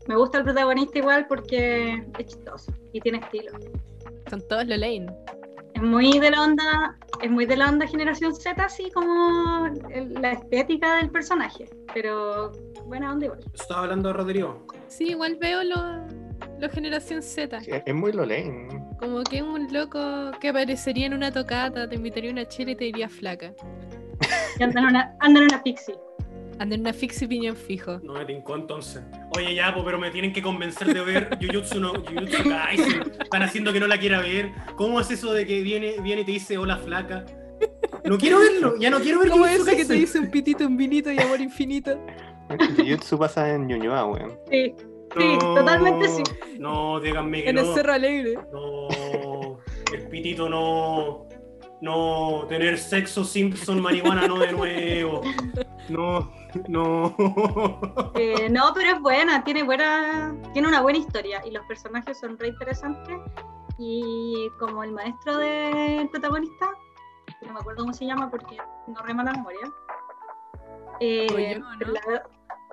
Me 0.07 0.15
gusta 0.15 0.39
el 0.39 0.43
protagonista 0.45 0.97
igual 0.99 1.27
porque 1.27 2.03
es 2.17 2.25
chistoso 2.25 2.71
y 2.93 2.99
tiene 3.01 3.19
estilo. 3.19 3.51
Son 4.29 4.41
todos 4.47 4.65
lo 4.65 4.77
leen. 4.77 5.07
Es 5.79 5.85
muy 5.85 6.19
de 6.19 6.29
la 6.31 6.41
onda, 6.43 6.97
es 7.21 7.31
muy 7.31 7.45
de 7.45 7.55
la 7.55 7.69
onda 7.69 7.87
generación 7.87 8.35
Z, 8.35 8.61
así 8.65 8.91
como 8.91 9.67
el- 9.89 10.13
la 10.15 10.33
estética 10.33 10.97
del 10.97 11.09
personaje. 11.09 11.69
Pero 11.93 12.51
buena 12.85 13.13
onda 13.13 13.27
igual. 13.27 13.39
estaba 13.53 13.83
hablando 13.83 14.09
de 14.09 14.13
Rodrigo. 14.13 14.67
Sí, 14.89 15.11
igual 15.11 15.37
veo 15.39 15.63
lo, 15.63 16.05
lo 16.59 16.69
generación 16.69 17.21
Z. 17.23 17.61
Sí, 17.61 17.71
es 17.85 17.95
muy 17.95 18.11
lo 18.11 18.25
leen. 18.25 18.67
Como 18.99 19.23
que 19.23 19.41
un 19.41 19.71
loco 19.71 20.31
que 20.41 20.49
aparecería 20.49 21.05
en 21.05 21.13
una 21.13 21.31
tocata, 21.31 21.87
te 21.87 21.95
invitaría 21.95 22.29
a 22.29 22.33
una 22.33 22.45
chela 22.45 22.71
y 22.71 22.75
te 22.75 22.83
diría 22.83 23.07
flaca. 23.07 23.53
Y 24.59 24.63
andan 24.63 24.83
una, 24.85 25.15
andan 25.21 25.43
en 25.43 25.49
una 25.53 25.63
pixie. 25.63 25.95
Anda 26.59 26.75
en 26.75 26.81
una 26.81 26.93
fixie 26.93 27.27
piñón 27.27 27.55
fijo. 27.55 27.99
No 28.03 28.13
me 28.13 28.25
tincó 28.25 28.55
entonces. 28.55 29.01
Oye, 29.37 29.55
ya, 29.55 29.73
po, 29.73 29.83
pero 29.83 29.97
me 29.97 30.11
tienen 30.11 30.33
que 30.33 30.41
convencer 30.41 30.93
de 30.93 31.01
ver 31.01 31.37
Jujutsu 31.41 31.79
no 31.79 31.93
Jujutsu 31.93 32.49
Kaisen. 32.49 33.11
Están 33.21 33.43
haciendo 33.43 33.71
que 33.71 33.79
no 33.79 33.87
la 33.87 33.97
quiera 33.97 34.19
ver. 34.19 34.51
¿Cómo 34.75 34.99
es 34.99 35.09
eso 35.09 35.31
de 35.33 35.45
que 35.45 35.61
viene, 35.61 35.95
viene 36.01 36.21
y 36.21 36.25
te 36.25 36.31
dice 36.33 36.57
hola 36.57 36.77
flaca? 36.77 37.25
No 38.03 38.17
quiero 38.17 38.39
verlo, 38.39 38.75
ya 38.79 38.89
no 38.89 38.99
quiero 38.99 39.19
ver 39.19 39.29
Como 39.29 39.45
Jujutsu 39.45 39.69
eso 39.69 39.77
que 39.77 39.85
te 39.85 39.93
dice 39.93 40.19
un 40.19 40.29
pitito, 40.31 40.65
un 40.67 40.75
vinito 40.77 41.11
y 41.11 41.19
amor 41.19 41.39
infinito. 41.39 41.97
Jujutsu 42.77 43.17
pasa 43.17 43.53
en 43.53 43.67
Ñuñoa, 43.67 44.05
weón. 44.05 44.37
Sí, 44.51 44.75
Sí, 45.17 45.25
No, 45.41 45.55
totalmente 45.55 46.07
sí. 46.07 46.23
No, 46.59 46.99
díganme 46.99 47.41
que 47.43 47.49
En 47.49 47.55
no. 47.55 47.61
el 47.61 47.73
Cerro 47.73 47.93
Alegre. 47.93 48.35
No, 48.53 49.59
el 49.93 50.07
pitito 50.09 50.47
no. 50.49 51.28
No, 51.81 52.45
tener 52.49 52.77
sexo 52.77 53.23
Simpson 53.23 53.81
marihuana 53.81 54.27
no 54.27 54.37
de 54.37 54.51
nuevo. 54.51 55.21
No, 55.87 56.29
no. 56.67 57.15
Eh, 58.15 58.49
no, 58.49 58.73
pero 58.73 58.91
es 58.91 58.99
buena, 59.01 59.43
tiene 59.43 59.63
buena, 59.63 60.35
tiene 60.53 60.67
una 60.67 60.81
buena 60.81 60.99
historia 60.99 61.41
y 61.45 61.51
los 61.51 61.65
personajes 61.67 62.19
son 62.19 62.37
re 62.37 62.49
interesantes. 62.49 63.17
Y 63.77 64.49
como 64.59 64.83
el 64.83 64.91
maestro 64.91 65.37
del 65.37 66.09
protagonista, 66.09 66.69
que 67.39 67.45
no 67.47 67.53
me 67.53 67.59
acuerdo 67.59 67.83
cómo 67.83 67.93
se 67.93 68.05
llama 68.05 68.29
porque 68.29 68.57
no 68.87 69.01
rema 69.03 69.23
la 69.23 69.31
memoria, 69.31 69.71
eh, 70.99 71.27
Soy 71.29 71.53
yo, 71.53 71.59
¿no? 71.59 71.69
la, 71.93 72.01
veo, 72.07 72.21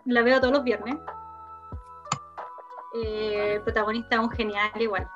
la 0.05 0.23
veo 0.23 0.40
todos 0.40 0.53
los 0.55 0.64
viernes. 0.64 0.97
Eh, 2.95 3.55
el 3.55 3.62
protagonista 3.62 4.16
es 4.16 4.21
un 4.23 4.31
genial 4.31 4.71
igual. 4.81 5.09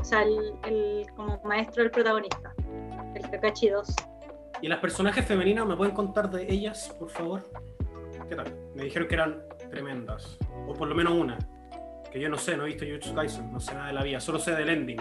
O 0.00 0.04
sea, 0.04 0.22
el, 0.22 0.54
el- 0.64 1.06
como 1.16 1.40
maestro 1.44 1.82
del 1.84 1.90
protagonista, 1.92 2.49
Kakashi 3.30 3.68
2. 3.70 3.94
¿Y 4.62 4.68
las 4.68 4.78
personajes 4.80 5.24
femeninas 5.24 5.66
me 5.66 5.76
pueden 5.76 5.94
contar 5.94 6.30
de 6.30 6.50
ellas, 6.52 6.94
por 6.98 7.10
favor? 7.10 7.42
¿Qué 8.28 8.34
tal? 8.36 8.54
Me 8.74 8.84
dijeron 8.84 9.08
que 9.08 9.14
eran 9.14 9.42
tremendas. 9.70 10.38
O 10.66 10.74
por 10.74 10.88
lo 10.88 10.94
menos 10.94 11.14
una. 11.14 11.38
Que 12.10 12.20
yo 12.20 12.28
no 12.28 12.36
sé, 12.36 12.56
no 12.56 12.64
he 12.64 12.66
visto 12.66 12.84
Jujutsu 12.84 13.14
Kaisen, 13.14 13.52
no 13.52 13.60
sé 13.60 13.72
nada 13.74 13.86
de 13.88 13.92
la 13.92 14.02
vida, 14.02 14.20
solo 14.20 14.38
sé 14.38 14.54
del 14.54 14.68
ending. 14.68 14.98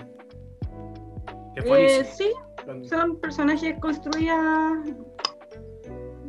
Que 1.56 1.62
Eh, 1.66 2.04
sí, 2.06 2.32
son 2.88 3.20
personajes 3.20 3.78
construidas. 3.80 4.88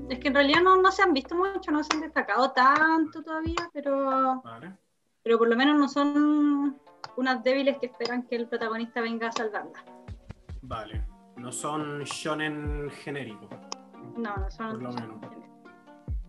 Es 0.08 0.18
que 0.18 0.28
en 0.28 0.34
realidad 0.34 0.62
no, 0.62 0.80
no 0.82 0.90
se 0.90 1.02
han 1.02 1.12
visto 1.12 1.36
mucho, 1.36 1.70
no 1.70 1.84
se 1.84 1.94
han 1.94 2.00
destacado 2.00 2.50
tanto 2.52 3.22
todavía, 3.22 3.70
pero, 3.72 4.40
Vale. 4.42 4.72
pero 5.22 5.38
por 5.38 5.48
lo 5.48 5.56
menos 5.56 5.78
no 5.78 5.88
son 5.88 6.80
unas 7.16 7.44
débiles 7.44 7.76
que 7.78 7.86
esperan 7.86 8.26
que 8.26 8.36
el 8.36 8.48
protagonista 8.48 9.00
venga 9.00 9.28
a 9.28 9.32
salvarla. 9.32 9.84
Vale. 10.62 11.04
No 11.40 11.50
son 11.52 12.02
shonen 12.04 12.90
genéricos. 13.02 13.48
No, 14.16 14.36
no 14.36 14.50
son. 14.50 14.70
Por 14.72 14.82
lo 14.82 14.92
menos. 14.92 15.16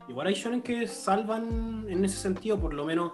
Igual 0.08 0.28
hay 0.28 0.34
shonen 0.34 0.62
que 0.62 0.88
salvan 0.88 1.86
en 1.90 2.04
ese 2.06 2.18
sentido, 2.18 2.60
por 2.60 2.74
lo 2.74 2.86
menos. 2.86 3.14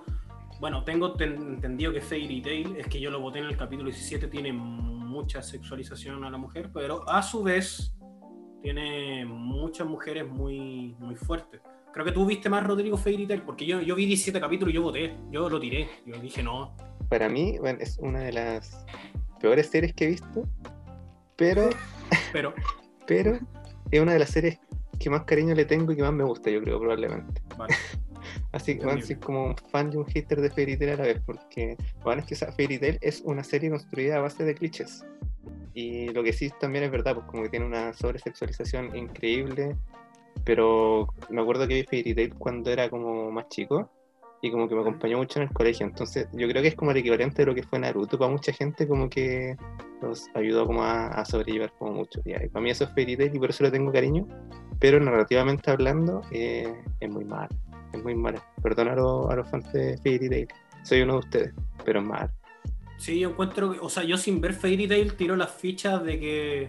Bueno, 0.59 0.83
tengo 0.83 1.13
ten- 1.13 1.35
entendido 1.55 1.91
que 1.93 2.01
Fairy 2.01 2.41
Tail, 2.41 2.75
es 2.77 2.87
que 2.87 2.99
yo 2.99 3.11
lo 3.11 3.19
voté 3.19 3.39
en 3.39 3.45
el 3.45 3.57
capítulo 3.57 3.89
17, 3.89 4.27
tiene 4.27 4.51
mucha 4.53 5.41
sexualización 5.41 6.23
a 6.23 6.29
la 6.31 6.37
mujer, 6.37 6.71
pero 6.73 7.07
a 7.09 7.21
su 7.21 7.43
vez 7.43 7.95
tiene 8.63 9.23
muchas 9.25 9.87
mujeres 9.87 10.27
muy, 10.27 10.95
muy 10.99 11.15
fuertes. 11.15 11.61
Creo 11.93 12.05
que 12.05 12.11
tú 12.11 12.25
viste 12.25 12.49
más, 12.49 12.65
Rodrigo, 12.65 12.97
Fairy 12.97 13.27
Tail, 13.27 13.41
porque 13.43 13.65
yo, 13.67 13.81
yo 13.81 13.95
vi 13.95 14.05
17 14.07 14.39
capítulos 14.39 14.71
y 14.71 14.75
yo 14.75 14.81
voté, 14.81 15.15
yo 15.31 15.47
lo 15.49 15.59
tiré, 15.59 15.89
yo 16.05 16.19
dije 16.19 16.41
no. 16.41 16.75
Para 17.09 17.29
mí, 17.29 17.57
bueno, 17.59 17.79
es 17.81 17.97
una 17.99 18.19
de 18.21 18.33
las 18.33 18.83
peores 19.39 19.67
series 19.69 19.93
que 19.93 20.05
he 20.05 20.07
visto, 20.09 20.43
pero, 21.37 21.69
Pero, 22.33 22.53
pero 23.05 23.39
es 23.91 24.01
una 24.01 24.13
de 24.13 24.19
las 24.19 24.29
series 24.29 24.59
que 24.99 25.09
más 25.09 25.23
cariño 25.23 25.53
le 25.55 25.65
tengo 25.65 25.91
y 25.91 25.95
que 25.95 26.01
más 26.01 26.13
me 26.13 26.23
gusta, 26.23 26.49
yo 26.49 26.61
creo, 26.61 26.79
probablemente. 26.79 27.41
vale, 27.57 27.75
Así 28.51 28.77
que, 28.77 28.85
bueno, 28.85 29.01
soy 29.01 29.15
como 29.17 29.45
un 29.47 29.55
fan 29.71 29.91
y 29.93 29.97
un 29.97 30.05
hater 30.05 30.41
de 30.41 30.49
Fairy 30.49 30.77
Tail 30.77 30.91
a 30.91 30.95
la 30.97 31.03
vez, 31.03 31.21
porque, 31.25 31.77
bueno, 32.03 32.21
es 32.21 32.27
que 32.27 32.33
esa 32.33 32.51
Fairy 32.51 32.79
Tail 32.79 32.97
es 33.01 33.21
una 33.21 33.43
serie 33.43 33.69
construida 33.69 34.17
a 34.17 34.21
base 34.21 34.43
de 34.43 34.55
clichés. 34.55 35.05
Y 35.73 36.09
lo 36.09 36.23
que 36.23 36.33
sí 36.33 36.51
también 36.59 36.83
es 36.85 36.91
verdad, 36.91 37.13
pues 37.13 37.27
como 37.27 37.43
que 37.43 37.49
tiene 37.49 37.65
una 37.65 37.93
sobresexualización 37.93 38.95
increíble, 38.95 39.75
pero 40.43 41.07
me 41.29 41.41
acuerdo 41.41 41.67
que 41.67 41.75
vi 41.75 41.83
Fairy 41.83 42.15
Tail 42.15 42.33
cuando 42.33 42.71
era 42.71 42.89
como 42.89 43.31
más 43.31 43.47
chico, 43.49 43.91
y 44.41 44.51
como 44.51 44.67
que 44.67 44.75
me 44.75 44.81
acompañó 44.81 45.17
mucho 45.17 45.39
en 45.39 45.47
el 45.47 45.53
colegio, 45.53 45.85
entonces 45.85 46.27
yo 46.33 46.47
creo 46.47 46.61
que 46.61 46.67
es 46.69 46.75
como 46.75 46.91
el 46.91 46.97
equivalente 46.97 47.41
de 47.41 47.45
lo 47.47 47.55
que 47.55 47.63
fue 47.63 47.79
Naruto 47.79 48.17
para 48.19 48.31
mucha 48.31 48.53
gente, 48.53 48.87
como 48.87 49.09
que 49.09 49.55
los 50.01 50.27
ayudó 50.35 50.65
como 50.67 50.83
a, 50.83 51.07
a 51.07 51.25
sobrellevar 51.25 51.73
como 51.79 51.93
mucho. 51.93 52.21
Y 52.25 52.33
para 52.49 52.61
mí 52.63 52.69
eso 52.69 52.83
es 52.83 52.91
Fairy 52.93 53.17
Tail 53.17 53.35
y 53.35 53.39
por 53.39 53.49
eso 53.49 53.63
le 53.63 53.71
tengo 53.71 53.91
cariño, 53.91 54.27
pero 54.79 54.99
narrativamente 54.99 55.71
hablando 55.71 56.21
eh, 56.31 56.71
es 56.99 57.09
muy 57.09 57.25
mal 57.25 57.47
es 57.93 58.03
muy 58.03 58.13
mala. 58.15 58.43
Perdón 58.61 58.89
a, 58.89 58.95
los- 58.95 59.29
a 59.29 59.35
los 59.37 59.49
fans 59.49 59.71
de 59.71 59.97
Fairy 60.03 60.29
Tail. 60.29 60.47
Soy 60.83 61.01
uno 61.01 61.13
de 61.13 61.19
ustedes, 61.19 61.53
pero 61.85 62.01
es 62.01 62.05
mal. 62.05 62.29
Sí, 62.97 63.17
yo 63.19 63.29
encuentro, 63.29 63.71
que- 63.71 63.79
o 63.79 63.87
sea, 63.89 64.03
yo 64.03 64.17
sin 64.17 64.41
ver 64.41 64.53
Fairy 64.53 64.87
Tail 64.89 65.13
tiro 65.15 65.35
las 65.37 65.51
fichas 65.51 66.03
de 66.03 66.19
que 66.19 66.63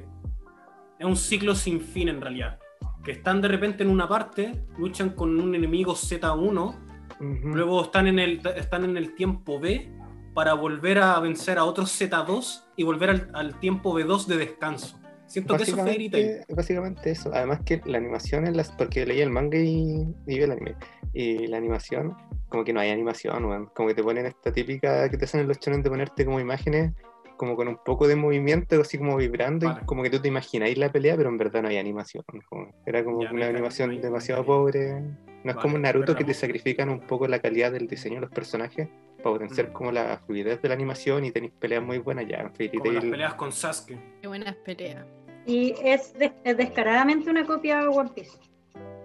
es 0.99 1.05
un 1.07 1.17
ciclo 1.17 1.55
sin 1.57 1.81
fin 1.81 2.09
en 2.09 2.21
realidad. 2.21 2.59
Que 3.05 3.11
están 3.13 3.41
de 3.43 3.49
repente 3.49 3.83
en 3.83 3.91
una 3.91 4.09
parte, 4.09 4.65
luchan 4.79 5.11
con 5.11 5.41
un 5.41 5.55
enemigo 5.57 5.95
Z1, 5.95 6.75
Luego 7.21 7.83
están 7.83 8.07
en 8.07 8.19
el, 8.19 8.41
están 8.57 8.85
en 8.85 8.97
el 8.97 9.15
tiempo 9.15 9.59
B 9.61 9.91
para 10.35 10.55
volver 10.55 10.99
a 10.99 11.19
vencer 11.21 11.59
a 11.59 11.65
otros 11.65 11.91
Z2 12.01 12.65
y 12.77 12.85
volver 12.85 13.11
al, 13.11 13.31
al 13.35 13.59
tiempo 13.61 13.93
B2 13.99 14.27
de 14.27 14.37
descanso. 14.37 15.01
Siento 15.27 15.57
que 15.57 15.65
eso 15.65 15.77
es 15.77 15.83
Fairy 15.83 16.09
Tail. 16.09 16.41
Básicamente, 16.49 17.11
eso. 17.11 17.31
Además 17.35 17.61
que 17.65 17.83
la 17.85 17.99
animación 17.99 18.47
en 18.47 18.57
las. 18.57 18.73
Porque 18.73 19.05
leí 19.05 19.21
el 19.21 19.31
manga 19.31 19.59
y, 19.59 20.07
y 20.27 20.37
vi 20.39 20.43
el 20.43 20.53
anime. 20.53 20.75
Y 21.13 21.47
la 21.49 21.59
animación, 21.59 22.17
como 22.49 22.65
que 22.65 22.73
no 22.73 22.81
hay 22.81 22.91
animación. 22.91 23.67
Como 23.75 23.89
que 23.89 23.95
te 23.95 24.03
ponen 24.03 24.25
esta 24.27 24.53
típica 24.53 25.09
que 25.11 25.19
te 25.19 25.27
hacen 25.27 25.41
en 25.41 25.49
los 25.49 25.59
chones 25.59 25.83
de 25.83 25.91
ponerte 25.91 26.25
como 26.25 26.41
imágenes, 26.41 26.93
como 27.37 27.57
con 27.57 27.69
un 27.69 27.79
poco 27.85 28.09
de 28.09 28.17
movimiento, 28.17 28.81
así 28.81 28.97
como 28.97 29.17
vibrando, 29.17 29.67
Vale. 29.69 29.81
y 29.83 29.87
como 29.87 30.03
que 30.03 30.09
tú 30.11 30.21
te 30.21 30.29
imagináis 30.29 30.79
la 30.79 30.91
pelea, 30.91 31.15
pero 31.17 31.29
en 31.29 31.37
verdad 31.37 31.61
no 31.63 31.69
hay 31.69 31.77
animación. 31.77 32.25
como- 32.49 32.73
era 32.87 33.05
como 33.05 33.23
Ya, 33.23 33.31
una 33.31 33.47
animación 33.49 34.01
demasiado 34.01 34.47
pobre. 34.47 35.03
No 35.49 35.53
es 35.53 35.57
Vale, 35.57 35.63
como 35.63 35.77
en 35.77 35.83
Naruto 35.83 36.15
que 36.15 36.25
te 36.25 36.35
sacrifican 36.35 36.91
un 36.91 37.01
poco 37.01 37.27
la 37.27 37.39
calidad 37.39 37.73
del 37.73 37.87
diseño 37.89 38.17
de 38.17 38.21
los 38.23 38.31
personajes 38.31 38.87
para 39.23 39.31
potenciar 39.33 39.71
Mm. 39.71 39.73
como 39.73 39.93
la 39.93 40.19
fluidez 40.27 40.61
de 40.61 40.69
la 40.69 40.75
animación 40.75 41.25
y 41.25 41.31
tenéis 41.31 41.53
peleas 41.59 41.83
muy 41.83 41.97
buenas 41.99 42.27
ya. 42.29 42.37
En 42.41 42.53
Fairy 42.55 42.77
Como 42.79 42.93
las 42.93 43.03
Tail- 43.03 43.11
peleas 43.11 43.35
con 43.35 43.51
Sasuke. 43.53 43.99
Qué 44.21 44.29
buenas 44.29 44.55
peleas. 44.57 45.07
Y 45.47 45.75
es, 45.83 46.13
des- 46.19 46.33
es 46.45 46.57
descaradamente 46.59 47.31
una 47.31 47.47
copia 47.47 47.79
de 47.81 47.87
One 47.89 48.11
Piece. 48.15 48.37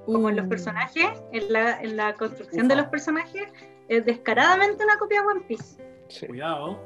Como 0.05 0.27
en 0.29 0.35
los 0.35 0.45
Uh, 0.47 0.49
personajes, 0.49 1.07
en 1.31 1.53
la, 1.53 1.81
en 1.81 1.95
la 1.95 2.13
construcción 2.15 2.67
de 2.67 2.75
los 2.75 2.87
personajes, 2.87 3.45
es 3.87 4.03
descaradamente 4.05 4.83
una 4.83 4.97
copia 4.97 5.21
de 5.21 5.27
One 5.27 5.41
Piece. 5.47 5.77
sí. 6.09 6.27
Cuidado. 6.27 6.77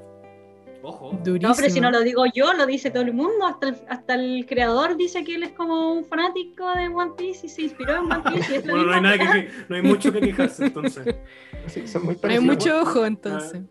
Ojo. 0.84 1.12
Durísimo. 1.24 1.50
No, 1.50 1.56
pero 1.56 1.70
si 1.70 1.80
no 1.80 1.92
lo 1.92 2.02
digo 2.02 2.26
yo, 2.34 2.54
lo 2.54 2.66
dice 2.66 2.92
todo 2.92 3.04
el 3.04 3.14
mundo. 3.14 3.46
Hasta 3.46 3.70
el, 3.70 3.78
hasta 3.90 4.16
el 4.16 4.46
creador 4.48 4.96
dice 4.96 5.24
que 5.24 5.36
él 5.36 5.44
es 5.44 5.52
como 5.52 5.94
un 5.94 6.06
fanático 6.06 6.72
de 6.74 6.88
One 6.88 7.12
Piece 7.18 7.48
y 7.48 7.50
se 7.50 7.62
inspiró 7.64 7.96
en 7.96 8.12
One 8.12 8.24
Piece. 8.32 8.54
Y 8.54 8.56
es 8.58 8.66
la 8.66 8.74
Bueno, 8.74 8.88
no 8.88 8.94
hay, 8.94 9.02
nada 9.02 9.18
que, 9.18 9.50
no 9.68 9.76
hay 9.76 9.82
mucho 9.82 10.12
que 10.12 10.20
quejarse 10.22 10.66
entonces. 10.68 11.16
Sí, 11.68 11.88
son 11.88 12.06
muy 12.06 12.18
Hay 12.24 12.40
mucho 12.40 12.82
ojo 12.82 13.06
entonces. 13.06 13.62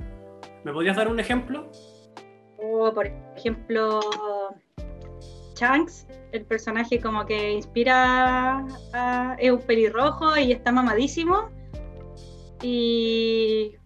¿Me 0.65 0.73
podrías 0.73 0.97
dar 0.97 1.09
un 1.09 1.21
ejemplo? 1.21 1.71
O, 2.59 2.93
por 2.93 3.07
ejemplo, 3.37 4.01
Shanks, 5.55 6.07
el 6.33 6.45
personaje 6.45 7.01
como 7.01 7.25
que 7.25 7.53
inspira 7.53 8.67
a. 8.93 9.37
es 9.39 9.51
un 9.51 9.61
pelirrojo 9.61 10.37
y 10.37 10.53
está 10.53 10.73
mamadísimo. 10.73 11.51
Y. 12.63 13.77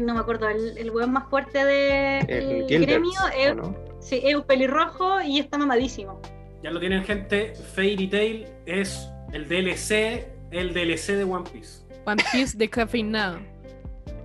No 0.00 0.14
me 0.14 0.20
acuerdo, 0.20 0.48
el, 0.48 0.78
el 0.78 0.90
weón 0.90 1.12
más 1.12 1.28
fuerte 1.28 1.64
del 1.64 2.30
El 2.30 2.66
Gilbert, 2.68 2.90
gremio 2.90 3.20
es, 3.36 3.52
¿o 3.52 3.54
no? 3.54 3.76
sí, 4.00 4.20
es 4.22 4.34
un 4.34 4.42
pelirrojo 4.42 5.20
y 5.20 5.40
está 5.40 5.58
mamadísimo. 5.58 6.20
Ya 6.62 6.70
lo 6.70 6.78
tienen 6.78 7.02
gente, 7.04 7.54
Fairy 7.74 8.06
Tail 8.06 8.46
es 8.66 9.08
el 9.32 9.48
DLC, 9.48 10.26
el 10.50 10.72
DLC 10.74 11.16
de 11.16 11.24
One 11.24 11.48
Piece. 11.50 11.80
One 12.06 12.22
Piece 12.32 12.56
descafeinado. 12.56 13.38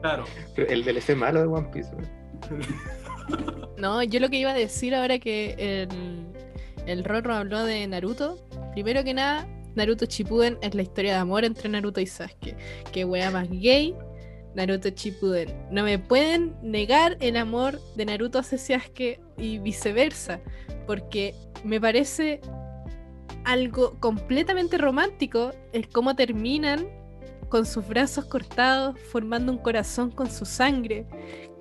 Claro. 0.01 0.25
Pero 0.55 0.69
el 0.69 0.83
DLC 0.83 1.15
malo 1.15 1.39
de 1.41 1.47
One 1.47 1.67
Piece, 1.71 1.89
weón. 1.95 2.61
No, 3.77 4.03
yo 4.03 4.19
lo 4.19 4.29
que 4.29 4.37
iba 4.37 4.51
a 4.51 4.53
decir 4.53 4.93
ahora 4.93 5.17
que 5.17 5.55
el, 5.57 6.27
el 6.85 7.03
Rorro 7.03 7.33
habló 7.33 7.63
de 7.65 7.87
Naruto. 7.87 8.37
Primero 8.73 9.03
que 9.03 9.15
nada, 9.15 9.47
Naruto 9.75 10.05
Shippuden 10.05 10.57
es 10.61 10.75
la 10.75 10.83
historia 10.83 11.13
de 11.13 11.17
amor 11.19 11.43
entre 11.43 11.69
Naruto 11.69 11.99
y 11.99 12.05
Sasuke. 12.05 12.55
Qué 12.91 13.03
wea 13.03 13.31
más 13.31 13.49
gay. 13.49 13.95
Naruto 14.55 14.89
Shippuden. 14.89 15.53
No 15.71 15.83
me 15.83 15.99
pueden 15.99 16.55
negar 16.61 17.17
el 17.19 17.37
amor 17.37 17.79
de 17.95 18.05
Naruto 18.05 18.39
hacia 18.39 18.57
Sasuke 18.57 19.19
y 19.37 19.59
viceversa. 19.59 20.39
Porque 20.87 21.35
me 21.63 21.79
parece 21.79 22.41
algo 23.43 23.99
completamente 23.99 24.77
romántico 24.77 25.51
el 25.73 25.87
cómo 25.89 26.15
terminan 26.15 26.87
con 27.49 27.65
sus 27.65 27.87
brazos 27.87 28.25
cortados, 28.25 28.99
formando 29.11 29.51
un 29.51 29.59
corazón 29.59 30.09
con 30.09 30.31
su 30.31 30.45
sangre, 30.45 31.05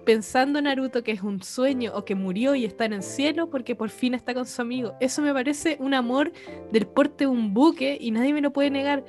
pensando 0.05 0.59
en 0.59 0.67
Naruto 0.67 1.03
que 1.03 1.13
es 1.13 1.23
un 1.23 1.43
sueño 1.43 1.93
o 1.95 2.05
que 2.05 2.15
murió 2.15 2.55
y 2.55 2.65
está 2.65 2.85
en 2.85 2.95
el 2.95 3.03
cielo 3.03 3.51
porque 3.51 3.75
por 3.75 3.91
fin 3.91 4.15
está 4.15 4.35
con 4.35 4.47
su 4.47 4.61
amigo. 4.63 4.95
Eso 5.01 5.23
me 5.23 5.33
parece 5.33 5.77
un 5.81 5.95
amor 5.95 6.33
del 6.73 6.87
porte 6.87 7.25
de 7.25 7.29
un 7.29 7.55
buque 7.55 7.97
y 8.01 8.11
nadie 8.11 8.33
me 8.33 8.41
lo 8.41 8.53
puede 8.53 8.71
negar. 8.71 9.05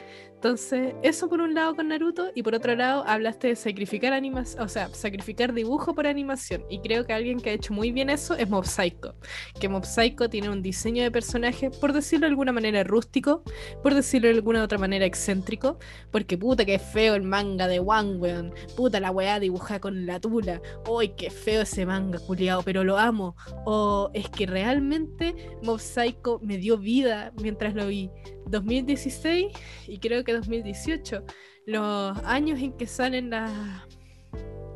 Entonces, 0.45 0.93
eso 1.01 1.27
por 1.27 1.41
un 1.41 1.55
lado 1.55 1.75
con 1.75 1.87
Naruto 1.87 2.29
y 2.35 2.43
por 2.43 2.53
otro 2.53 2.75
lado 2.75 3.03
hablaste 3.07 3.47
de 3.47 3.55
sacrificar 3.55 4.13
animación, 4.13 4.61
o 4.61 4.67
sea, 4.67 4.89
sacrificar 4.89 5.55
dibujo 5.55 5.95
por 5.95 6.05
animación. 6.05 6.63
Y 6.69 6.81
creo 6.81 7.03
que 7.03 7.13
alguien 7.13 7.39
que 7.39 7.49
ha 7.49 7.53
hecho 7.53 7.73
muy 7.73 7.91
bien 7.91 8.11
eso 8.11 8.35
es 8.35 8.47
Mob 8.47 8.63
Psycho, 8.63 9.15
que 9.59 9.67
Mob 9.67 9.85
Psycho 9.85 10.29
tiene 10.29 10.49
un 10.49 10.61
diseño 10.61 11.01
de 11.01 11.09
personaje, 11.09 11.71
por 11.71 11.93
decirlo 11.93 12.27
de 12.27 12.29
alguna 12.29 12.51
manera 12.51 12.83
rústico, 12.83 13.41
por 13.81 13.95
decirlo 13.95 14.27
de 14.27 14.35
alguna 14.35 14.63
otra 14.63 14.77
manera 14.77 15.07
excéntrico, 15.07 15.79
porque 16.11 16.37
puta 16.37 16.63
que 16.63 16.77
feo 16.77 17.15
el 17.15 17.23
manga 17.23 17.67
de 17.67 17.79
One 17.79 18.17
Weon, 18.17 18.53
puta 18.77 18.99
la 18.99 19.09
weá 19.09 19.39
dibujada 19.39 19.79
con 19.79 20.05
la 20.05 20.19
tula, 20.19 20.61
uy, 20.87 21.07
qué 21.17 21.31
feo 21.31 21.63
ese 21.63 21.87
manga, 21.87 22.19
culiado, 22.19 22.61
pero 22.61 22.83
lo 22.83 22.99
amo, 22.99 23.35
o 23.65 24.11
es 24.13 24.29
que 24.29 24.45
realmente 24.45 25.57
Mob 25.63 25.79
Psycho 25.79 26.39
me 26.43 26.59
dio 26.59 26.77
vida 26.77 27.33
mientras 27.41 27.73
lo 27.73 27.87
vi. 27.87 28.11
2016 28.47 29.47
y 29.87 29.99
creo 29.99 30.23
que 30.23 30.33
2018, 30.33 31.23
los 31.65 32.17
años 32.23 32.59
en 32.59 32.73
que 32.73 32.87
salen 32.87 33.29
las 33.29 33.51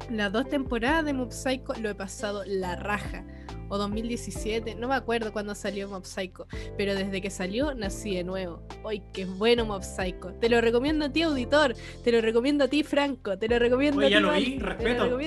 las 0.09 0.31
dos 0.31 0.49
temporadas 0.49 1.05
de 1.05 1.13
Mob 1.13 1.31
Psycho 1.31 1.73
lo 1.79 1.89
he 1.89 1.95
pasado 1.95 2.43
la 2.45 2.75
raja. 2.75 3.23
O 3.71 3.77
2017, 3.77 4.73
no 4.73 4.87
me 4.87 4.95
acuerdo 4.95 5.31
cuándo 5.31 5.53
salió 5.53 5.87
Mob 5.87 6.03
Psycho, 6.03 6.47
pero 6.75 6.95
desde 6.95 7.21
que 7.21 7.29
salió 7.29 7.75
nací 7.75 8.15
de 8.15 8.23
nuevo. 8.23 8.63
¡Ay, 8.83 9.03
qué 9.13 9.25
bueno 9.25 9.63
Mob 9.63 9.83
Psycho! 9.83 10.33
Te 10.41 10.49
lo 10.49 10.59
recomiendo 10.59 11.05
a 11.05 11.09
ti, 11.11 11.21
auditor. 11.21 11.75
Te 12.03 12.11
lo 12.11 12.19
recomiendo 12.19 12.63
a 12.63 12.67
ti, 12.67 12.81
Franco. 12.81 13.37
Te 13.37 13.47
lo 13.47 13.59
recomiendo 13.59 13.99
Oye, 13.99 14.07
a 14.07 14.09
ti. 14.09 14.13
ya 14.15 14.19
lo 14.21 14.33
vi, 14.33 14.57
respeto. 14.57 15.17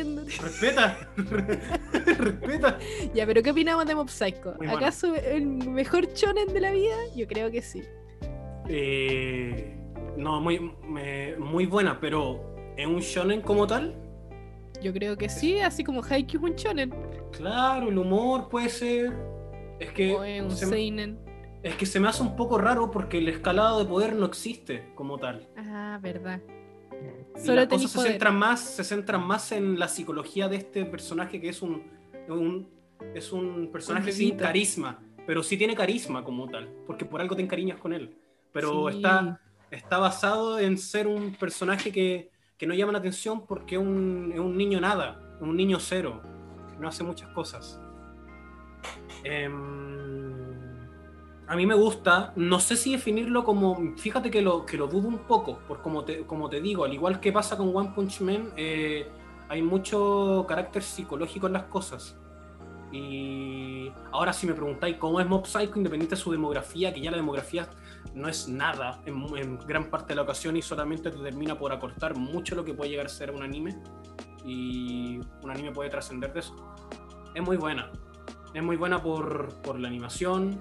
Respeta. 0.43 1.09
Respeta. 2.18 2.78
Ya, 3.14 3.26
pero 3.26 3.45
¿qué 3.45 3.53
opinamos 3.53 3.86
de 3.86 3.95
Mob 3.95 4.09
Psycho? 4.09 4.55
Muy 4.59 4.66
bueno. 4.66 4.76
¿Acaso 4.76 5.14
el 5.14 5.47
mejor 5.47 6.12
chonen 6.12 6.53
de 6.53 6.61
la 6.61 6.72
vida? 6.72 6.97
Yo 7.14 7.28
creo 7.28 7.49
que 7.53 7.62
sí. 7.62 7.84
Eh, 8.69 9.77
no, 10.17 10.41
muy, 10.41 10.61
me- 10.87 11.37
muy 11.37 11.67
buena, 11.67 11.99
pero 12.01 12.55
¿es 12.77 12.87
un 12.87 13.01
shonen 13.01 13.41
como 13.41 13.67
tal? 13.67 13.95
Yo 14.83 14.93
creo 14.93 15.17
que 15.17 15.29
sí, 15.29 15.59
así 15.61 15.85
como 15.85 16.03
Haikyuu 16.03 16.45
es 16.47 16.51
un 16.51 16.57
chonen. 16.57 16.95
Claro, 17.33 17.89
el 17.89 17.99
humor 17.99 18.49
puede 18.49 18.69
ser. 18.69 19.13
Es 19.79 19.93
que, 19.93 20.15
O 20.15 20.25
es 20.25 20.43
un 20.43 20.51
se, 20.51 20.67
seinen. 20.67 21.19
es 21.63 21.75
que 21.77 21.87
se 21.87 21.99
me 22.01 22.09
hace 22.09 22.23
un 22.23 22.37
poco 22.37 22.59
raro 22.59 22.91
porque 22.91 23.19
el 23.19 23.29
escalado 23.29 23.79
de 23.79 23.85
poder 23.85 24.15
no 24.15 24.27
existe 24.27 24.91
como 24.95 25.19
tal. 25.19 25.49
Ah, 25.57 25.99
verdad. 26.03 26.41
Solo 27.37 27.65
las 27.65 27.83
se 27.91 27.99
centran, 27.99 28.37
más, 28.37 28.61
se 28.61 28.85
centran 28.85 29.27
más 29.27 29.51
en 29.53 29.79
la 29.79 29.89
psicología 29.89 30.49
de 30.49 30.57
este 30.57 30.85
personaje 30.85 31.41
que 31.41 31.49
es 31.49 31.63
un, 31.63 31.83
un- 32.29 32.69
es 33.15 33.33
un 33.33 33.71
personaje 33.73 34.11
Un 34.11 34.13
sin 34.17 34.37
carisma, 34.37 35.03
pero 35.27 35.43
sí 35.43 35.57
tiene 35.57 35.75
carisma 35.75 36.23
como 36.23 36.49
tal, 36.49 36.69
porque 36.87 37.05
por 37.05 37.21
algo 37.21 37.35
te 37.35 37.43
encariñas 37.43 37.79
con 37.79 37.93
él. 37.93 38.15
Pero 38.53 38.88
Sí. 38.90 38.96
está, 38.96 39.40
está 39.70 39.98
basado 39.98 40.59
en 40.59 40.78
ser 40.78 41.07
un 41.07 41.34
personaje 41.36 41.92
que, 41.92 42.30
que 42.59 42.66
no 42.66 42.74
llama 42.74 42.92
la 42.92 42.98
atención 42.98 43.46
porque 43.46 43.76
es 43.76 43.80
un, 43.80 44.30
es 44.32 44.40
un 44.40 44.57
niño 44.57 44.80
nada, 44.80 45.36
un 45.40 45.57
niño 45.57 45.78
cero, 45.80 46.22
que 46.70 46.76
no 46.78 46.88
hace 46.88 47.05
muchas 47.05 47.30
cosas. 47.30 47.80
Em, 49.24 50.88
a 51.46 51.57
mí 51.57 51.66
me 51.66 51.74
gusta, 51.74 52.32
no 52.36 52.61
sé 52.61 52.76
si 52.76 52.92
definirlo 52.92 53.44
como, 53.44 53.96
fíjate 53.96 54.30
que 54.30 54.42
lo, 54.42 54.64
que 54.66 54.76
lo 54.76 54.86
dudo 54.88 55.09
un 55.09 55.26
poco, 55.26 55.59
por 55.68 55.82
como 55.82 56.05
te, 56.05 56.26
como 56.26 56.48
te 56.48 56.61
digo, 56.61 56.84
al 56.84 56.92
igual 56.94 57.20
que 57.20 57.32
pasa 57.32 57.57
con 57.57 57.74
One 57.74 57.92
Punch 57.94 58.20
Man, 58.20 58.53
eh, 58.57 59.09
hay 59.48 59.62
mucho 59.62 60.44
carácter 60.48 60.82
psicológico 60.82 61.46
en 61.46 61.53
las 61.55 61.64
cosas. 61.64 62.16
Y 62.92 63.90
ahora 64.12 64.32
si 64.32 64.46
me 64.46 64.55
preguntáis 64.55 64.96
cómo 64.98 65.20
es 65.20 65.26
Mob 65.26 65.46
Psycho, 65.46 65.72
independiente 65.76 66.14
de 66.16 66.20
su 66.20 66.30
demografía, 66.32 66.92
que 66.92 67.00
ya 67.00 67.11
la 67.11 67.16
demografía 67.16 67.68
no 68.14 68.28
es 68.28 68.48
nada 68.48 69.00
en, 69.07 69.24
en 69.36 69.59
gran 69.59 69.90
parte 69.90 70.09
de 70.09 70.16
la 70.16 70.22
ocasión 70.22 70.57
y 70.57 70.62
solamente 70.62 71.11
te 71.11 71.18
termina 71.18 71.59
por 71.59 71.72
acortar 71.72 72.16
mucho 72.16 72.55
lo 72.55 72.64
que 72.64 72.74
puede 72.74 72.90
llegar 72.90 73.07
a 73.07 73.09
ser 73.09 73.30
un 73.30 73.42
anime. 73.42 73.76
Y 74.44 75.18
un 75.42 75.50
anime 75.50 75.70
puede 75.72 75.88
trascender 75.90 76.32
de 76.32 76.40
eso. 76.40 76.55
Es 77.34 77.42
muy 77.42 77.57
buena. 77.57 77.90
Es 78.55 78.62
muy 78.62 78.76
buena 78.76 79.03
por, 79.03 79.48
por 79.62 79.78
la 79.78 79.88
animación. 79.88 80.61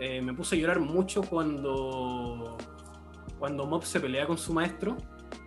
Eh, 0.00 0.20
me 0.22 0.32
puse 0.34 0.56
a 0.56 0.58
llorar 0.58 0.80
mucho 0.80 1.22
cuando, 1.22 2.56
cuando 3.38 3.66
Mob 3.66 3.84
se 3.84 4.00
pelea 4.00 4.26
con 4.26 4.38
su 4.38 4.52
maestro. 4.52 4.96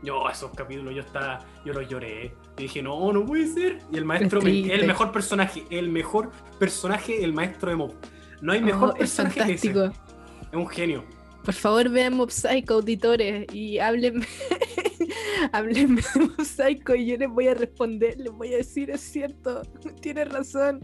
Yo, 0.04 0.28
esos 0.30 0.52
capítulos, 0.52 0.94
yo 0.94 1.02
estaba, 1.02 1.40
yo 1.66 1.74
los 1.74 1.88
lloré. 1.90 2.36
Y 2.58 2.64
dije, 2.64 2.82
no, 2.82 3.12
no 3.12 3.26
puede 3.26 3.48
ser. 3.48 3.80
Y 3.92 3.98
el 3.98 4.06
maestro, 4.06 4.40
Es 4.40 4.46
me- 4.46 4.74
el 4.74 4.88
mejor 4.88 5.12
personaje, 5.12 5.64
el 5.70 5.90
mejor 5.90 6.32
personaje, 6.60 7.24
el 7.24 7.34
maestro 7.34 7.70
de 7.72 7.76
Mob. 7.76 7.94
No 8.42 8.54
hay 8.54 8.62
mejor 8.62 8.90
Oh, 8.90 8.94
es 8.94 9.00
personaje 9.00 9.46
que 9.46 9.54
ese. 9.54 9.70
Es 9.72 10.58
un 10.58 10.68
genio. 10.68 11.04
Por 11.44 11.56
favor, 11.56 11.90
vean 11.90 12.16
Mob 12.16 12.30
Psycho, 12.30 12.76
auditores, 12.76 13.52
y 13.52 13.80
háblenme, 13.80 14.28
háblenme 15.52 16.02
de 16.02 16.20
Mob 16.20 16.46
Psycho 16.46 16.94
y 16.94 17.08
yo 17.08 17.18
les 17.18 17.30
voy 17.30 17.48
a 17.48 17.56
responder, 17.56 18.16
les 18.20 18.32
voy 18.32 18.54
a 18.54 18.58
decir, 18.58 18.92
es 18.92 19.02
cierto, 19.02 19.64
tienes 20.02 20.30
razón. 20.30 20.82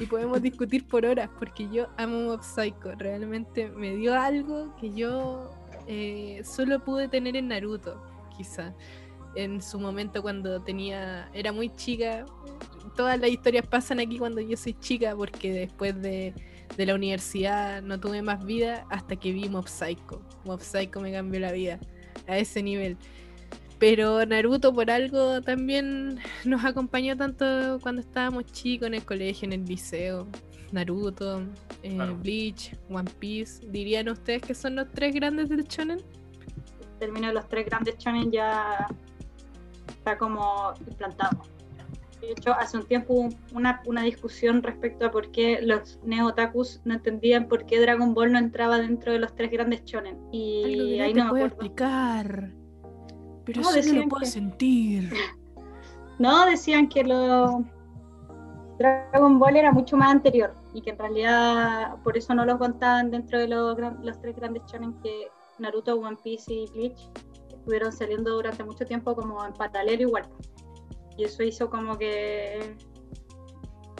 Y 0.00 0.06
podemos 0.06 0.40
discutir 0.40 0.86
por 0.86 1.04
horas, 1.04 1.28
porque 1.38 1.68
yo 1.70 1.88
amo 1.98 2.20
Mob 2.20 2.42
Psycho. 2.42 2.92
Realmente 2.96 3.68
me 3.70 3.96
dio 3.96 4.14
algo 4.14 4.74
que 4.76 4.92
yo 4.92 5.50
eh, 5.86 6.42
solo 6.42 6.82
pude 6.82 7.08
tener 7.08 7.36
en 7.36 7.48
Naruto, 7.48 8.02
quizá. 8.36 8.74
En 9.34 9.60
su 9.60 9.78
momento 9.78 10.22
cuando 10.22 10.62
tenía, 10.62 11.28
era 11.34 11.52
muy 11.52 11.68
chica. 11.74 12.24
Todas 12.96 13.20
las 13.20 13.28
historias 13.28 13.66
pasan 13.66 14.00
aquí 14.00 14.18
cuando 14.18 14.40
yo 14.40 14.56
soy 14.56 14.72
chica, 14.72 15.14
porque 15.14 15.52
después 15.52 16.00
de 16.00 16.32
de 16.76 16.86
la 16.86 16.94
universidad 16.94 17.82
no 17.82 17.98
tuve 17.98 18.22
más 18.22 18.44
vida 18.44 18.86
hasta 18.90 19.16
que 19.16 19.32
vi 19.32 19.48
Mob 19.48 19.66
Psycho. 19.68 20.22
Mob 20.44 20.60
Psycho 20.60 21.00
me 21.00 21.12
cambió 21.12 21.40
la 21.40 21.52
vida 21.52 21.78
a 22.26 22.38
ese 22.38 22.62
nivel. 22.62 22.96
Pero 23.78 24.24
Naruto 24.26 24.74
por 24.74 24.90
algo 24.90 25.40
también 25.40 26.18
nos 26.44 26.64
acompañó 26.64 27.16
tanto 27.16 27.78
cuando 27.80 28.00
estábamos 28.00 28.44
chicos 28.46 28.88
en 28.88 28.94
el 28.94 29.04
colegio, 29.04 29.46
en 29.46 29.52
el 29.52 29.64
liceo. 29.64 30.26
Naruto, 30.72 31.40
eh, 31.82 31.94
Claro. 31.94 32.16
Bleach, 32.16 32.76
One 32.90 33.10
Piece. 33.18 33.66
¿Dirían 33.68 34.08
ustedes 34.08 34.42
que 34.42 34.54
son 34.54 34.76
los 34.76 34.90
tres 34.92 35.14
grandes 35.14 35.48
del 35.48 35.64
shonen? 35.64 35.98
El 35.98 36.98
término 36.98 37.28
de 37.28 37.34
los 37.34 37.48
tres 37.48 37.66
grandes 37.66 37.96
shonen 37.98 38.30
ya 38.30 38.86
está 39.86 40.18
como 40.18 40.74
implantado. 40.86 41.42
De 42.20 42.32
hecho, 42.32 42.52
hace 42.52 42.76
un 42.76 42.84
tiempo 42.86 43.14
hubo 43.14 43.28
una, 43.54 43.80
una 43.86 44.02
discusión 44.02 44.62
respecto 44.62 45.06
a 45.06 45.10
por 45.10 45.30
qué 45.30 45.60
los 45.62 45.98
neo-otakus 46.04 46.80
no 46.84 46.94
entendían 46.94 47.46
por 47.48 47.64
qué 47.64 47.80
Dragon 47.80 48.12
Ball 48.14 48.32
no 48.32 48.38
entraba 48.38 48.78
dentro 48.78 49.12
de 49.12 49.18
los 49.20 49.34
tres 49.34 49.50
grandes 49.50 49.84
shonen. 49.84 50.16
Algo 50.16 50.28
Y 50.32 50.96
que 50.96 51.02
ahí 51.02 51.14
no 51.14 51.24
me 51.24 51.30
puedo 51.30 51.44
acuerdo. 51.46 51.64
explicar. 51.64 52.52
Pero 53.44 53.60
No, 53.62 53.72
decían 53.72 54.00
lo 54.02 54.08
puedo 54.08 54.20
que- 54.20 54.26
sentir. 54.26 55.10
No, 56.18 56.46
decían 56.46 56.88
que 56.88 57.04
lo 57.04 57.62
Dragon 58.78 59.38
Ball 59.38 59.56
era 59.56 59.70
mucho 59.70 59.96
más 59.96 60.10
anterior 60.10 60.52
y 60.74 60.82
que 60.82 60.90
en 60.90 60.98
realidad 60.98 61.94
por 62.02 62.16
eso 62.18 62.34
no 62.34 62.44
los 62.44 62.58
contaban 62.58 63.10
dentro 63.12 63.38
de 63.38 63.46
los, 63.46 63.76
los 64.02 64.20
tres 64.20 64.34
grandes 64.34 64.64
shonen 64.66 64.94
que 65.00 65.28
Naruto, 65.60 65.94
One 65.94 66.16
Piece 66.22 66.52
y 66.52 66.66
Bleach 66.74 66.98
estuvieron 67.52 67.92
saliendo 67.92 68.32
durante 68.34 68.64
mucho 68.64 68.84
tiempo 68.84 69.14
como 69.14 69.44
en 69.46 69.52
paralelo 69.52 70.02
igual. 70.02 70.24
Y 71.18 71.24
eso 71.24 71.42
hizo 71.42 71.68
como 71.68 71.98
que, 71.98 72.76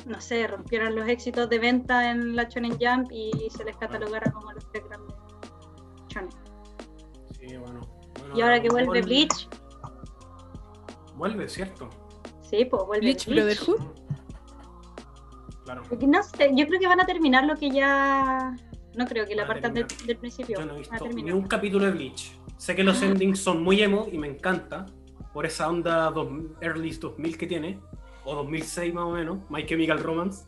no 0.07 0.21
sé, 0.21 0.47
rompieran 0.47 0.95
los 0.95 1.09
éxitos 1.09 1.51
de 1.51 1.59
venta 1.59 2.12
en 2.12 2.37
la 2.37 2.45
Shonen 2.45 2.79
Jump 2.81 3.11
y 3.11 3.51
se 3.51 3.64
les 3.64 3.77
catalogara 3.77 4.31
como 4.31 4.53
los 4.53 4.71
tres 4.71 4.85
grandes 4.85 5.16
shonen. 6.09 6.31
Sí, 7.41 7.57
bueno. 7.57 7.81
Bueno, 8.21 8.37
Y 8.37 8.41
ahora 8.41 8.62
que 8.62 8.69
vuelve 8.69 9.03
Bleach, 9.03 9.49
Vuelve, 11.16 11.49
¿cierto? 11.49 11.91
sí, 12.41 12.64
pues 12.64 12.85
vuelve 12.87 13.07
Bleach 13.07 13.27
Bleach. 13.27 13.66
Brotherhood. 13.66 13.87
Claro. 15.64 15.83
Porque 15.89 16.07
No 16.07 16.23
sé, 16.23 16.53
yo 16.55 16.66
creo 16.69 16.79
que 16.79 16.87
van 16.87 17.01
a 17.01 17.07
terminar 17.07 17.45
lo 17.45 17.57
que 17.57 17.71
ya. 17.71 18.57
No 18.97 19.07
creo 19.07 19.27
que 19.27 19.35
la 19.35 19.47
partan 19.47 19.75
del, 19.75 19.87
principio. 19.87 20.61
Yo 20.61 20.66
no 20.66 20.75
he 20.75 20.79
visto 20.79 21.09
ni 21.09 21.33
un 21.33 21.49
capítulo 21.49 21.85
de 21.87 21.91
Bleach. 21.91 22.39
Sé 22.57 22.77
que 22.77 22.85
los 22.85 23.03
endings 23.03 23.41
son 23.41 23.62
muy 23.62 23.83
emo 23.83 24.07
y 24.11 24.19
me 24.19 24.29
encanta 24.29 24.87
por 25.39 25.47
esa 25.47 25.68
onda 25.68 26.11
dos, 26.11 26.26
early 26.61 26.91
2000 26.91 27.39
que 27.39 27.47
tiene, 27.47 27.78
o 28.24 28.34
2006 28.34 28.93
más 28.93 29.05
o 29.05 29.11
menos, 29.11 29.39
My 29.49 29.64
Chemical 29.64 30.01
Romance. 30.01 30.47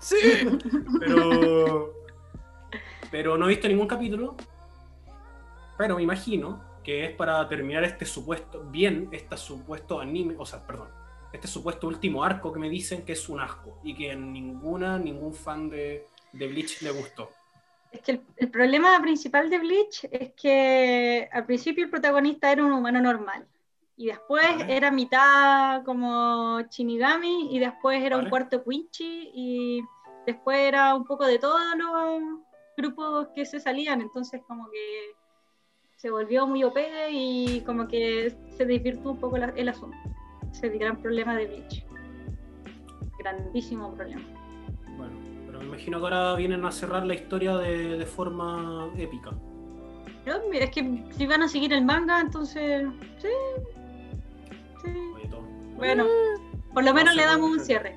Sí. 0.00 0.16
Pero, 0.98 1.94
pero 3.12 3.38
no 3.38 3.44
he 3.44 3.50
visto 3.50 3.68
ningún 3.68 3.86
capítulo. 3.86 4.34
Pero 5.78 5.94
me 5.94 6.02
imagino 6.02 6.64
que 6.82 7.04
es 7.04 7.14
para 7.14 7.48
terminar 7.48 7.84
este 7.84 8.04
supuesto, 8.04 8.64
bien, 8.72 9.08
este 9.12 9.36
supuesto 9.36 10.00
anime, 10.00 10.34
o 10.36 10.44
sea, 10.44 10.66
perdón, 10.66 10.88
este 11.32 11.46
supuesto 11.46 11.86
último 11.86 12.24
arco 12.24 12.52
que 12.52 12.58
me 12.58 12.68
dicen 12.68 13.04
que 13.04 13.12
es 13.12 13.28
un 13.28 13.38
asco 13.38 13.78
y 13.84 13.94
que 13.94 14.16
ninguna, 14.16 14.98
ningún 14.98 15.32
fan 15.32 15.70
de, 15.70 16.08
de 16.32 16.48
Bleach 16.48 16.82
le 16.82 16.90
gustó. 16.90 17.30
Es 17.92 18.00
que 18.00 18.10
el, 18.10 18.22
el 18.38 18.50
problema 18.50 19.00
principal 19.00 19.48
de 19.48 19.60
Bleach 19.60 20.08
es 20.10 20.32
que 20.32 21.28
al 21.30 21.46
principio 21.46 21.84
el 21.84 21.90
protagonista 21.90 22.50
era 22.50 22.64
un 22.64 22.72
humano 22.72 23.00
normal. 23.00 23.46
Y 23.96 24.06
después 24.06 24.44
Vale. 24.58 24.76
era 24.76 24.90
mitad 24.90 25.84
como 25.84 26.60
Shinigami, 26.62 27.54
y 27.54 27.58
después 27.60 28.02
era 28.02 28.16
Vale. 28.16 28.26
un 28.26 28.30
cuarto 28.30 28.64
Quincy, 28.64 29.30
y 29.34 29.82
después 30.26 30.58
era 30.58 30.94
un 30.94 31.04
poco 31.04 31.24
de 31.26 31.38
todos 31.38 31.60
los 31.76 32.20
grupos 32.76 33.28
que 33.34 33.46
se 33.46 33.60
salían. 33.60 34.00
Entonces, 34.00 34.40
como 34.48 34.68
que 34.70 34.78
se 35.96 36.10
volvió 36.10 36.46
muy 36.46 36.64
OP 36.64 36.76
y 37.12 37.60
como 37.60 37.86
que 37.86 38.34
se 38.56 38.66
desvirtuó 38.66 39.12
un 39.12 39.20
poco 39.20 39.38
la- 39.38 39.52
el 39.56 39.68
asunto. 39.68 39.96
Ese 40.50 40.66
es 40.66 40.72
el 40.72 40.78
gran 40.78 40.96
problema 41.00 41.36
de 41.36 41.46
Bleach. 41.46 41.84
Grandísimo 43.18 43.94
problema. 43.94 44.22
Bueno, 44.96 45.14
pero 45.46 45.60
me 45.60 45.66
imagino 45.66 45.98
que 45.98 46.04
ahora 46.04 46.34
vienen 46.34 46.64
a 46.64 46.72
cerrar 46.72 47.06
la 47.06 47.14
historia 47.14 47.56
de, 47.56 47.96
de 47.96 48.06
forma 48.06 48.90
épica. 48.98 49.30
Pero 50.24 50.40
es 50.52 50.70
que 50.70 51.04
si 51.10 51.26
van 51.26 51.42
a 51.42 51.48
seguir 51.48 51.72
el 51.72 51.84
manga, 51.84 52.20
entonces. 52.20 52.86
Sí. 53.18 53.28
Bueno, 55.76 56.06
por 56.72 56.84
lo 56.84 56.90
No 56.90 56.94
menos 56.94 57.14
le 57.14 57.24
damos 57.24 57.50
un 57.50 57.60
cierre. 57.60 57.96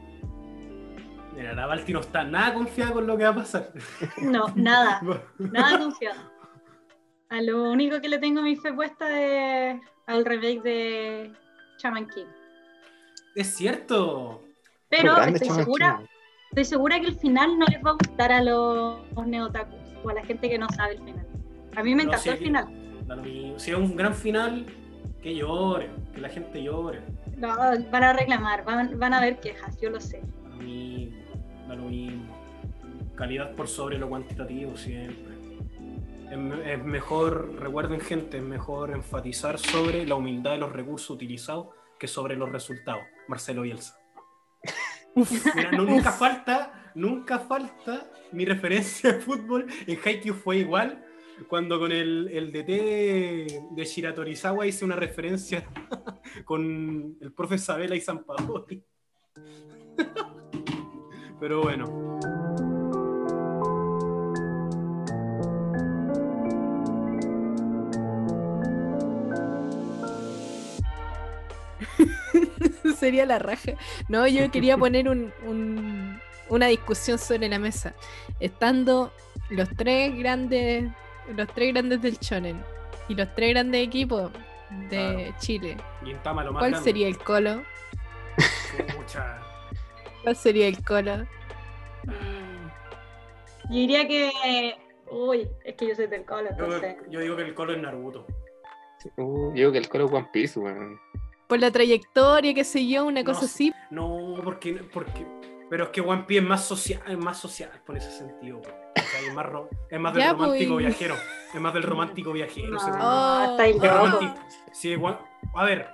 Mira, 1.35 1.53
la 1.53 1.67
Balti 1.67 1.93
no 1.93 1.99
está 1.99 2.23
nada 2.23 2.53
confiada 2.55 2.93
con 2.93 3.05
lo 3.05 3.15
que 3.17 3.23
va 3.23 3.29
a 3.29 3.35
pasar. 3.35 3.71
No, 4.21 4.47
nada. 4.55 5.01
Nada 5.37 5.77
confiado. 5.79 6.19
A 7.29 7.41
lo 7.41 7.69
único 7.71 7.99
que 8.01 8.09
le 8.09 8.17
tengo 8.19 8.41
mi 8.41 8.55
fe 8.55 8.73
puesta 8.73 9.05
es 9.21 9.79
al 10.07 10.25
remake 10.25 10.61
de 10.63 11.33
Shaman 11.77 12.07
King. 12.07 12.25
es 13.35 13.53
cierto. 13.55 14.41
Pero 14.89 15.17
estoy 15.21 15.47
Shaman 15.49 15.63
segura, 15.63 15.97
King. 15.97 16.05
estoy 16.51 16.65
segura 16.65 16.99
que 17.01 17.07
el 17.07 17.15
final 17.19 17.59
no 17.59 17.65
les 17.67 17.83
va 17.85 17.89
a 17.91 17.93
gustar 17.93 18.31
a 18.31 18.41
los, 18.41 19.01
los 19.13 19.27
neotakus 19.27 19.79
o 20.03 20.09
a 20.09 20.13
la 20.13 20.23
gente 20.25 20.49
que 20.49 20.57
no 20.57 20.67
sabe 20.69 20.93
el 20.95 21.03
final. 21.03 21.27
A 21.75 21.83
mí 21.83 21.93
me 21.93 22.03
No, 22.05 22.09
encantó 22.09 22.23
sí, 22.23 22.29
el 22.29 22.37
final. 22.37 22.67
Si 23.57 23.71
es 23.71 23.77
un 23.77 23.95
gran 23.95 24.13
final, 24.15 24.65
que 25.21 25.35
llore, 25.35 25.89
que 26.15 26.21
la 26.21 26.29
gente 26.29 26.63
llore. 26.63 27.01
No, 27.37 27.55
van 27.91 28.03
a 28.03 28.13
reclamar, 28.13 28.63
van, 28.65 28.97
van 28.99 29.13
a 29.13 29.17
haber 29.19 29.39
quejas, 29.39 29.79
yo 29.79 29.89
lo 29.89 29.99
sé. 29.99 30.21
Da 30.43 30.49
lo 30.49 30.55
mismo, 30.57 31.17
da 31.67 31.75
lo 31.75 31.83
mismo. 31.83 32.35
Calidad 33.15 33.53
por 33.55 33.67
sobre 33.67 33.97
lo 33.97 34.09
cuantitativo 34.09 34.75
siempre. 34.75 35.35
Es, 36.31 36.37
me- 36.37 36.73
es 36.73 36.83
mejor, 36.83 37.55
recuerden 37.59 37.99
gente, 38.01 38.37
es 38.37 38.43
mejor 38.43 38.91
enfatizar 38.91 39.57
sobre 39.57 40.05
la 40.05 40.15
humildad 40.15 40.51
de 40.51 40.57
los 40.57 40.71
recursos 40.73 41.09
utilizados 41.11 41.67
que 41.99 42.07
sobre 42.07 42.35
los 42.35 42.51
resultados. 42.51 43.03
Marcelo 43.27 43.61
Bielsa. 43.61 43.97
Mira, 45.55 45.71
no- 45.71 45.83
nunca 45.85 46.11
falta, 46.11 46.91
nunca 46.95 47.39
falta 47.39 48.07
mi 48.31 48.45
referencia 48.45 49.13
de 49.13 49.19
fútbol 49.19 49.65
en 49.87 49.99
Haikyuu 50.03 50.35
fue 50.35 50.57
igual 50.57 51.03
cuando 51.47 51.79
con 51.79 51.91
el, 51.91 52.29
el 52.31 52.51
DT 52.51 52.67
de, 53.71 53.85
Shiratorizawa 53.85 54.65
hice 54.67 54.85
una 54.85 54.95
referencia 54.95 55.63
con 56.45 57.17
el 57.21 57.31
profe 57.33 57.57
Sabela 57.57 57.95
y 57.95 58.01
San 58.01 58.23
Paoli. 58.23 58.83
Pero 61.39 61.61
bueno, 61.61 62.19
Sería 72.97 73.25
la 73.25 73.39
raja. 73.39 73.73
No, 74.07 74.27
yo 74.27 74.49
quería 74.51 74.77
poner 74.77 75.09
un- 75.09 75.31
un- 75.45 76.19
una 76.49 76.67
discusión 76.67 77.17
sobre 77.19 77.49
la 77.49 77.59
mesa. 77.59 77.93
Estando 78.39 79.11
los 79.49 79.69
tres 79.75 80.17
grandes, 80.17 80.89
los 81.35 81.47
tres 81.53 81.73
grandes 81.73 82.01
del 82.01 82.17
Shonen 82.17 82.63
y 83.09 83.15
los 83.15 83.33
tres 83.35 83.49
grandes 83.51 83.85
equipos 83.87 84.31
de 84.89 85.15
Claro. 85.25 85.35
Chile, 85.39 85.77
Gintama 86.03 86.43
lo 86.43 86.51
más 86.53 86.59
¿cuál 86.61 86.71
grande. 86.71 86.89
sería 86.89 87.07
el 87.07 87.17
colo? 87.17 87.63
Pucha. 88.97 89.39
¿Cuál 90.23 90.35
sería 90.35 90.67
el 90.67 90.83
colo? 90.83 91.25
Yo 93.69 93.75
diría 93.75 94.07
que. 94.07 94.75
Uy, 95.09 95.47
es 95.63 95.75
que 95.75 95.87
yo 95.87 95.95
soy 95.95 96.07
del 96.07 96.25
colo, 96.25 96.49
Yo, 96.57 96.65
entonces. 96.65 96.95
yo 97.09 97.19
digo 97.21 97.35
que 97.37 97.43
el 97.43 97.53
colo 97.53 97.73
es 97.73 97.81
Naruto. 97.81 98.25
Uh, 99.15 99.49
yo 99.49 99.53
digo 99.53 99.71
que 99.71 99.77
el 99.77 99.87
colo 99.89 100.05
es 100.05 100.11
One 100.11 100.29
Piece, 100.33 100.59
weón. 100.59 100.99
Por 101.47 101.59
la 101.59 101.71
trayectoria, 101.71 102.53
qué 102.53 102.63
sé 102.65 102.85
yo, 102.87 103.05
una 103.05 103.21
No 103.23 103.25
cosa 103.33 103.45
así. 103.45 103.73
No, 103.89 104.35
porque, 104.43 104.73
porque. 104.93 105.25
Pero 105.69 105.85
es 105.85 105.89
que 105.91 106.01
One 106.01 106.23
Piece 106.27 106.41
es 106.43 106.47
más 106.49 106.65
social, 106.65 107.01
es 107.07 107.17
más 107.17 107.37
social 107.37 107.71
por 107.85 107.95
ese 107.97 108.11
sentido. 108.11 108.61
po. 108.61 108.69
Sea, 109.19 109.27
es, 109.29 109.33
más 109.33 109.45
ro- 109.45 109.69
es 109.89 109.99
más 109.99 110.13
del 110.13 110.23
Ya, 110.23 110.31
romántico 110.33 110.73
pues. 110.73 110.85
viajero. 110.85 111.15
Es 111.53 111.61
más 111.61 111.73
del 111.73 111.83
romántico 111.83 112.31
viajero. 112.33 112.69
No, 112.71 112.77
ese 112.77 112.91
tipo. 112.91 113.85
Oh. 113.85 113.87
romanti- 113.87 114.33
sí, 114.73 114.95
gua- 114.95 115.19
a 115.55 115.65
ver, 115.65 115.87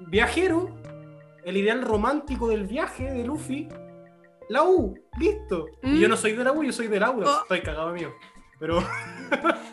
viajero, 0.00 0.70
el 1.44 1.56
ideal 1.56 1.82
romántico 1.82 2.48
del 2.48 2.64
viaje 2.66 3.10
de 3.10 3.24
Luffy, 3.24 3.68
la 4.48 4.62
U, 4.64 4.94
listo. 5.18 5.66
Mm. 5.82 5.94
Y 5.96 6.00
yo 6.00 6.08
no 6.08 6.16
soy 6.16 6.32
de 6.32 6.44
la 6.44 6.52
U, 6.52 6.62
yo 6.62 6.72
soy 6.72 6.86
del 6.88 7.02
Audax. 7.02 7.28
Oh. 7.30 7.42
Estoy 7.42 7.60
cagado 7.62 7.92
mío. 7.92 8.12
Pero 8.58 8.78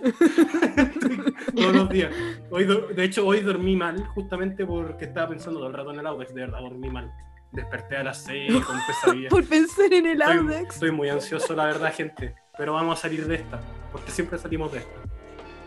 Estoy 0.01 1.33
todos 1.55 1.75
los 1.75 1.89
días. 1.89 2.13
Hoy, 2.49 2.63
do- 2.63 2.87
de 2.87 3.03
hecho, 3.03 3.25
hoy 3.27 3.41
dormí 3.41 3.75
mal, 3.75 4.05
justamente 4.15 4.65
porque 4.65 5.05
estaba 5.05 5.29
pensando 5.29 5.59
todo 5.59 5.67
el 5.69 5.73
rato 5.75 5.91
en 5.91 5.99
el 5.99 6.07
Audax. 6.07 6.33
De 6.33 6.41
verdad, 6.41 6.59
dormí 6.61 6.89
mal. 6.89 7.11
Desperté 7.51 7.97
a 7.97 8.03
las 8.03 8.23
6 8.23 8.53
con 8.65 8.77
pesadillas. 8.87 9.29
Por 9.31 9.45
pensar 9.45 9.91
en 9.93 10.05
el 10.05 10.21
Estoy, 10.21 10.37
Audax. 10.37 10.73
estoy 10.75 10.91
muy 10.91 11.09
ansioso, 11.09 11.53
la 11.55 11.65
verdad, 11.65 11.93
gente. 11.93 12.35
Pero 12.57 12.73
vamos 12.73 12.97
a 12.97 13.01
salir 13.01 13.27
de 13.27 13.35
esta, 13.35 13.59
porque 13.91 14.11
siempre 14.11 14.37
salimos 14.39 14.71
de 14.71 14.79
esta. 14.79 14.99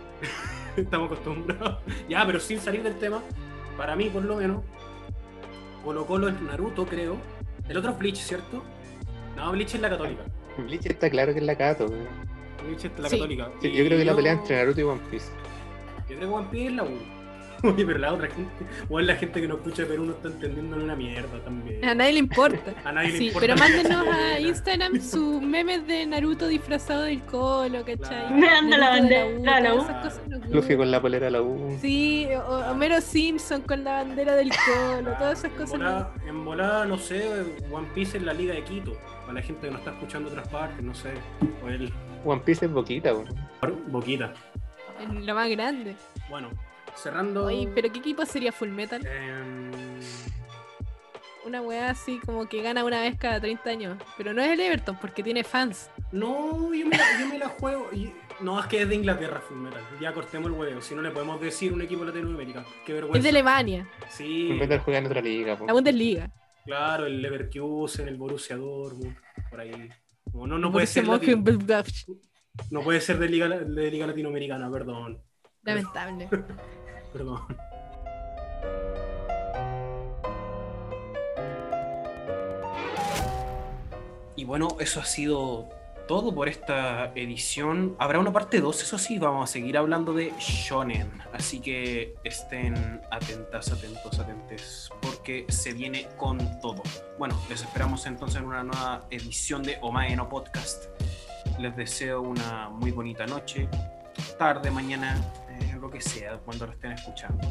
Estamos 0.77 1.11
acostumbrados. 1.11 1.79
Ya, 2.09 2.25
pero 2.27 2.41
sin 2.41 2.59
salir 2.61 2.83
del 2.83 2.99
tema, 2.99 3.23
para 3.77 3.95
mí, 3.97 4.09
por 4.11 4.25
lo 4.25 4.37
menos, 4.37 4.63
Colo 5.85 6.07
Colo 6.07 6.29
es 6.29 6.41
Naruto, 6.41 6.87
creo. 6.87 7.17
El 7.69 7.77
otro 7.77 7.93
es 7.93 7.99
Bleach, 7.99 8.17
¿cierto? 8.19 8.63
No, 9.37 9.53
Bleach 9.53 9.75
es 9.75 9.81
la 9.81 9.89
católica. 9.91 10.23
Bleach 10.59 10.87
está 10.87 11.09
claro 11.09 11.33
que 11.33 11.39
es 11.39 11.45
la 11.47 11.57
Kato, 11.57 11.87
weón. 11.87 12.07
Bleach 12.67 12.85
es 12.85 12.99
la 12.99 13.09
Sí. 13.09 13.17
católica. 13.17 13.51
Sí, 13.63 13.73
yo 13.73 13.85
creo 13.85 13.99
que 13.99 14.05
la 14.05 14.15
pelea 14.17 14.33
entre 14.33 14.57
Naruto 14.57 14.81
y 14.81 14.85
One 14.85 15.01
Piece. 15.11 15.31
Yo 16.09 16.17
creo 16.17 16.21
que 16.21 16.27
One 16.27 16.49
Piece 16.51 16.67
es 16.67 16.73
la 16.75 16.83
U. 16.85 16.89
Oye, 17.75 17.85
pero 17.87 17.99
la 17.99 18.13
otra 18.15 18.29
gente, 18.29 18.65
o 18.89 19.01
la 19.01 19.17
gente 19.17 19.41
que 19.41 19.49
no 19.49 19.55
escucha 19.57 19.85
Perú 19.87 20.05
no 20.07 20.13
está 20.13 20.29
entendiendo 20.29 20.77
una 20.77 20.95
mierda 20.97 21.39
también. 21.45 21.85
A 21.85 21.95
nadie 21.95 22.13
le 22.15 22.19
importa. 22.21 22.73
A 22.85 22.93
nadie 22.93 23.13
le 23.13 23.19
Sí, 23.19 23.27
importa 23.29 23.47
pero 23.47 23.59
mándenos 23.59 24.07
a 24.15 24.41
Instagram 24.41 25.01
sus 25.01 25.43
memes 25.43 25.87
de 25.87 26.07
Naruto 26.07 26.47
disfrazado 26.49 27.03
del 27.03 27.23
colo, 27.23 27.81
¿cachai? 27.85 27.99
Claro. 27.99 28.35
Me 28.37 28.49
anda 28.49 28.79
la 28.79 28.95
de 28.95 29.01
bandera, 29.01 29.27
U, 29.27 29.45
la 29.45 29.75
U. 29.75 29.87
Luffy 30.55 30.77
con 30.77 30.91
la 30.91 31.01
polera 31.01 31.27
de 31.27 31.31
la 31.33 31.43
U. 31.43 31.79
Sí, 31.81 32.27
o- 32.35 32.71
Homero 32.71 33.01
Simpson 33.01 33.63
con 33.63 33.85
la 33.85 33.93
bandera 34.03 34.35
del 34.37 34.51
colo, 34.51 35.13
todas 35.19 35.39
esas 35.41 35.51
En 35.53 35.57
cosas. 35.59 35.79
volada, 35.79 36.15
en 36.27 36.45
volada, 36.45 36.85
no 36.87 36.99
sé, 36.99 37.29
One 37.71 37.89
Piece 37.95 38.19
es 38.19 38.23
la 38.25 38.33
liga 38.33 38.55
de 38.55 38.65
Quito. 38.65 38.93
Para 39.23 39.35
la 39.35 39.43
gente 39.43 39.67
que 39.67 39.71
no 39.73 39.79
está 39.79 39.91
escuchando 39.93 40.29
otras 40.29 40.49
partes, 40.49 40.83
no 40.83 40.95
sé. 40.95 41.13
O 41.65 41.69
el 41.69 41.93
One 42.25 42.43
Piece 42.45 42.67
es 42.67 42.73
boquita, 42.73 43.13
weón. 43.15 43.29
Boquita. 43.89 44.33
En 45.01 45.25
lo 45.25 45.35
más 45.35 45.49
grande. 45.49 45.95
Bueno, 46.29 46.49
cerrando. 46.97 47.45
Oye, 47.47 47.69
pero 47.75 47.91
¿qué 47.93 47.99
equipo 47.99 48.25
sería 48.27 48.53
Full 48.53 48.69
Metal? 48.71 49.05
em, 49.07 49.71
Una 51.47 51.63
weá 51.63 51.91
así 51.91 52.19
como 52.25 52.49
que 52.49 52.61
gana 52.63 52.85
una 52.85 53.01
vez 53.01 53.17
cada 53.19 53.41
30 53.41 53.71
años. 53.71 53.99
Pero 54.17 54.33
no 54.35 54.43
es 54.43 54.51
el 54.51 54.61
Everton 54.61 54.99
porque 55.01 55.23
tiene 55.23 55.43
fans. 55.45 55.91
no, 56.13 56.73
yo 56.75 56.87
me, 56.87 56.97
la, 56.97 57.21
yo 57.21 57.27
me 57.29 57.39
la 57.39 57.49
juego. 57.49 57.89
y- 57.93 58.13
no, 58.41 58.59
es 58.59 58.67
que 58.67 58.81
es 58.83 58.89
de 58.89 58.95
Inglaterra 58.95 59.41
Full 59.41 59.59
Metal. 59.59 59.83
Ya 60.01 60.13
cortemos 60.15 60.51
el 60.51 60.59
huevo. 60.59 60.81
Si 60.81 60.95
no 60.95 61.03
le 61.03 61.11
podemos 61.11 61.39
decir 61.41 61.73
un 61.75 61.83
equipo 61.83 62.05
latinoamericano. 62.05 62.67
Qué 62.87 62.93
vergüenza. 62.95 63.19
Es 63.19 63.23
de 63.25 63.29
Alemania, 63.31 63.89
Sí, 64.09 64.57
de 64.59 64.79
juega 64.79 64.99
en 64.99 65.07
otra 65.07 65.21
liga, 65.21 65.57
po. 65.57 65.67
la 65.67 65.73
Bundesliga. 65.75 66.31
claro, 66.65 67.05
el 67.07 67.21
Leverkusen, 67.21 68.09
el 68.09 68.17
Borussia 68.17 68.57
Dortmund, 68.57 69.15
por 69.51 69.61
ahí. 69.61 69.91
No, 70.33 70.47
no, 70.47 70.59
no 70.59 70.73
puede 70.73 70.87
ser. 70.87 71.05
no 72.71 72.83
puede 72.83 73.01
ser 73.01 73.19
de 73.19 73.29
liga, 73.29 73.49
de 73.49 73.91
liga 73.91 74.07
latinoamericana, 74.07 74.71
perdón. 74.71 75.23
Lamentable. 75.63 76.29
Perdón. 77.13 77.41
Y 84.37 84.45
bueno, 84.45 84.69
eso 84.81 85.01
ha 85.01 85.05
sido 85.05 85.69
todo 86.11 86.35
por 86.35 86.49
esta 86.49 87.13
edición. 87.15 87.95
Habrá 87.99 88.19
una 88.19 88.33
parte 88.33 88.61
2, 88.61 88.83
eso 88.83 88.99
sí, 88.99 89.19
vamos 89.21 89.49
a 89.49 89.53
seguir 89.53 89.79
hablando 89.79 90.13
de 90.13 90.33
Shonen. 90.41 91.09
Así 91.33 91.61
que 91.61 92.17
estén 92.25 93.01
atentas, 93.13 93.71
atentos, 93.71 94.19
atentes, 94.19 94.91
porque 95.03 95.47
se 95.51 95.73
viene 95.73 96.09
con 96.17 96.59
todo. 96.61 96.83
Bueno, 97.17 97.41
les 97.49 97.63
esperamos 97.63 98.07
entonces 98.07 98.41
en 98.41 98.47
una 98.47 98.65
nueva 98.65 99.07
edición 99.11 99.63
de 99.63 99.79
Omae 99.83 100.17
no 100.17 100.29
Podcast. 100.29 100.87
Les 101.61 101.77
deseo 101.77 102.23
una 102.23 102.71
muy 102.71 102.91
bonita 102.91 103.27
noche, 103.27 103.69
tarde, 104.37 104.71
mañana, 104.73 105.17
lo 105.81 105.91
que 105.91 106.01
sea, 106.01 106.39
cuando 106.39 106.67
lo 106.67 106.73
estén 106.73 106.93
escuchando. 106.93 107.49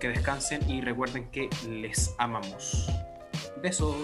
Que 0.00 0.08
descansen 0.08 0.68
y 0.68 0.80
recuerden 0.80 1.30
que 1.30 1.48
les 1.68 2.14
amamos. 2.18 2.90
Besos. 3.62 3.96